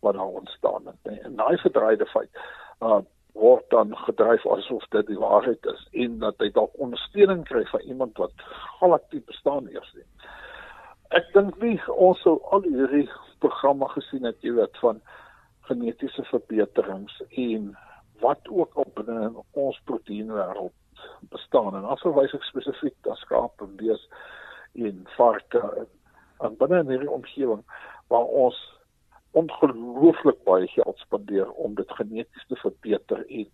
wat 0.00 0.14
daar 0.14 0.40
ontstaan 0.40 0.86
het. 0.86 0.98
Nee. 1.02 1.20
En 1.20 1.36
daai 1.36 1.56
verdraaide 1.58 2.06
feit 2.06 2.30
uh 2.80 3.02
word 3.36 3.64
dan 3.70 3.96
gedryf 3.96 4.46
asof 4.46 4.84
dit 4.88 5.06
die 5.06 5.18
waarheid 5.20 5.66
is 5.68 5.88
en 5.92 6.18
dat 6.18 6.38
hy 6.40 6.48
dalk 6.56 6.78
ondersteuning 6.80 7.42
kry 7.44 7.64
van 7.68 7.80
iemand 7.80 8.16
wat 8.16 8.32
glad 8.78 9.04
nie 9.12 9.20
bestaan 9.28 9.68
eers 9.68 9.90
nie. 9.94 10.06
Ek 11.18 11.28
dink 11.34 11.58
nie 11.60 11.76
ons 11.92 12.22
sou 12.24 12.38
al 12.56 12.64
hierdie 12.64 13.08
programme 13.44 13.88
gesien 13.92 14.24
het 14.24 14.40
jy 14.40 14.54
weet 14.56 14.80
van 14.80 15.02
genetiese 15.68 16.24
verbeterings 16.30 17.18
en 17.28 17.74
wat 18.24 18.48
ook 18.48 18.78
op 18.80 18.94
binne 18.96 19.28
ons 19.52 19.80
proteïenwêreld 19.90 20.72
bestaan 21.30 21.76
en 21.76 21.84
as 21.92 22.04
verwys 22.06 22.34
ek 22.38 22.48
spesifiek 22.48 22.96
na 23.04 23.18
skaap 23.20 23.60
en 23.64 23.76
bees 23.80 24.02
en 24.86 25.04
varke 25.18 25.60
en, 25.82 25.90
en 26.48 26.56
binne 26.60 26.80
in 26.84 26.94
hierdie 26.94 27.12
omgewing 27.12 27.62
waar 28.12 28.32
ons 28.44 28.56
ongelooflik 29.32 30.38
baie 30.44 30.68
geld 30.74 30.98
spandeer 30.98 31.50
om 31.52 31.74
dit 31.74 31.90
geneties 31.98 32.46
te 32.48 32.56
verbeter 32.62 33.24
en 33.26 33.48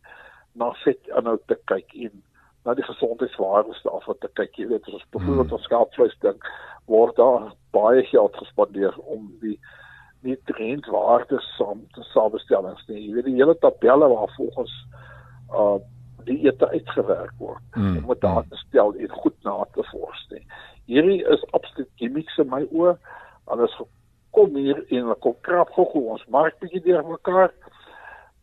na 0.53 0.73
vet 0.85 1.11
aanhou 1.11 1.39
te 1.47 1.59
kyk 1.71 1.95
en 2.07 2.23
na 2.65 2.75
die 2.79 2.87
gesondheidswaardes 2.87 3.87
af 3.91 4.05
wat 4.07 4.21
te 4.21 4.31
kyk 4.39 4.59
jy 4.59 4.69
weet 4.71 4.87
as 4.87 4.99
ons 5.01 5.09
byvoorbeeld 5.11 5.49
hmm. 5.49 5.59
ons 5.59 5.69
skaapvleis 5.71 6.19
dink 6.23 6.51
word 6.91 7.17
daar 7.17 7.53
baie 7.75 8.03
geld 8.11 8.37
gespandeer 8.37 8.99
om 8.99 9.31
die 9.41 9.59
nie 10.23 10.37
dringend 10.47 10.87
waardes 10.87 11.47
saam 11.57 11.83
te 11.97 12.05
samestellings 12.13 12.85
nie. 12.87 13.01
Jy 13.01 13.17
weet 13.17 13.29
die 13.31 13.39
hele 13.41 13.57
tabelle 13.65 14.11
waar 14.13 14.31
volgens 14.37 14.77
uh 15.51 15.81
die 16.23 16.37
ete 16.47 16.69
uitgewerk 16.71 17.33
word. 17.43 17.63
Mm. 17.75 17.97
Om 17.99 18.13
dit 18.13 18.21
daar 18.23 18.45
te 18.47 18.59
stel 18.61 18.93
en 18.95 19.09
goed 19.11 19.35
na 19.43 19.57
te 19.75 19.83
vors 19.89 20.21
nie. 20.31 20.45
Hierdie 20.87 21.25
is 21.35 21.43
absoluut 21.51 21.89
gimmicks 21.99 22.37
in 22.39 22.47
my 22.53 22.61
oë. 22.71 22.93
Alles 23.51 23.75
kom 24.33 24.57
hier 24.57 24.85
in 24.89 25.09
'n 25.09 25.35
krap 25.41 25.71
gou 25.71 26.09
ons 26.11 26.25
mark 26.29 26.59
bietjie 26.61 26.83
deur 26.83 27.05
mekaar. 27.05 27.53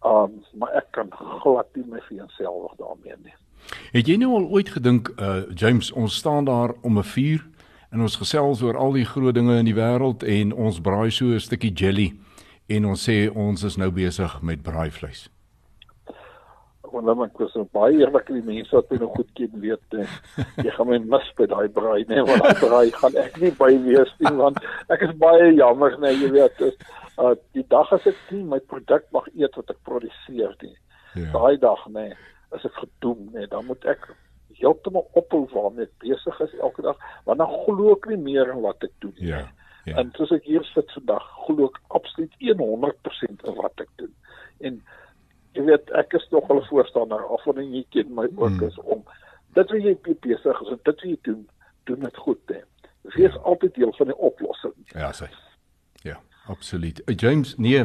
Um 0.05 0.43
maar 0.53 0.73
ek 0.75 0.91
kan 0.91 1.09
glad 1.43 1.67
nie 1.75 1.85
my 1.85 1.99
vir 2.07 2.17
jouself 2.17 2.71
daarmee 2.77 3.15
nie. 3.23 3.35
Het 3.91 4.07
jy 4.07 4.17
nou 4.17 4.33
al 4.35 4.47
ooit 4.49 4.69
gedink 4.69 5.09
uh 5.19 5.43
James 5.55 5.91
ons 5.91 6.15
staan 6.15 6.45
daar 6.45 6.73
om 6.81 6.97
'n 6.97 7.03
vuur 7.03 7.41
en 7.91 8.01
ons 8.01 8.15
gesels 8.15 8.61
oor 8.61 8.77
al 8.77 8.93
die 8.93 9.05
groot 9.05 9.33
dinge 9.33 9.57
in 9.57 9.65
die 9.65 9.75
wêreld 9.75 10.23
en 10.23 10.53
ons 10.53 10.81
braai 10.81 11.11
so 11.11 11.25
'n 11.25 11.39
stukkie 11.39 11.73
jelly 11.73 12.13
en 12.67 12.85
ons 12.85 13.09
sê 13.09 13.29
ons 13.35 13.63
is 13.63 13.77
nou 13.77 13.91
besig 13.91 14.41
met 14.41 14.61
braaivleis. 14.61 15.29
Moet 16.93 17.25
ek 17.27 17.41
so 17.53 17.65
baie 17.75 17.97
eerlik 17.99 18.29
die 18.31 18.43
mense 18.45 18.75
wat 18.75 18.93
nou 19.01 19.09
goed 19.15 19.29
ken 19.37 19.59
weet 19.63 19.97
nee, 19.97 20.07
jy 20.65 20.73
gaan 20.75 20.89
my 20.89 20.99
mis 21.15 21.27
by 21.37 21.47
daai 21.51 21.67
braai 21.75 22.05
nee 22.09 22.23
want 22.27 22.43
daai 22.45 22.61
braai 22.61 22.91
gaan 22.95 23.19
ek 23.23 23.37
nie 23.43 23.51
by 23.59 23.71
wees 23.85 24.13
nie 24.23 24.33
want 24.39 24.61
ek 24.95 25.05
is 25.07 25.13
baie 25.21 25.51
jammer 25.57 25.97
nee 26.03 26.15
jy 26.15 26.31
weet 26.37 26.63
is 26.69 26.77
uh, 27.17 27.35
die 27.57 27.65
dag 27.73 27.91
as 27.95 28.07
ek 28.09 28.23
nie 28.31 28.45
my 28.55 28.61
produk 28.73 29.05
mag 29.15 29.27
eet 29.35 29.59
wat 29.59 29.75
ek 29.75 29.83
produseer 29.87 30.55
nie. 30.63 30.75
Ja. 31.15 31.29
Daai 31.35 31.61
dag 31.61 31.85
nee 31.93 32.15
is 32.57 32.65
ek 32.65 32.81
gedoem 32.81 33.29
nee 33.35 33.47
dan 33.51 33.67
moet 33.69 33.85
ek 33.85 34.09
heeltemal 34.59 35.07
ophou 35.19 35.45
waarmee 35.53 35.87
ek 35.87 35.95
besig 36.03 36.41
is 36.45 36.55
elke 36.59 36.83
dag, 36.83 36.99
want 37.27 37.39
dan 37.41 37.51
glo 37.65 37.93
ek 37.95 38.09
nie 38.11 38.19
meer 38.29 38.51
in 38.53 38.61
wat 38.65 38.83
ek 38.83 38.93
doen 39.03 39.15
nie. 39.19 39.31
Ja. 39.31 39.45
Ja. 39.87 39.95
En 40.01 40.11
soos 40.17 40.33
ek 40.35 40.47
hier 40.47 40.65
sit 40.73 40.91
vandag, 40.97 41.25
glo 41.45 41.69
ek 41.69 41.79
absoluut 41.97 42.33
100% 42.43 43.45
in 43.47 43.59
wat 43.59 43.85
ek 43.85 43.91
doen. 44.01 44.11
En 44.59 44.81
jy 45.59 45.65
weet, 45.67 45.91
ek 45.99 46.15
is 46.17 46.27
nog 46.31 46.47
'n 46.49 46.63
voorstander 46.69 47.25
af 47.27 47.43
van 47.43 47.59
jy 47.59 47.85
ken 47.89 48.13
my 48.13 48.27
ook 48.35 48.57
mm. 48.57 48.63
is 48.67 48.79
om 48.83 49.03
dit 49.53 49.71
wat 49.71 49.83
jy 49.83 49.95
besig 50.03 50.61
is, 50.61 50.69
dit 50.69 50.85
wat 50.85 51.01
jy 51.01 51.17
doen, 51.21 51.47
doen 51.83 51.99
dit 51.99 52.17
goed 52.17 52.53
hè. 52.53 52.61
Wees 53.01 53.33
ja. 53.33 53.39
altyd 53.43 53.75
deel 53.75 53.93
van 53.97 54.07
die 54.11 54.17
oplossing. 54.17 54.73
Ja, 54.93 55.11
sê. 55.13 55.29
Ja. 56.03 56.19
Absoluut. 56.49 57.01
Uh, 57.05 57.15
James, 57.15 57.55
nee, 57.57 57.83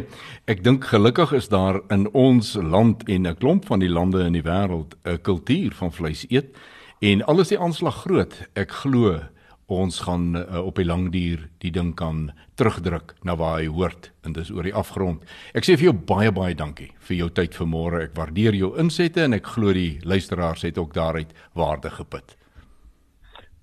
ek 0.48 0.62
dink 0.64 0.84
gelukkig 0.88 1.32
is 1.36 1.48
daar 1.52 1.82
in 1.92 2.06
ons 2.12 2.54
land 2.54 3.02
en 3.08 3.26
'n 3.28 3.36
klomp 3.36 3.66
van 3.68 3.78
die 3.78 3.90
lande 3.90 4.24
in 4.24 4.32
die 4.32 4.42
wêreld 4.42 4.96
'n 5.04 5.20
kultuur 5.20 5.72
van 5.72 5.92
vleis 5.92 6.24
eet 6.28 6.56
en 7.00 7.24
alles 7.24 7.48
die 7.48 7.58
aanslag 7.58 7.94
groot. 7.94 8.48
Ek 8.54 8.70
glo 8.70 9.20
ons 9.66 10.00
gaan 10.04 10.36
uh, 10.36 10.60
op 10.66 10.76
die 10.76 10.84
lang 10.84 11.08
duur 11.12 11.46
die 11.58 11.70
ding 11.72 11.94
kan 11.96 12.32
terugdruk 12.58 13.14
na 13.24 13.36
waar 13.36 13.60
hy 13.60 13.68
hoort 13.72 14.10
en 14.24 14.34
dis 14.36 14.50
oor 14.52 14.66
die 14.66 14.74
afgrond. 14.76 15.24
Ek 15.56 15.64
sê 15.64 15.78
vir 15.78 15.88
jou 15.88 15.96
baie 15.96 16.32
baie 16.32 16.54
dankie 16.54 16.90
vir 17.08 17.16
jou 17.16 17.30
tyd 17.32 17.56
vanmôre. 17.56 18.02
Ek 18.08 18.16
waardeer 18.18 18.56
jou 18.58 18.74
insette 18.80 19.24
en 19.24 19.36
ek 19.36 19.48
glo 19.56 19.72
die 19.72 20.00
luisteraars 20.04 20.66
het 20.68 20.78
ook 20.78 20.92
daaruit 20.94 21.32
waarde 21.54 21.90
geput. 21.90 22.36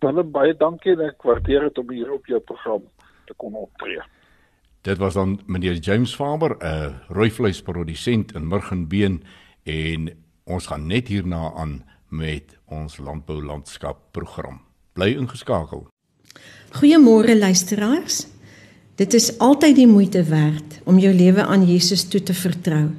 Baie 0.02 0.24
baie 0.24 0.58
dankie 0.58 0.96
en 0.96 1.06
ek 1.12 1.22
waardeer 1.24 1.70
dit 1.70 1.78
om 1.78 1.94
hier 1.94 2.12
op 2.18 2.26
jou 2.26 2.40
program 2.40 2.82
te 3.28 3.38
kon 3.38 3.54
optree. 3.62 4.02
Dit 4.82 4.98
was 4.98 5.14
dan 5.14 5.38
meneer 5.46 5.78
James 5.78 6.16
Faber, 6.16 6.58
'n 6.58 6.96
rooivleisprodusent 7.14 8.34
in 8.34 8.48
Murgenbeen 8.48 9.24
en 9.64 10.10
ons 10.46 10.68
gaan 10.68 10.88
net 10.88 11.08
hierna 11.08 11.54
aan 11.54 11.84
met 12.10 12.58
ons 12.66 12.98
landbou 12.98 13.44
landskap 13.44 13.98
program. 14.12 14.71
Bly 14.92 15.14
ingeskakel. 15.16 15.86
Goeiemôre 16.76 17.38
luisteraars. 17.38 18.26
Dit 19.00 19.14
is 19.14 19.30
altyd 19.40 19.76
die 19.76 19.88
moeite 19.88 20.24
werd 20.28 20.82
om 20.84 21.00
jou 21.00 21.14
lewe 21.16 21.46
aan 21.46 21.64
Jesus 21.64 22.04
toe 22.12 22.20
te 22.24 22.34
vertrou. 22.36 22.90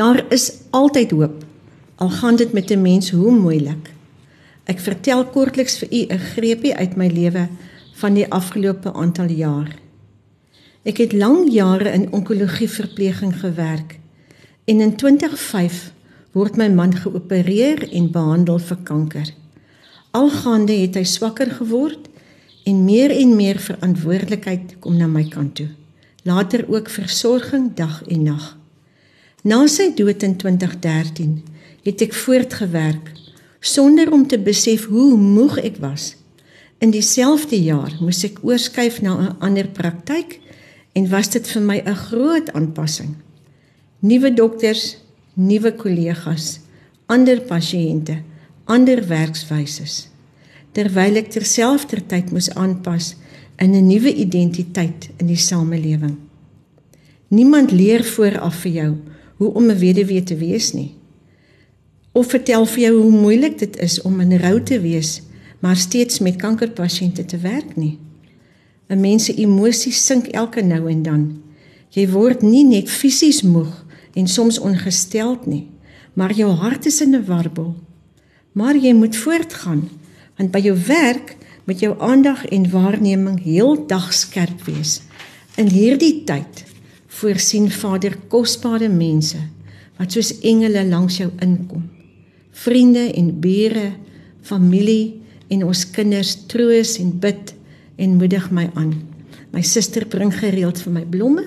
Daar 0.00 0.24
is 0.32 0.46
altyd 0.70 1.10
hoop, 1.12 1.42
al 2.00 2.08
gaan 2.08 2.36
dit 2.36 2.52
met 2.52 2.70
'n 2.70 2.80
mens 2.80 3.10
hoe 3.10 3.32
moeilik. 3.32 3.92
Ek 4.64 4.80
vertel 4.80 5.26
kortliks 5.26 5.78
vir 5.78 5.88
u 5.92 6.00
'n 6.08 6.18
greepie 6.18 6.74
uit 6.76 6.96
my 6.96 7.06
lewe 7.06 7.48
van 7.92 8.14
die 8.14 8.30
afgelope 8.30 8.92
aantal 8.92 9.28
jaar. 9.28 9.76
Ek 10.82 10.96
het 10.96 11.12
lank 11.12 11.48
jare 11.48 11.92
in 11.92 12.12
onkologie 12.12 12.68
verpleging 12.68 13.40
gewerk 13.40 13.98
en 14.64 14.80
in 14.80 14.96
2005 14.96 15.92
word 16.32 16.56
my 16.56 16.68
man 16.68 16.94
geopereer 16.94 17.92
en 17.92 18.10
behandel 18.10 18.58
vir 18.58 18.78
kanker. 18.82 19.28
Algaande 20.10 20.74
het 20.74 20.96
hy 20.98 21.04
swakker 21.06 21.52
geword 21.60 22.08
en 22.66 22.84
meer 22.84 23.12
en 23.14 23.36
meer 23.38 23.60
verantwoordelikheid 23.62 24.72
kom 24.82 24.96
na 24.98 25.06
my 25.06 25.22
kant 25.30 25.54
toe. 25.60 25.68
Later 26.26 26.64
ook 26.66 26.90
versorging 26.90 27.68
dag 27.78 28.00
en 28.10 28.24
nag. 28.26 28.46
Na 29.46 29.62
sy 29.70 29.92
dood 29.94 30.24
in 30.26 30.34
2013 30.36 31.36
het 31.86 32.02
ek 32.02 32.16
voortgewerk 32.26 33.12
sonder 33.60 34.10
om 34.10 34.26
te 34.26 34.38
besef 34.42 34.88
hoe 34.90 35.14
moeg 35.14 35.60
ek 35.62 35.78
was. 35.78 36.16
In 36.82 36.90
dieselfde 36.90 37.60
jaar 37.62 37.94
moes 38.00 38.24
ek 38.26 38.42
oorskuif 38.42 38.98
na 39.06 39.14
'n 39.14 39.36
ander 39.38 39.68
praktyk 39.68 40.40
en 40.92 41.06
was 41.08 41.30
dit 41.30 41.46
vir 41.46 41.62
my 41.62 41.78
'n 41.86 41.94
groot 41.94 42.50
aanpassing. 42.52 43.14
Nuwe 44.00 44.34
dokters, 44.34 44.96
nuwe 45.34 45.72
kollegas, 45.72 46.60
ander 47.06 47.40
pasiënte, 47.40 48.22
ander 48.70 49.02
werkswyses. 49.10 50.06
Terwyl 50.76 51.18
ek 51.18 51.32
terselfdertyd 51.34 52.30
moes 52.30 52.50
aanpas 52.54 53.16
in 53.58 53.74
'n 53.74 53.86
nuwe 53.86 54.14
identiteit 54.14 55.10
in 55.18 55.26
die 55.26 55.36
samelewing. 55.50 56.16
Niemand 57.28 57.70
leer 57.70 58.04
vooraf 58.04 58.62
vir 58.62 58.72
jou 58.72 58.92
hoe 59.36 59.54
om 59.54 59.70
'n 59.70 59.78
weduwee 59.78 60.22
te 60.22 60.36
wees 60.36 60.72
nie. 60.72 60.94
Of 62.12 62.30
vertel 62.30 62.66
vir 62.66 62.82
jou 62.82 63.02
hoe 63.02 63.10
moeilik 63.10 63.58
dit 63.58 63.76
is 63.76 64.02
om 64.02 64.20
in 64.20 64.36
rou 64.36 64.62
te 64.62 64.80
wees, 64.80 65.22
maar 65.60 65.76
steeds 65.76 66.18
met 66.18 66.36
kankerpasiënte 66.36 67.24
te 67.24 67.38
werk 67.38 67.76
nie. 67.76 67.98
'n 68.88 69.00
Mens 69.00 69.24
se 69.24 69.34
emosies 69.34 70.06
sink 70.06 70.26
elke 70.26 70.62
nou 70.62 70.90
en 70.90 71.02
dan. 71.02 71.42
Jy 71.90 72.08
word 72.08 72.42
nie 72.42 72.64
net 72.64 72.90
fisies 72.90 73.42
moeg 73.42 73.86
en 74.14 74.26
soms 74.26 74.58
ongesteld 74.58 75.46
nie, 75.46 75.68
maar 76.14 76.34
jou 76.34 76.50
hart 76.50 76.86
is 76.86 77.00
in 77.00 77.14
'n 77.14 77.24
warbel. 77.24 77.74
Maar 78.52 78.76
jy 78.76 78.92
moet 78.96 79.16
voortgaan, 79.16 79.84
want 80.38 80.50
by 80.50 80.62
jou 80.64 80.74
werk 80.86 81.36
moet 81.68 81.82
jou 81.84 81.94
aandag 82.02 82.42
en 82.50 82.70
waarneming 82.70 83.38
heeldag 83.44 84.10
skerp 84.14 84.64
wees. 84.66 85.00
In 85.54 85.70
hierdie 85.70 86.24
tyd 86.26 86.64
voorsien 87.20 87.68
Vader 87.70 88.16
kosbare 88.32 88.88
mense 88.88 89.38
wat 90.00 90.16
soos 90.16 90.32
engele 90.46 90.82
langs 90.88 91.20
jou 91.20 91.28
inkom. 91.44 91.84
Vriende 92.56 93.04
en 93.12 93.30
bure, 93.40 93.90
familie 94.42 95.20
en 95.52 95.66
ons 95.68 95.84
kinders 95.92 96.34
troos 96.50 96.96
en 97.02 97.12
bid 97.20 97.54
en 98.00 98.16
moedig 98.16 98.48
my 98.50 98.70
aan. 98.74 98.94
My 99.52 99.62
suster 99.66 100.06
bring 100.08 100.32
gereeld 100.34 100.80
vir 100.80 100.94
my 100.94 101.04
blomme 101.04 101.44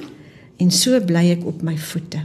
en 0.61 0.71
so 0.71 0.99
bly 1.03 1.31
ek 1.33 1.47
op 1.49 1.63
my 1.65 1.75
voete. 1.89 2.23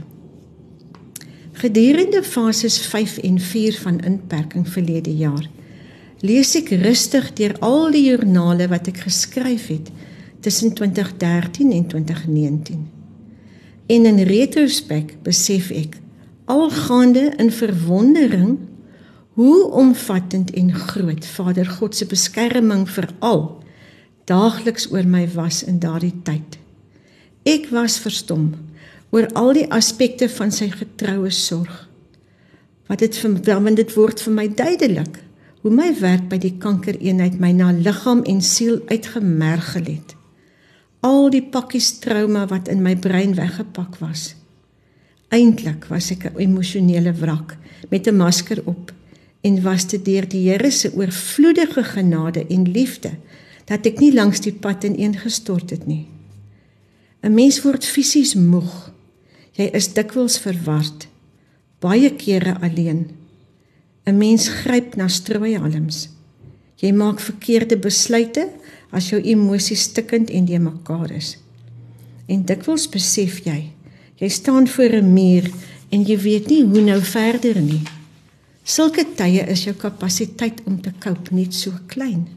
Gedurende 1.59 2.23
fases 2.23 2.77
5 2.87 3.17
en 3.17 3.39
4 3.39 3.77
van 3.81 3.99
inperking 3.99 4.69
verlede 4.69 5.11
jaar 5.15 5.49
lees 6.23 6.53
ek 6.55 6.69
rustig 6.79 7.33
deur 7.35 7.57
al 7.59 7.91
die 7.91 8.05
joernale 8.05 8.69
wat 8.71 8.87
ek 8.87 9.01
geskryf 9.03 9.65
het 9.67 9.89
tussen 10.39 10.71
2013 10.77 11.73
en 11.75 11.83
2019. 11.91 12.85
En 13.91 14.07
in 14.07 14.23
retrospek 14.29 15.17
besef 15.27 15.67
ek 15.75 15.97
algaande 16.47 17.25
in 17.35 17.51
verwondering 17.51 18.55
hoe 19.35 19.67
omvattend 19.83 20.55
en 20.55 20.71
groot 20.71 21.27
Vader 21.27 21.67
God 21.67 21.95
se 21.95 22.07
beskerming 22.07 22.87
vir 22.87 23.11
al 23.19 23.43
daagliks 24.31 24.87
oor 24.95 25.03
my 25.03 25.27
was 25.35 25.65
in 25.67 25.83
daardie 25.83 26.15
tyd. 26.23 26.55
Ek 27.43 27.67
was 27.75 27.99
verstom 27.99 28.53
oor 29.09 29.27
al 29.33 29.53
die 29.53 29.67
aspekte 29.73 30.29
van 30.29 30.51
sy 30.51 30.69
getroue 30.73 31.31
sorg. 31.33 31.87
Wat 32.89 32.99
dit 32.99 33.17
vir 33.17 33.61
want 33.61 33.77
dit 33.77 33.93
word 33.93 34.21
vir 34.21 34.33
my 34.33 34.47
duidelik 34.47 35.19
hoe 35.61 35.71
my 35.71 35.89
werk 35.99 36.29
by 36.31 36.37
die 36.39 36.55
kankereenheid 36.61 37.39
my 37.39 37.51
na 37.51 37.71
liggaam 37.75 38.23
en 38.23 38.41
siel 38.41 38.79
uitgemergel 38.87 39.89
het. 39.89 40.15
Al 41.03 41.29
die 41.31 41.43
pakkies 41.43 41.99
trauma 42.03 42.45
wat 42.47 42.69
in 42.71 42.83
my 42.83 42.95
brein 42.95 43.35
weggepak 43.35 43.99
was. 43.99 44.35
Eintlik 45.29 45.85
was 45.89 46.11
ek 46.11 46.25
'n 46.25 46.39
emosionele 46.39 47.13
wrak 47.13 47.57
met 47.89 48.07
'n 48.07 48.15
masker 48.15 48.61
op 48.65 48.93
en 49.41 49.61
was 49.61 49.87
dit 49.87 50.05
deur 50.05 50.27
die 50.27 50.49
Here 50.49 50.71
se 50.71 50.91
oorvloedige 50.95 51.83
genade 51.83 52.45
en 52.47 52.71
liefde 52.71 53.11
dat 53.65 53.85
ek 53.85 53.99
nie 53.99 54.13
langs 54.13 54.41
die 54.41 54.53
pad 54.53 54.83
ineengestort 54.83 55.69
het 55.69 55.85
nie. 55.85 56.07
'n 57.21 57.33
Mens 57.33 57.61
word 57.61 57.85
fisies 57.85 58.33
moeg. 58.35 58.91
Jy 59.59 59.65
is 59.75 59.89
dikwels 59.91 60.37
verward, 60.39 61.09
baie 61.83 62.13
kere 62.15 62.53
alleen. 62.63 63.09
'n 64.07 64.15
Mens 64.17 64.47
gryp 64.47 64.95
na 64.95 65.07
strooihalms. 65.11 66.07
Jy 66.79 66.91
maak 66.95 67.19
verkeerde 67.19 67.75
besluite 67.75 68.47
as 68.95 69.09
jou 69.11 69.19
emosies 69.19 69.83
stikkend 69.89 70.29
en 70.31 70.45
de 70.45 70.59
mekaar 70.59 71.11
is. 71.11 71.35
En 72.31 72.45
dikwels 72.45 72.87
besef 72.87 73.43
jy, 73.43 73.73
jy 74.15 74.29
staan 74.29 74.67
voor 74.67 74.95
'n 75.03 75.13
muur 75.13 75.51
en 75.91 76.03
jy 76.07 76.17
weet 76.17 76.47
nie 76.49 76.63
hoe 76.63 76.81
nou 76.81 77.01
verder 77.01 77.61
nie. 77.61 77.83
Sulke 78.63 79.03
tye 79.15 79.43
is 79.43 79.63
jou 79.63 79.75
kapasiteit 79.75 80.63
om 80.65 80.81
te 80.81 80.91
cope 80.99 81.35
net 81.35 81.53
so 81.53 81.71
klein. 81.87 82.27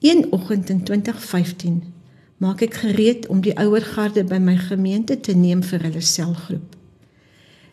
Een 0.00 0.32
oggend 0.32 0.70
in 0.70 0.82
2015 0.82 1.95
maak 2.42 2.62
ek 2.62 2.80
gereed 2.82 3.26
om 3.32 3.40
die 3.40 3.54
ouergarde 3.56 4.24
by 4.28 4.38
my 4.42 4.56
gemeente 4.60 5.16
te 5.20 5.34
neem 5.36 5.62
vir 5.64 5.86
hulle 5.88 6.02
selgroep. 6.04 6.74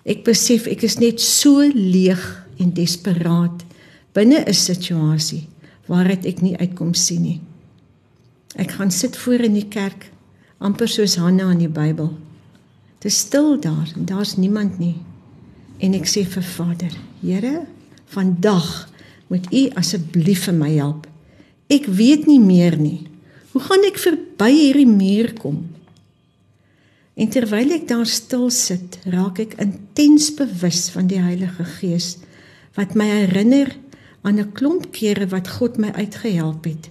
Ek 0.03 0.23
besef 0.27 0.67
ek 0.67 0.83
is 0.87 0.99
net 0.99 1.21
so 1.23 1.63
leeg 1.73 2.21
en 2.59 2.73
desperaat 2.75 3.63
binne 4.13 4.43
'n 4.45 4.53
situasie 4.53 5.47
waaruit 5.87 6.25
ek 6.25 6.41
nie 6.41 6.57
uitkom 6.57 6.93
sien 6.93 7.21
nie. 7.21 7.41
Ek 8.55 8.71
gaan 8.71 8.91
sit 8.91 9.17
voor 9.17 9.41
in 9.43 9.53
die 9.53 9.67
kerk 9.67 10.11
amper 10.59 10.87
soos 10.87 11.15
Hanna 11.15 11.51
in 11.51 11.59
die 11.59 11.71
Bybel. 11.71 12.13
Dit 12.99 13.11
is 13.11 13.19
stil 13.19 13.59
daar 13.59 13.89
en 13.95 14.05
daar's 14.05 14.37
niemand 14.37 14.79
nie. 14.79 14.95
En 15.79 15.93
ek 15.93 16.07
sê 16.07 16.23
vir 16.23 16.43
Vader, 16.43 16.93
Here, 17.21 17.65
vandag 18.05 18.89
moet 19.27 19.47
U 19.51 19.69
asseblief 19.75 20.45
vir 20.47 20.53
my 20.53 20.69
help. 20.77 21.07
Ek 21.67 21.85
weet 21.85 22.27
nie 22.27 22.39
meer 22.39 22.77
nie. 22.77 23.07
Hoe 23.51 23.61
gaan 23.61 23.83
ek 23.87 23.97
verby 24.43 24.57
hierdie 24.59 24.89
muur 24.89 25.29
kom? 25.39 25.61
En 27.15 27.29
terwyl 27.31 27.69
ek 27.77 27.85
daar 27.87 28.07
stil 28.09 28.49
sit, 28.51 28.97
raak 29.07 29.39
ek 29.39 29.53
intens 29.61 30.33
bewus 30.35 30.89
van 30.91 31.07
die 31.07 31.21
Heilige 31.21 31.63
Gees 31.77 32.17
wat 32.75 32.95
my 32.97 33.05
herinner 33.07 33.71
aan 34.23 34.39
'n 34.39 34.51
klomp 34.51 34.91
kere 34.91 35.27
wat 35.31 35.47
God 35.47 35.77
my 35.77 35.93
uitgehelp 35.95 36.65
het 36.65 36.89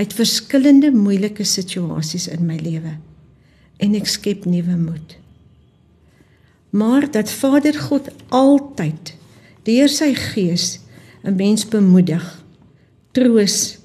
uit 0.00 0.12
verskillende 0.16 0.92
moeilike 0.92 1.44
situasies 1.44 2.28
in 2.28 2.46
my 2.46 2.56
lewe. 2.56 2.96
En 3.76 3.94
ek 3.94 4.06
skep 4.06 4.44
nuwe 4.46 4.76
moed. 4.76 5.18
Maar 6.70 7.10
dat 7.10 7.30
Vader 7.30 7.74
God 7.74 8.08
altyd 8.28 9.14
deur 9.64 9.88
sy 9.88 10.14
Gees 10.14 10.80
'n 11.22 11.36
mens 11.36 11.68
bemoedig, 11.68 12.44
troos 13.12 13.83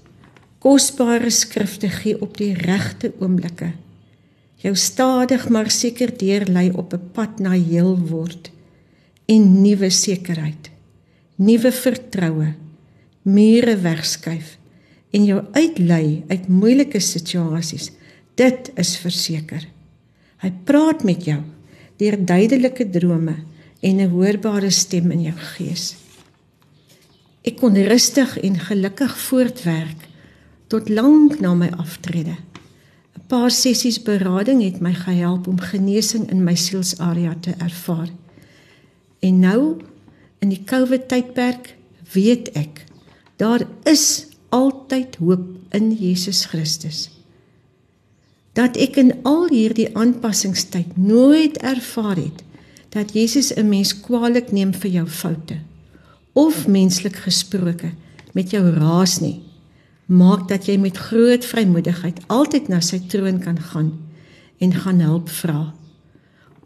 kosbare 0.59 1.31
skrifte 1.31 1.89
gee 1.89 2.17
op 2.21 2.37
die 2.37 2.53
regte 2.53 3.13
oomblikke. 3.19 3.71
Jou 4.59 4.75
stadig 4.75 5.47
maar 5.49 5.69
seker 5.71 6.11
deurlei 6.11 6.69
op 6.71 6.93
'n 6.93 7.11
pad 7.13 7.39
na 7.39 7.51
heel 7.51 7.95
word 7.97 8.51
en 9.25 9.61
nuwe 9.61 9.89
sekerheid, 9.89 10.69
nuwe 11.35 11.71
vertroue, 11.71 12.53
mure 13.21 13.77
wegskuif 13.77 14.57
en 15.11 15.25
jou 15.25 15.43
uitlei 15.51 16.23
uit 16.27 16.47
moeilike 16.47 16.99
situasies. 16.99 17.91
Dit 18.35 18.71
is 18.75 18.97
verseker. 18.97 19.67
Hy 20.37 20.51
praat 20.63 21.03
met 21.03 21.25
jou 21.25 21.41
deur 21.97 22.25
duidelike 22.25 22.89
drome 22.89 23.35
en 23.81 23.99
'n 23.99 24.09
hoorbare 24.09 24.69
stem 24.69 25.11
in 25.11 25.21
jou 25.21 25.37
gees. 25.55 25.95
Ek 27.43 27.57
kon 27.57 27.75
rustig 27.75 28.37
en 28.37 28.59
gelukkig 28.59 29.17
voortwerk 29.17 30.08
tot 30.69 30.89
lank 30.89 31.39
na 31.41 31.53
my 31.53 31.69
aftrede. 31.77 32.37
'n 33.17 33.25
Paar 33.27 33.51
sessies 33.51 34.01
berading 34.01 34.63
het 34.63 34.79
my 34.81 34.93
gehelp 34.93 35.47
om 35.47 35.59
genesing 35.59 36.29
in 36.31 36.43
my 36.43 36.55
sielsarea 36.55 37.35
te 37.41 37.53
ervaar. 37.57 38.09
En 39.19 39.39
nou 39.39 39.81
in 40.39 40.49
die 40.49 40.63
COVID 40.65 41.07
tydperk 41.07 41.75
weet 42.13 42.51
ek 42.53 42.85
daar 43.35 43.67
is 43.83 44.27
altyd 44.49 45.15
hoop 45.15 45.45
in 45.71 45.93
Jesus 45.93 46.45
Christus. 46.45 47.09
dat 48.59 48.77
ek 48.81 48.97
in 48.99 49.11
al 49.27 49.47
hierdie 49.51 49.89
aanpassingstyd 49.97 50.97
nooit 50.97 51.59
ervaar 51.63 52.17
het 52.19 52.43
dat 52.95 53.13
Jesus 53.13 53.53
'n 53.53 53.69
mens 53.69 53.93
kwaadlik 54.01 54.51
neem 54.51 54.73
vir 54.73 54.91
jou 54.91 55.07
foute 55.07 55.57
of 56.33 56.67
menslik 56.67 57.15
gesproke 57.15 57.91
met 58.33 58.51
jou 58.51 58.63
raas 58.69 59.19
nie 59.19 59.41
maak 60.09 60.47
dat 60.49 60.65
jy 60.65 60.77
met 60.81 60.97
groot 60.97 61.45
vrymoedigheid 61.45 62.19
altyd 62.27 62.67
na 62.67 62.81
sy 62.81 62.99
troon 63.07 63.37
kan 63.39 63.59
gaan 63.71 63.93
en 64.59 64.73
gaan 64.73 64.99
help 65.05 65.29
vra. 65.29 65.73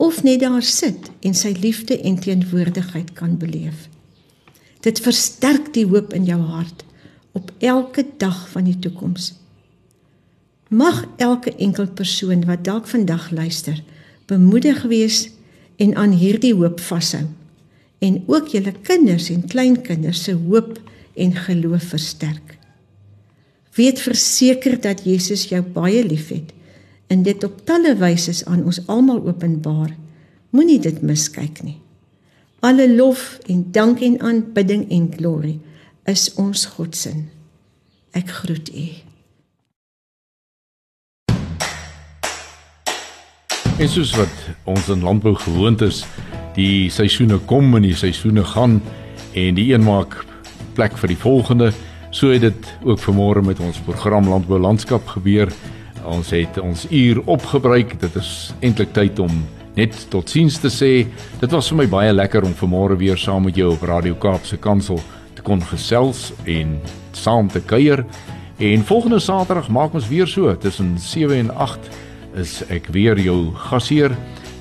Of 0.01 0.23
net 0.23 0.39
daar 0.41 0.63
sit 0.63 1.11
en 1.21 1.35
sy 1.37 1.53
liefde 1.59 1.99
en 1.99 2.17
teenwoordigheid 2.19 3.13
kan 3.13 3.37
beleef. 3.37 3.87
Dit 4.81 5.03
versterk 5.03 5.73
die 5.75 5.85
hoop 5.85 6.15
in 6.15 6.25
jou 6.25 6.39
hart 6.41 6.83
op 7.31 7.51
elke 7.59 8.05
dag 8.17 8.47
van 8.49 8.67
die 8.67 8.79
toekoms 8.79 9.33
Mag 10.73 11.03
elke 11.21 11.51
enkel 11.61 11.85
persoon 11.87 12.45
wat 12.49 12.63
dalk 12.65 12.87
vandag 12.89 13.27
luister, 13.31 13.77
bemoedig 14.25 14.81
wees 14.89 15.29
en 15.77 15.93
aan 15.95 16.15
hierdie 16.17 16.53
hoop 16.57 16.79
vashou 16.81 17.27
en 18.03 18.15
ook 18.27 18.49
julle 18.55 18.73
kinders 18.81 19.29
en 19.29 19.45
kleinkinders 19.47 20.23
se 20.25 20.33
hoop 20.33 20.79
en 21.13 21.35
geloof 21.45 21.85
versterk. 21.93 22.57
Weet 23.75 23.99
verseker 23.99 24.81
dat 24.81 25.01
Jesus 25.03 25.47
jou 25.49 25.61
baie 25.61 26.03
liefhet 26.05 26.51
en 27.07 27.23
dit 27.25 27.43
op 27.43 27.63
talle 27.65 27.95
wyse 27.97 28.45
aan 28.45 28.65
ons 28.69 28.81
almal 28.85 29.23
openbaar. 29.25 29.95
Moenie 30.53 30.79
dit 30.79 31.01
miskyk 31.01 31.63
nie. 31.65 31.79
Alle 32.61 32.85
lof 32.95 33.39
en 33.49 33.65
dank 33.71 34.01
en 34.05 34.19
aanbidding 34.21 34.85
en 34.93 35.09
glorie 35.17 35.59
is 36.05 36.29
ons 36.37 36.65
God 36.75 36.95
se. 36.95 37.11
Ek 38.13 38.29
groet 38.29 38.69
u. 38.69 38.85
En 43.81 43.89
soos 43.89 44.13
wat 44.13 44.45
ons 44.69 44.91
in 44.93 45.01
landbou 45.01 45.33
gewoond 45.35 45.81
is, 45.81 46.03
die 46.53 46.91
seisoene 46.93 47.39
kom 47.49 47.73
en 47.73 47.87
die 47.87 47.97
seisoene 47.97 48.45
gaan 48.53 48.77
en 49.33 49.57
die 49.57 49.71
een 49.73 49.81
maak 49.81 50.19
plek 50.77 50.93
vir 51.01 51.09
die 51.09 51.17
volgende, 51.17 51.71
so 52.13 52.29
het 52.29 52.41
dit 52.45 52.67
ook 52.85 52.99
vanmôre 53.01 53.41
met 53.41 53.59
ons 53.59 53.79
program 53.87 54.27
Landbou 54.29 54.59
Landskap 54.61 55.07
gebeur. 55.15 55.49
Ons 56.05 56.29
het 56.29 56.59
ons 56.61 56.85
uur 56.91 57.21
opgebruik. 57.25 57.95
Dit 57.99 58.15
is 58.19 58.53
eintlik 58.61 58.91
tyd 58.93 59.19
om 59.23 59.31
net 59.73 59.95
totsiens 60.13 60.59
te 60.61 60.69
sê. 60.69 60.91
Dit 61.41 61.51
was 61.51 61.71
vir 61.71 61.79
my 61.81 61.87
baie 61.89 62.13
lekker 62.13 62.45
om 62.45 62.53
vanmôre 62.53 62.99
weer 63.01 63.17
saam 63.17 63.47
met 63.47 63.57
jou 63.57 63.71
op 63.73 63.85
Radio 63.89 64.13
Kaap 64.13 64.45
se 64.45 64.59
kantoor 64.61 65.01
te 65.33 65.41
kon 65.41 65.63
gesels 65.71 66.29
en 66.45 66.77
saam 67.17 67.49
te 67.49 67.61
kuier. 67.65 68.05
En 68.61 68.85
volgende 68.85 69.19
Saterdag 69.19 69.71
maak 69.73 69.97
ons 69.97 70.07
weer 70.07 70.29
so 70.29 70.53
tussen 70.53 70.93
7 71.01 71.39
en 71.39 71.49
8 71.65 71.89
is 72.43 72.59
ek 72.69 72.91
weer 72.93 73.17
jou 73.19 73.55
gasheer 73.69 74.13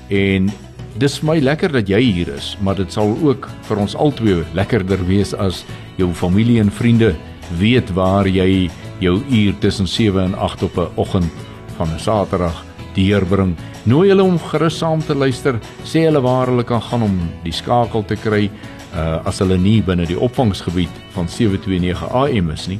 en 0.09 0.49
dis 0.97 1.19
my 1.25 1.37
lekker 1.41 1.71
dat 1.73 1.89
jy 1.89 2.01
hier 2.01 2.33
is, 2.33 2.51
maar 2.61 2.77
dit 2.77 2.89
sal 2.93 3.13
ook 3.21 3.47
vir 3.69 3.79
ons 3.81 3.95
albei 3.97 4.41
lekkerder 4.53 5.01
wees 5.05 5.33
as 5.33 5.63
jou 5.97 6.09
familie 6.17 6.59
en 6.61 6.73
vriende 6.73 7.13
weet 7.57 7.93
waar 7.93 8.27
jy 8.27 8.69
jou 8.99 9.21
uur 9.29 9.57
tussen 9.59 9.87
7 9.87 10.23
en 10.23 10.35
8 10.35 10.63
op 10.63 10.77
'n 10.77 10.91
oggend 10.95 11.31
van 11.77 11.87
'n 11.93 11.99
Saterdag 11.99 12.63
deurbring. 12.93 13.55
Nooi 13.83 14.09
hulle 14.09 14.23
om 14.23 14.39
gerus 14.39 14.77
saam 14.77 15.01
te 15.05 15.15
luister, 15.15 15.59
sê 15.83 16.05
hulle 16.05 16.21
waar 16.21 16.47
hulle 16.47 16.63
kan 16.63 16.81
gaan 16.81 17.01
om 17.01 17.19
die 17.43 17.51
skakel 17.51 18.05
te 18.05 18.15
kry 18.15 18.49
uh, 18.95 19.25
as 19.25 19.39
hulle 19.39 19.57
nie 19.57 19.81
binne 19.83 20.05
die 20.05 20.19
opvangsgebied 20.19 20.89
van 21.15 21.29
729 21.29 22.09
AM 22.09 22.51
is 22.53 22.67
nie. 22.67 22.79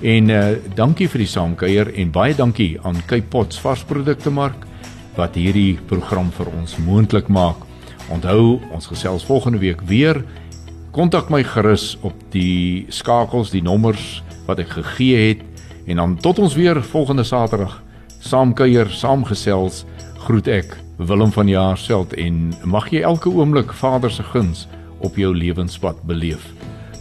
En 0.00 0.30
uh 0.30 0.56
dankie 0.74 1.08
vir 1.08 1.18
die 1.18 1.28
saamkuier 1.28 1.92
en 1.94 2.10
baie 2.10 2.34
dankie 2.34 2.78
aan 2.82 3.02
Cape 3.06 3.28
Pots 3.28 3.60
varsprodukte 3.60 4.30
mark 4.30 4.64
wat 5.16 5.34
hierdie 5.36 5.78
program 5.90 6.30
vir 6.32 6.48
ons 6.56 6.78
moontlik 6.78 7.28
maak. 7.28 7.66
Onthou, 8.10 8.60
ons 8.72 8.86
gesels 8.86 9.26
volgende 9.28 9.58
week 9.58 9.82
weer. 9.86 10.24
Kontak 10.90 11.28
my 11.30 11.44
gerus 11.46 11.94
op 12.02 12.16
die 12.34 12.86
skakels, 12.90 13.52
die 13.54 13.62
nommers 13.62 14.24
wat 14.48 14.58
ek 14.58 14.72
gegee 14.74 15.20
het 15.28 15.44
en 15.86 16.02
dan 16.02 16.16
tot 16.18 16.40
ons 16.42 16.56
weer 16.58 16.82
volgende 16.82 17.22
Saterdag 17.24 17.78
saamkuier, 18.20 18.90
saamgesels. 18.90 19.84
Groet 20.26 20.50
ek 20.50 20.74
Willem 20.98 21.30
van 21.32 21.48
Jaarsveld 21.48 22.12
en 22.18 22.50
mag 22.66 22.90
jy 22.92 23.04
elke 23.06 23.30
oomblik 23.30 23.72
Vader 23.72 24.10
se 24.10 24.26
guns 24.34 24.66
op 25.00 25.16
jou 25.16 25.30
lewenspad 25.30 26.02
beleef. 26.10 26.50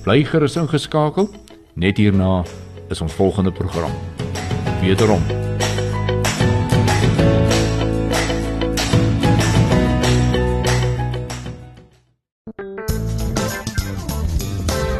Bly 0.05 0.21
gerus 0.23 0.55
ingeskakel 0.61 1.27
net 1.73 1.97
hierna 1.97 2.43
is 2.93 3.01
ons 3.01 3.17
volgende 3.17 3.51
program. 3.51 3.93
Wederom. 4.85 5.48